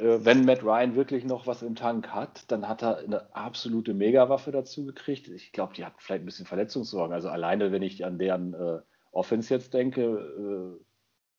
Äh, 0.00 0.24
wenn 0.24 0.44
Matt 0.44 0.62
Ryan 0.62 0.94
wirklich 0.96 1.24
noch 1.24 1.46
was 1.46 1.62
im 1.62 1.74
Tank 1.74 2.08
hat, 2.08 2.50
dann 2.50 2.68
hat 2.68 2.82
er 2.82 2.98
eine 2.98 3.34
absolute 3.34 3.94
Megawaffe 3.94 4.50
dazu 4.50 4.84
gekriegt. 4.86 5.28
Ich 5.28 5.52
glaube, 5.52 5.74
die 5.74 5.84
hatten 5.84 5.98
vielleicht 5.98 6.22
ein 6.22 6.26
bisschen 6.26 6.46
Verletzungssorgen. 6.46 7.14
Also 7.14 7.28
alleine, 7.28 7.72
wenn 7.72 7.82
ich 7.82 8.04
an 8.04 8.18
deren 8.18 8.54
äh, 8.54 8.80
Offense 9.12 9.52
jetzt 9.52 9.74
denke, 9.74 10.02
äh, 10.02 10.84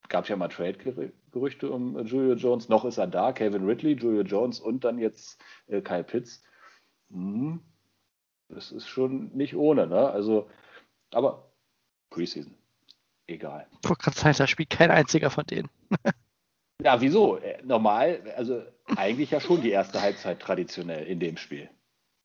gab 0.09 0.25
es 0.25 0.29
ja 0.29 0.35
mal 0.35 0.49
Trade-Gerüchte 0.49 1.71
um 1.71 1.97
äh, 1.97 2.01
Julio 2.03 2.35
Jones. 2.35 2.69
Noch 2.69 2.85
ist 2.85 2.97
er 2.97 3.07
da, 3.07 3.31
Kevin 3.31 3.65
Ridley, 3.65 3.93
Julio 3.93 4.21
Jones 4.21 4.59
und 4.59 4.83
dann 4.83 4.99
jetzt 4.99 5.41
äh, 5.67 5.81
Kyle 5.81 6.03
Pitts. 6.03 6.43
Hm, 7.09 7.61
das 8.49 8.71
ist 8.71 8.87
schon 8.87 9.31
nicht 9.33 9.55
ohne, 9.55 9.87
ne? 9.87 10.09
Also, 10.09 10.49
aber 11.11 11.51
Preseason. 12.09 12.55
Egal. 13.27 13.65
Ich 13.81 13.89
wollte 13.89 14.11
gerade 14.11 14.37
da 14.37 14.47
spielt 14.47 14.69
kein 14.69 14.91
einziger 14.91 15.29
von 15.29 15.45
denen. 15.45 15.69
ja, 16.83 17.01
wieso? 17.01 17.37
Äh, 17.37 17.59
normal, 17.63 18.21
also 18.35 18.61
eigentlich 18.95 19.31
ja 19.31 19.39
schon 19.39 19.61
die 19.61 19.71
erste 19.71 20.01
Halbzeit 20.01 20.39
traditionell 20.39 21.05
in 21.05 21.19
dem 21.19 21.37
Spiel. 21.37 21.69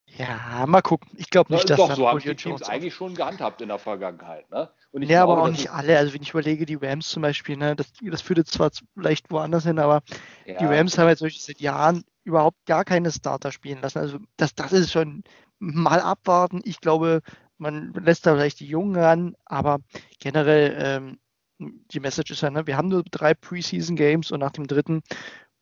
Ja, 0.06 0.64
mal 0.66 0.82
gucken. 0.82 1.10
Ich 1.16 1.30
glaube 1.30 1.52
nicht, 1.52 1.68
dass 1.68 1.76
doch, 1.76 1.94
so 1.94 2.08
haben 2.08 2.20
die 2.20 2.34
Teams 2.34 2.62
eigentlich 2.62 2.94
schon 2.94 3.14
gehabt 3.14 3.60
in 3.60 3.68
der 3.68 3.78
Vergangenheit. 3.78 4.48
Ne? 4.50 4.70
ja, 4.92 5.00
glaube, 5.00 5.32
aber 5.32 5.42
auch 5.42 5.50
nicht 5.50 5.70
alle. 5.70 5.98
Also 5.98 6.14
wenn 6.14 6.22
ich 6.22 6.30
überlege, 6.30 6.64
die 6.64 6.76
Rams 6.76 7.08
zum 7.08 7.22
Beispiel, 7.22 7.56
ne, 7.56 7.76
das, 7.76 7.92
das 8.00 8.22
führt 8.22 8.38
jetzt 8.38 8.52
zwar 8.52 8.70
leicht 8.94 9.30
woanders 9.30 9.64
hin, 9.64 9.78
aber 9.78 10.02
ja. 10.46 10.58
die 10.58 10.64
Rams 10.64 10.96
haben 10.96 11.08
jetzt 11.08 11.24
seit 11.44 11.60
Jahren 11.60 12.04
überhaupt 12.24 12.64
gar 12.66 12.84
keine 12.84 13.10
Starter 13.10 13.52
spielen 13.52 13.82
lassen. 13.82 13.98
Also 13.98 14.18
das, 14.36 14.54
das 14.54 14.72
ist 14.72 14.92
schon 14.92 15.22
mal 15.58 16.00
abwarten. 16.00 16.60
Ich 16.64 16.80
glaube, 16.80 17.20
man 17.58 17.92
lässt 17.94 18.26
da 18.26 18.34
vielleicht 18.34 18.60
die 18.60 18.66
Jungen 18.66 18.96
ran, 18.96 19.36
aber 19.44 19.80
generell 20.18 20.76
ähm, 20.78 21.18
die 21.58 22.00
Message 22.00 22.30
ist 22.32 22.42
ja, 22.42 22.50
ne, 22.50 22.66
wir 22.66 22.76
haben 22.76 22.88
nur 22.88 23.02
drei 23.02 23.34
Preseason 23.34 23.96
Games 23.96 24.30
und 24.30 24.40
nach 24.40 24.52
dem 24.52 24.66
dritten 24.66 25.02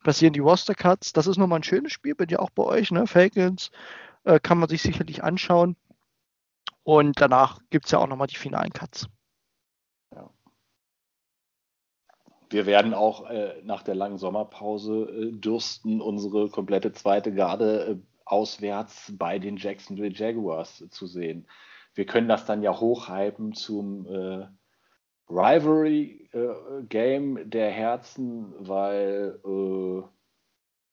passieren 0.03 0.33
die 0.33 0.41
Roster 0.41 0.75
Cuts. 0.75 1.13
Das 1.13 1.27
ist 1.27 1.39
nochmal 1.39 1.61
ein 1.61 1.65
schönes 1.65 1.93
Spiel, 1.93 2.15
bin 2.15 2.29
ja 2.29 2.39
auch 2.39 2.51
bei 2.51 2.65
euch, 2.65 2.91
ne? 2.91 3.07
Falcons 3.07 3.71
äh, 4.25 4.41
kann 4.41 4.59
man 4.59 4.69
sich 4.69 4.83
sicherlich 4.83 5.23
anschauen. 5.23 5.77
Und 6.83 7.21
danach 7.21 7.61
gibt 7.71 7.87
es 7.87 7.93
ja 7.93 7.99
auch 7.99 8.07
nochmal 8.07 8.27
die 8.27 8.37
finalen 8.37 8.73
Cuts. 8.73 9.09
Ja. 10.15 10.31
Wir 12.51 12.67
werden 12.67 12.93
auch 12.93 13.31
äh, 13.31 13.63
nach 13.65 13.83
der 13.83 13.95
langen 13.95 14.19
Sommerpause 14.19 15.05
äh, 15.05 15.33
dürsten 15.33 16.01
unsere 16.01 16.51
komplette 16.51 16.93
zweite 16.93 17.33
Garde 17.33 17.87
äh, 17.87 17.97
auswärts 18.27 19.13
bei 19.17 19.39
den 19.39 19.57
Jacksonville 19.57 20.15
Jaguars 20.15 20.85
zu 20.91 21.07
sehen. 21.07 21.47
Wir 21.95 22.07
können 22.07 22.29
das 22.29 22.45
dann 22.45 22.63
ja 22.63 22.79
hochhypen 22.79 23.55
zum 23.55 24.07
äh, 24.07 24.47
Rivalry-Game 25.29 27.37
äh, 27.37 27.47
der 27.47 27.71
Herzen, 27.71 28.55
weil, 28.59 29.39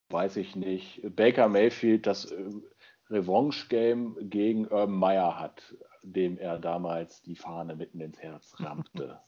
weiß 0.10 0.38
ich 0.38 0.56
nicht, 0.56 1.02
Baker 1.16 1.48
Mayfield 1.48 2.08
das 2.08 2.34
Revanche-Game 3.10 4.30
gegen 4.30 4.68
Urban 4.68 4.96
Meyer 4.96 5.40
hat, 5.40 5.76
dem 6.04 6.38
er 6.38 6.60
damals 6.60 7.22
die 7.22 7.36
Fahne 7.36 7.76
mitten 7.76 8.00
ins 8.00 8.22
Herz 8.22 8.54
rammte. 8.60 9.20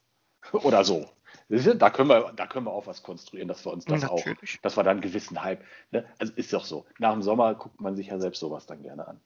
Oder 0.52 0.84
so. 0.84 1.10
Da 1.50 1.89
können, 1.89 2.10
wir, 2.10 2.32
da 2.36 2.46
können 2.46 2.66
wir 2.66 2.72
auch 2.72 2.86
was 2.86 3.02
konstruieren, 3.02 3.48
dass 3.48 3.66
wir 3.66 3.72
uns 3.72 3.86
das 3.86 4.02
Natürlich. 4.02 4.58
auch, 4.58 4.62
dass 4.62 4.78
wir 4.78 4.84
dann 4.84 4.98
einen 4.98 5.02
gewissen 5.02 5.42
Hype, 5.42 5.63
ne? 5.92 6.06
also 6.20 6.34
ist 6.36 6.54
doch 6.54 6.66
so. 6.66 6.86
Nach 7.00 7.12
dem 7.12 7.24
Sommer 7.24 7.56
guckt 7.56 7.82
man 7.82 7.96
sich 7.96 8.08
ja 8.08 8.20
selbst 8.20 8.39
sowas 8.39 8.66
dann 8.66 8.84
gerne 8.84 9.08
an. 9.08 9.22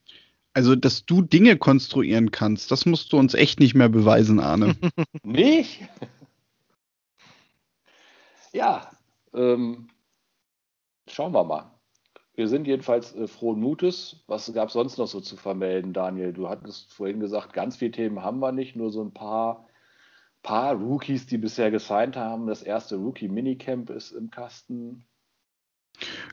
Also, 0.57 0.75
dass 0.75 1.05
du 1.05 1.21
Dinge 1.21 1.55
konstruieren 1.55 2.31
kannst, 2.31 2.71
das 2.71 2.87
musst 2.87 3.13
du 3.13 3.19
uns 3.19 3.35
echt 3.35 3.59
nicht 3.59 3.75
mehr 3.75 3.89
beweisen, 3.89 4.39
Arne. 4.39 4.75
nicht? 5.23 5.87
ja, 8.53 8.89
ähm, 9.35 9.89
schauen 11.07 11.31
wir 11.33 11.43
mal. 11.43 11.71
Wir 12.33 12.47
sind 12.47 12.65
jedenfalls 12.65 13.15
äh, 13.15 13.27
frohen 13.27 13.59
Mutes. 13.59 14.23
Was 14.25 14.51
gab 14.51 14.69
es 14.69 14.73
sonst 14.73 14.97
noch 14.97 15.05
so 15.05 15.21
zu 15.21 15.37
vermelden, 15.37 15.93
Daniel? 15.93 16.33
Du 16.33 16.49
hattest 16.49 16.91
vorhin 16.91 17.19
gesagt, 17.19 17.53
ganz 17.53 17.77
viele 17.77 17.91
Themen 17.91 18.23
haben 18.23 18.39
wir 18.39 18.51
nicht, 18.51 18.75
nur 18.75 18.91
so 18.91 19.03
ein 19.03 19.13
paar, 19.13 19.67
paar 20.41 20.73
Rookies, 20.73 21.27
die 21.27 21.37
bisher 21.37 21.69
gesigned 21.69 22.15
haben. 22.15 22.47
Das 22.47 22.63
erste 22.63 22.95
Rookie-Minicamp 22.95 23.91
ist 23.91 24.11
im 24.11 24.31
Kasten. 24.31 25.05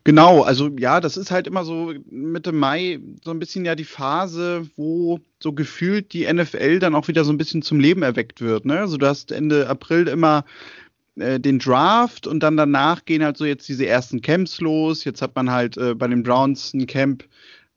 Genau, 0.05 0.43
also 0.43 0.71
ja, 0.79 1.01
das 1.01 1.17
ist 1.17 1.31
halt 1.31 1.47
immer 1.47 1.65
so 1.65 1.95
Mitte 2.11 2.53
Mai 2.53 3.01
so 3.25 3.31
ein 3.31 3.39
bisschen 3.39 3.65
ja 3.65 3.75
die 3.75 3.85
Phase, 3.85 4.69
wo 4.77 5.21
so 5.41 5.53
gefühlt 5.53 6.13
die 6.13 6.31
NFL 6.31 6.79
dann 6.79 6.95
auch 6.95 7.09
wieder 7.09 7.25
so 7.25 7.33
ein 7.33 7.39
bisschen 7.39 7.63
zum 7.63 7.81
Leben 7.81 8.03
erweckt 8.03 8.41
wird. 8.41 8.67
Ne? 8.67 8.79
Also 8.79 8.99
du 8.99 9.07
hast 9.07 9.33
Ende 9.33 9.69
April 9.69 10.09
immer 10.09 10.45
äh, 11.17 11.41
den 11.41 11.59
Draft 11.59 12.27
und 12.27 12.43
dann 12.43 12.57
danach 12.57 13.05
gehen 13.05 13.25
halt 13.25 13.37
so 13.37 13.45
jetzt 13.45 13.69
diese 13.69 13.87
ersten 13.87 14.21
Camps 14.21 14.61
los. 14.61 15.05
Jetzt 15.05 15.23
hat 15.23 15.35
man 15.37 15.51
halt 15.51 15.77
äh, 15.77 15.95
bei 15.95 16.09
den 16.09 16.23
Browns 16.23 16.75
ein 16.75 16.87
Camp, 16.87 17.25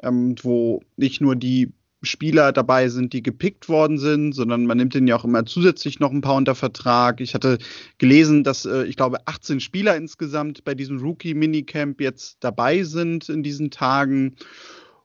ähm, 0.03 0.35
wo 0.41 0.81
nicht 0.97 1.21
nur 1.21 1.35
die 1.35 1.71
Spieler 2.03 2.51
dabei 2.51 2.89
sind, 2.89 3.13
die 3.13 3.23
gepickt 3.23 3.69
worden 3.69 3.97
sind, 3.97 4.33
sondern 4.33 4.65
man 4.65 4.77
nimmt 4.77 4.93
denen 4.93 5.07
ja 5.07 5.15
auch 5.15 5.23
immer 5.23 5.45
zusätzlich 5.45 5.99
noch 5.99 6.11
ein 6.11 6.21
paar 6.21 6.35
unter 6.35 6.53
Vertrag. 6.53 7.21
Ich 7.21 7.33
hatte 7.33 7.57
gelesen, 7.97 8.43
dass 8.43 8.65
äh, 8.65 8.83
ich 8.83 8.95
glaube 8.95 9.17
18 9.25 9.59
Spieler 9.59 9.95
insgesamt 9.95 10.63
bei 10.63 10.75
diesem 10.75 10.99
Rookie-Minicamp 10.99 11.99
jetzt 11.99 12.37
dabei 12.41 12.83
sind 12.83 13.29
in 13.29 13.41
diesen 13.41 13.71
Tagen. 13.71 14.35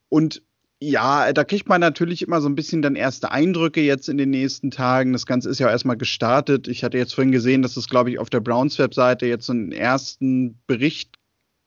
Und 0.08 0.42
ja, 0.80 1.32
da 1.32 1.44
kriegt 1.44 1.68
man 1.68 1.80
natürlich 1.80 2.22
immer 2.22 2.40
so 2.40 2.48
ein 2.48 2.56
bisschen 2.56 2.82
dann 2.82 2.96
erste 2.96 3.30
Eindrücke 3.30 3.80
jetzt 3.80 4.08
in 4.08 4.18
den 4.18 4.30
nächsten 4.30 4.70
Tagen. 4.70 5.12
Das 5.12 5.26
Ganze 5.26 5.48
ist 5.48 5.60
ja 5.60 5.70
erstmal 5.70 5.96
gestartet. 5.96 6.66
Ich 6.66 6.82
hatte 6.82 6.98
jetzt 6.98 7.14
vorhin 7.14 7.32
gesehen, 7.32 7.62
dass 7.62 7.76
es, 7.76 7.88
glaube 7.88 8.10
ich, 8.10 8.18
auf 8.18 8.28
der 8.28 8.40
Browns-Webseite 8.40 9.26
jetzt 9.26 9.46
so 9.46 9.52
einen 9.52 9.72
ersten 9.72 10.58
Bericht 10.66 11.16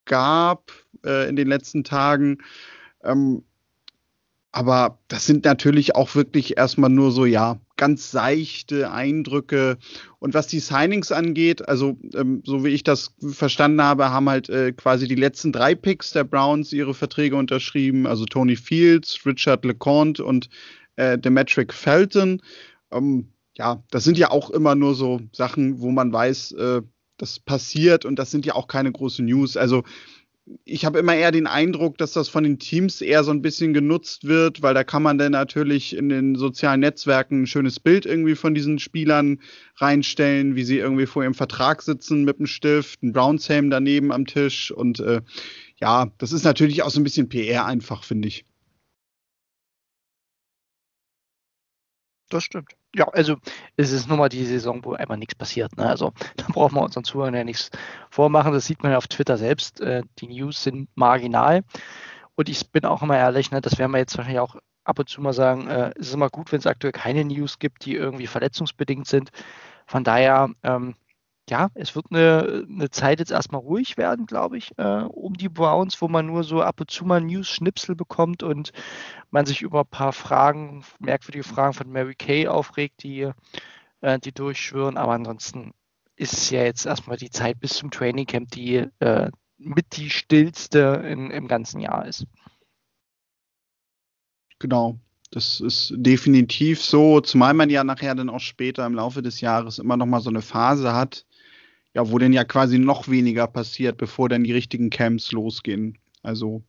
gab 0.03 0.71
äh, 1.05 1.29
in 1.29 1.35
den 1.35 1.47
letzten 1.47 1.83
Tagen. 1.83 2.39
Ähm, 3.03 3.43
aber 4.55 4.99
das 5.09 5.25
sind 5.25 5.43
natürlich 5.43 5.95
auch 5.95 6.15
wirklich 6.15 6.55
erstmal 6.55 6.89
nur 6.89 7.11
so, 7.11 7.25
ja, 7.25 7.59
ganz 7.75 8.09
seichte 8.09 8.89
Eindrücke. 8.89 9.77
Und 10.19 10.33
was 10.33 10.47
die 10.47 10.61
Signings 10.61 11.11
angeht, 11.11 11.67
also 11.67 11.97
ähm, 12.13 12.41
so 12.45 12.63
wie 12.63 12.69
ich 12.69 12.83
das 12.83 13.13
verstanden 13.19 13.81
habe, 13.81 14.11
haben 14.11 14.29
halt 14.29 14.47
äh, 14.47 14.71
quasi 14.71 15.09
die 15.09 15.15
letzten 15.15 15.51
drei 15.51 15.75
Picks 15.75 16.11
der 16.11 16.23
Browns 16.23 16.71
ihre 16.71 16.93
Verträge 16.93 17.35
unterschrieben. 17.35 18.07
Also 18.07 18.23
Tony 18.23 18.55
Fields, 18.55 19.25
Richard 19.25 19.65
LeConte 19.65 20.23
und 20.23 20.47
äh, 20.95 21.17
Demetric 21.17 21.73
Felton. 21.73 22.41
Ähm, 22.93 23.33
ja, 23.57 23.83
das 23.91 24.05
sind 24.05 24.17
ja 24.17 24.31
auch 24.31 24.51
immer 24.51 24.75
nur 24.75 24.95
so 24.95 25.19
Sachen, 25.33 25.81
wo 25.81 25.91
man 25.91 26.13
weiß, 26.13 26.53
äh, 26.53 26.81
das 27.17 27.41
passiert 27.41 28.05
und 28.05 28.17
das 28.19 28.31
sind 28.31 28.45
ja 28.45 28.55
auch 28.55 28.67
keine 28.67 28.93
großen 28.93 29.25
News. 29.25 29.57
Also 29.57 29.83
ich 30.63 30.85
habe 30.85 30.99
immer 30.99 31.15
eher 31.15 31.31
den 31.31 31.47
Eindruck, 31.47 31.97
dass 31.97 32.13
das 32.13 32.29
von 32.29 32.43
den 32.43 32.59
Teams 32.59 33.01
eher 33.01 33.23
so 33.23 33.31
ein 33.31 33.41
bisschen 33.41 33.73
genutzt 33.73 34.25
wird, 34.25 34.61
weil 34.61 34.75
da 34.75 34.83
kann 34.83 35.01
man 35.01 35.17
dann 35.17 35.31
natürlich 35.31 35.95
in 35.95 36.09
den 36.09 36.35
sozialen 36.35 36.81
Netzwerken 36.81 37.43
ein 37.43 37.47
schönes 37.47 37.79
Bild 37.79 38.05
irgendwie 38.05 38.35
von 38.35 38.53
diesen 38.53 38.77
Spielern 38.77 39.39
reinstellen, 39.77 40.55
wie 40.55 40.63
sie 40.63 40.77
irgendwie 40.77 41.07
vor 41.07 41.23
ihrem 41.23 41.33
Vertrag 41.33 41.81
sitzen 41.81 42.23
mit 42.25 42.37
einem 42.37 42.47
Stift, 42.47 43.01
ein 43.01 43.11
Brownshelm 43.11 43.69
daneben 43.71 44.11
am 44.11 44.25
Tisch 44.25 44.71
und 44.71 44.99
äh, 44.99 45.21
ja, 45.77 46.11
das 46.19 46.31
ist 46.31 46.43
natürlich 46.43 46.83
auch 46.83 46.89
so 46.91 46.99
ein 46.99 47.03
bisschen 47.03 47.27
PR 47.27 47.65
einfach, 47.65 48.03
finde 48.03 48.27
ich. 48.27 48.45
Das 52.29 52.43
stimmt. 52.43 52.75
Ja, 52.95 53.09
also 53.09 53.35
es 53.75 53.91
ist 53.91 54.07
nun 54.07 54.19
mal 54.19 54.29
die 54.29 54.45
Saison, 54.45 54.83
wo 54.85 54.93
einfach 54.93 55.17
nichts 55.17 55.35
passiert. 55.35 55.75
Ne? 55.75 55.85
Also 55.85 56.13
da 56.37 56.45
brauchen 56.47 56.75
wir 56.75 56.81
unseren 56.81 57.03
Zuhörern 57.03 57.35
ja 57.35 57.43
nichts 57.43 57.69
vormachen. 58.09 58.53
Das 58.53 58.65
sieht 58.65 58.83
man 58.83 58.93
ja 58.93 58.97
auf 58.97 59.07
Twitter 59.07 59.37
selbst. 59.37 59.81
Äh, 59.81 60.03
die 60.19 60.27
News 60.27 60.63
sind 60.63 60.89
marginal. 60.95 61.63
Und 62.35 62.47
ich 62.47 62.71
bin 62.71 62.85
auch 62.85 63.01
immer 63.01 63.17
ehrlich, 63.17 63.51
ne, 63.51 63.61
das 63.61 63.77
werden 63.77 63.91
wir 63.91 63.97
jetzt 63.97 64.17
wahrscheinlich 64.17 64.39
auch 64.39 64.55
ab 64.85 64.99
und 64.99 65.09
zu 65.09 65.21
mal 65.21 65.33
sagen, 65.33 65.67
äh, 65.67 65.91
es 65.99 66.07
ist 66.07 66.13
immer 66.13 66.29
gut, 66.29 66.51
wenn 66.51 66.59
es 66.59 66.67
aktuell 66.67 66.93
keine 66.93 67.25
News 67.25 67.59
gibt, 67.59 67.85
die 67.85 67.95
irgendwie 67.95 68.27
verletzungsbedingt 68.27 69.07
sind. 69.07 69.31
Von 69.87 70.03
daher, 70.03 70.49
ähm, 70.63 70.95
ja, 71.49 71.69
es 71.75 71.95
wird 71.95 72.07
eine, 72.09 72.65
eine 72.69 72.89
Zeit 72.89 73.19
jetzt 73.19 73.31
erstmal 73.31 73.61
ruhig 73.61 73.97
werden, 73.97 74.25
glaube 74.25 74.57
ich, 74.57 74.71
äh, 74.77 75.03
um 75.03 75.35
die 75.35 75.49
Browns, 75.49 76.01
wo 76.01 76.07
man 76.07 76.25
nur 76.25 76.43
so 76.43 76.61
ab 76.61 76.79
und 76.79 76.89
zu 76.89 77.05
mal 77.05 77.21
News-Schnipsel 77.21 77.95
bekommt 77.95 78.41
und 78.41 78.71
man 79.29 79.45
sich 79.45 79.61
über 79.61 79.81
ein 79.81 79.87
paar 79.87 80.13
Fragen, 80.13 80.83
merkwürdige 80.99 81.43
Fragen 81.43 81.73
von 81.73 81.91
Mary 81.91 82.15
Kay 82.15 82.47
aufregt, 82.47 83.03
die, 83.03 83.31
äh, 84.01 84.19
die 84.19 84.31
durchschwören. 84.31 84.97
Aber 84.97 85.13
ansonsten 85.13 85.73
ist 86.15 86.49
ja 86.49 86.63
jetzt 86.63 86.85
erstmal 86.85 87.17
die 87.17 87.29
Zeit 87.29 87.59
bis 87.59 87.73
zum 87.73 87.91
Training 87.91 88.25
Camp, 88.25 88.49
die 88.51 88.87
äh, 88.99 89.29
mit 89.57 89.97
die 89.97 90.09
stillste 90.09 91.03
in, 91.05 91.29
im 91.29 91.47
ganzen 91.47 91.79
Jahr 91.79 92.07
ist. 92.07 92.25
Genau. 94.59 94.97
Das 95.31 95.59
ist 95.59 95.93
definitiv 95.97 96.81
so, 96.81 97.19
zumal 97.19 97.53
man 97.53 97.69
ja 97.69 97.83
nachher 97.83 98.15
dann 98.15 98.29
auch 98.29 98.39
später 98.39 98.85
im 98.85 98.93
Laufe 98.93 99.21
des 99.21 99.41
Jahres 99.41 99.79
immer 99.79 99.97
noch 99.97 100.05
mal 100.05 100.21
so 100.21 100.29
eine 100.29 100.41
Phase 100.41 100.93
hat, 100.93 101.25
ja, 101.95 102.11
wo 102.11 102.19
denn 102.19 102.33
ja 102.33 102.43
quasi 102.43 102.77
noch 102.77 103.07
weniger 103.07 103.47
passiert, 103.47 103.97
bevor 103.97 104.27
dann 104.27 104.43
die 104.43 104.51
richtigen 104.51 104.89
Camps 104.89 105.31
losgehen. 105.31 105.97
Also 106.23 106.61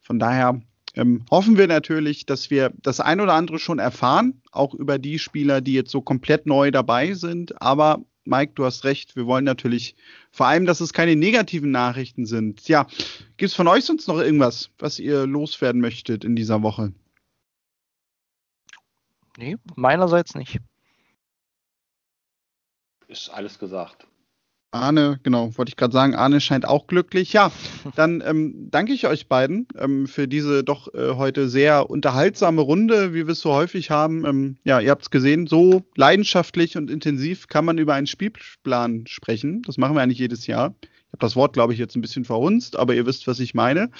von 0.00 0.18
daher 0.18 0.60
ähm, 0.94 1.26
hoffen 1.30 1.58
wir 1.58 1.66
natürlich, 1.66 2.24
dass 2.24 2.50
wir 2.50 2.72
das 2.82 2.98
ein 2.98 3.20
oder 3.20 3.34
andere 3.34 3.58
schon 3.58 3.78
erfahren, 3.78 4.40
auch 4.50 4.72
über 4.72 4.98
die 4.98 5.18
Spieler, 5.18 5.60
die 5.60 5.74
jetzt 5.74 5.90
so 5.90 6.00
komplett 6.00 6.46
neu 6.46 6.70
dabei 6.70 7.12
sind. 7.12 7.60
Aber 7.60 8.02
Mike, 8.24 8.52
du 8.54 8.64
hast 8.64 8.84
recht, 8.84 9.16
wir 9.16 9.26
wollen 9.26 9.44
natürlich 9.44 9.96
vor 10.32 10.46
allem, 10.46 10.64
dass 10.64 10.80
es 10.80 10.94
keine 10.94 11.14
negativen 11.14 11.70
Nachrichten 11.70 12.24
sind. 12.24 12.66
Ja, 12.68 12.86
gibt 13.36 13.50
es 13.50 13.54
von 13.54 13.68
euch 13.68 13.84
sonst 13.84 14.08
noch 14.08 14.18
irgendwas, 14.18 14.70
was 14.78 14.98
ihr 14.98 15.26
loswerden 15.26 15.82
möchtet 15.82 16.24
in 16.24 16.36
dieser 16.36 16.62
Woche? 16.62 16.94
Nee, 19.36 19.56
meinerseits 19.76 20.34
nicht. 20.34 20.58
Ist 23.08 23.28
alles 23.28 23.58
gesagt. 23.58 24.06
Arne, 24.70 25.18
genau, 25.22 25.56
wollte 25.56 25.70
ich 25.70 25.76
gerade 25.76 25.92
sagen, 25.92 26.14
Arne 26.14 26.40
scheint 26.40 26.66
auch 26.66 26.86
glücklich. 26.86 27.32
Ja, 27.32 27.50
dann 27.96 28.22
ähm, 28.24 28.68
danke 28.70 28.92
ich 28.92 29.06
euch 29.06 29.28
beiden 29.28 29.66
ähm, 29.78 30.06
für 30.06 30.28
diese 30.28 30.62
doch 30.62 30.92
äh, 30.94 31.14
heute 31.14 31.48
sehr 31.48 31.88
unterhaltsame 31.88 32.60
Runde, 32.60 33.14
wie 33.14 33.26
wir 33.26 33.32
es 33.32 33.40
so 33.40 33.52
häufig 33.52 33.90
haben. 33.90 34.26
Ähm, 34.26 34.56
ja, 34.64 34.80
ihr 34.80 34.90
habt 34.90 35.02
es 35.02 35.10
gesehen, 35.10 35.46
so 35.46 35.84
leidenschaftlich 35.96 36.76
und 36.76 36.90
intensiv 36.90 37.48
kann 37.48 37.64
man 37.64 37.78
über 37.78 37.94
einen 37.94 38.06
Spielplan 38.06 39.06
sprechen. 39.06 39.62
Das 39.62 39.78
machen 39.78 39.96
wir 39.96 40.02
eigentlich 40.02 40.18
jedes 40.18 40.46
Jahr. 40.46 40.74
Ich 40.82 41.12
habe 41.12 41.20
das 41.20 41.36
Wort, 41.36 41.54
glaube 41.54 41.72
ich, 41.72 41.78
jetzt 41.78 41.96
ein 41.96 42.02
bisschen 42.02 42.26
verhunzt, 42.26 42.76
aber 42.78 42.94
ihr 42.94 43.06
wisst, 43.06 43.26
was 43.26 43.40
ich 43.40 43.54
meine. 43.54 43.90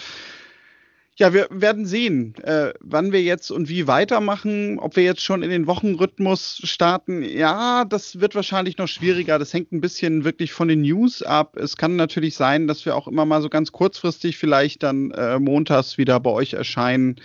Ja, 1.19 1.33
wir 1.35 1.49
werden 1.51 1.85
sehen, 1.85 2.37
äh, 2.45 2.73
wann 2.79 3.11
wir 3.11 3.21
jetzt 3.21 3.51
und 3.51 3.69
wie 3.69 3.89
weitermachen. 3.89 4.79
Ob 4.79 4.95
wir 4.95 5.03
jetzt 5.03 5.21
schon 5.21 5.43
in 5.43 5.51
den 5.51 5.67
Wochenrhythmus 5.67 6.61
starten, 6.63 7.25
ja, 7.25 7.85
das 7.85 8.21
wird 8.21 8.37
wahrscheinlich 8.37 8.79
noch 8.79 8.87
schwieriger. 8.87 9.37
Das 9.41 9.53
hängt 9.53 9.73
ein 9.73 9.81
bisschen 9.81 10.23
wirklich 10.23 10.53
von 10.53 10.69
den 10.69 10.83
News 10.83 11.25
ab. 11.25 11.57
Es 11.57 11.77
kann 11.77 11.97
natürlich 11.97 12.37
sein, 12.37 12.69
dass 12.69 12.87
wir 12.87 12.95
auch 12.95 13.09
immer 13.09 13.25
mal 13.25 13.43
so 13.43 13.49
ganz 13.49 13.73
kurzfristig 13.73 14.39
vielleicht 14.39 14.85
dann 14.85 15.11
äh, 15.11 15.41
montags 15.41 15.99
wieder 15.99 16.21
bei 16.21 16.31
euch 16.31 16.53
erscheinen. 16.53 17.17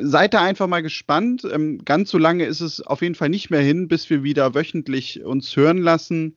Seid 0.00 0.32
da 0.32 0.42
einfach 0.42 0.68
mal 0.68 0.82
gespannt. 0.82 1.42
Ähm, 1.52 1.84
ganz 1.84 2.10
so 2.12 2.18
lange 2.18 2.44
ist 2.44 2.60
es 2.60 2.82
auf 2.82 3.02
jeden 3.02 3.16
Fall 3.16 3.30
nicht 3.30 3.50
mehr 3.50 3.62
hin, 3.62 3.88
bis 3.88 4.08
wir 4.10 4.22
wieder 4.22 4.54
wöchentlich 4.54 5.24
uns 5.24 5.56
hören 5.56 5.78
lassen 5.78 6.36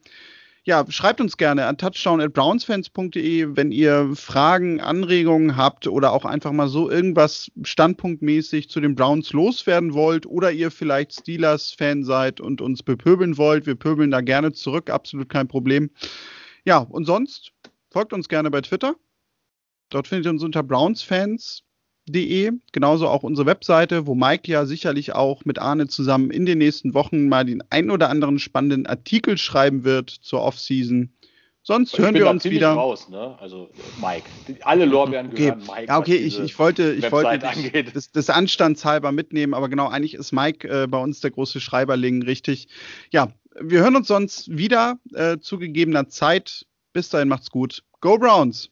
ja, 0.68 0.84
schreibt 0.90 1.22
uns 1.22 1.38
gerne 1.38 1.64
an 1.64 1.78
touchdown@brownsfans.de, 1.78 3.56
wenn 3.56 3.72
ihr 3.72 4.10
Fragen, 4.14 4.82
Anregungen 4.82 5.56
habt 5.56 5.86
oder 5.86 6.12
auch 6.12 6.26
einfach 6.26 6.52
mal 6.52 6.68
so 6.68 6.90
irgendwas 6.90 7.50
standpunktmäßig 7.62 8.68
zu 8.68 8.82
den 8.82 8.94
Browns 8.94 9.32
loswerden 9.32 9.94
wollt 9.94 10.26
oder 10.26 10.52
ihr 10.52 10.70
vielleicht 10.70 11.14
Steelers-Fan 11.14 12.04
seid 12.04 12.42
und 12.42 12.60
uns 12.60 12.82
bepöbeln 12.82 13.38
wollt. 13.38 13.64
Wir 13.64 13.76
pöbeln 13.76 14.10
da 14.10 14.20
gerne 14.20 14.52
zurück, 14.52 14.90
absolut 14.90 15.30
kein 15.30 15.48
Problem. 15.48 15.88
Ja, 16.66 16.80
und 16.80 17.06
sonst 17.06 17.52
folgt 17.90 18.12
uns 18.12 18.28
gerne 18.28 18.50
bei 18.50 18.60
Twitter. 18.60 18.94
Dort 19.88 20.06
findet 20.06 20.26
ihr 20.26 20.32
uns 20.32 20.42
unter 20.42 20.62
Browns-Fans 20.62 21.62
De, 22.08 22.52
genauso 22.72 23.08
auch 23.08 23.22
unsere 23.22 23.46
Webseite, 23.46 24.06
wo 24.06 24.14
Mike 24.14 24.50
ja 24.50 24.66
sicherlich 24.66 25.14
auch 25.14 25.44
mit 25.44 25.58
Arne 25.58 25.88
zusammen 25.88 26.30
in 26.30 26.46
den 26.46 26.58
nächsten 26.58 26.94
Wochen 26.94 27.28
mal 27.28 27.44
den 27.44 27.62
ein 27.70 27.90
oder 27.90 28.10
anderen 28.10 28.38
spannenden 28.38 28.86
Artikel 28.86 29.38
schreiben 29.38 29.84
wird 29.84 30.10
zur 30.10 30.42
Offseason. 30.42 31.12
Sonst 31.62 31.92
ich 31.92 31.98
hören 31.98 32.14
wir 32.14 32.30
uns 32.30 32.44
wieder. 32.44 32.70
Raus, 32.70 33.10
ne? 33.10 33.36
Also 33.40 33.68
Mike, 34.00 34.24
alle 34.62 34.86
Lorbeeren 34.86 35.26
okay. 35.26 35.36
gehören 35.36 35.58
Mike. 35.66 35.84
Ja, 35.88 35.98
okay, 35.98 36.16
ich, 36.16 36.40
ich 36.40 36.58
wollte, 36.58 36.94
ich 36.94 37.12
wollte 37.12 37.84
das, 37.92 38.10
das 38.10 38.30
anstandshalber 38.30 39.12
mitnehmen, 39.12 39.52
aber 39.52 39.68
genau, 39.68 39.88
eigentlich 39.88 40.14
ist 40.14 40.32
Mike 40.32 40.66
äh, 40.66 40.86
bei 40.86 40.98
uns 40.98 41.20
der 41.20 41.30
große 41.30 41.60
Schreiberling, 41.60 42.22
richtig. 42.22 42.68
Ja, 43.10 43.32
wir 43.60 43.80
hören 43.80 43.96
uns 43.96 44.08
sonst 44.08 44.48
wieder 44.56 44.98
äh, 45.12 45.38
zu 45.40 45.58
gegebener 45.58 46.08
Zeit. 46.08 46.64
Bis 46.94 47.10
dahin 47.10 47.28
macht's 47.28 47.50
gut. 47.50 47.82
Go 48.00 48.16
Browns! 48.16 48.70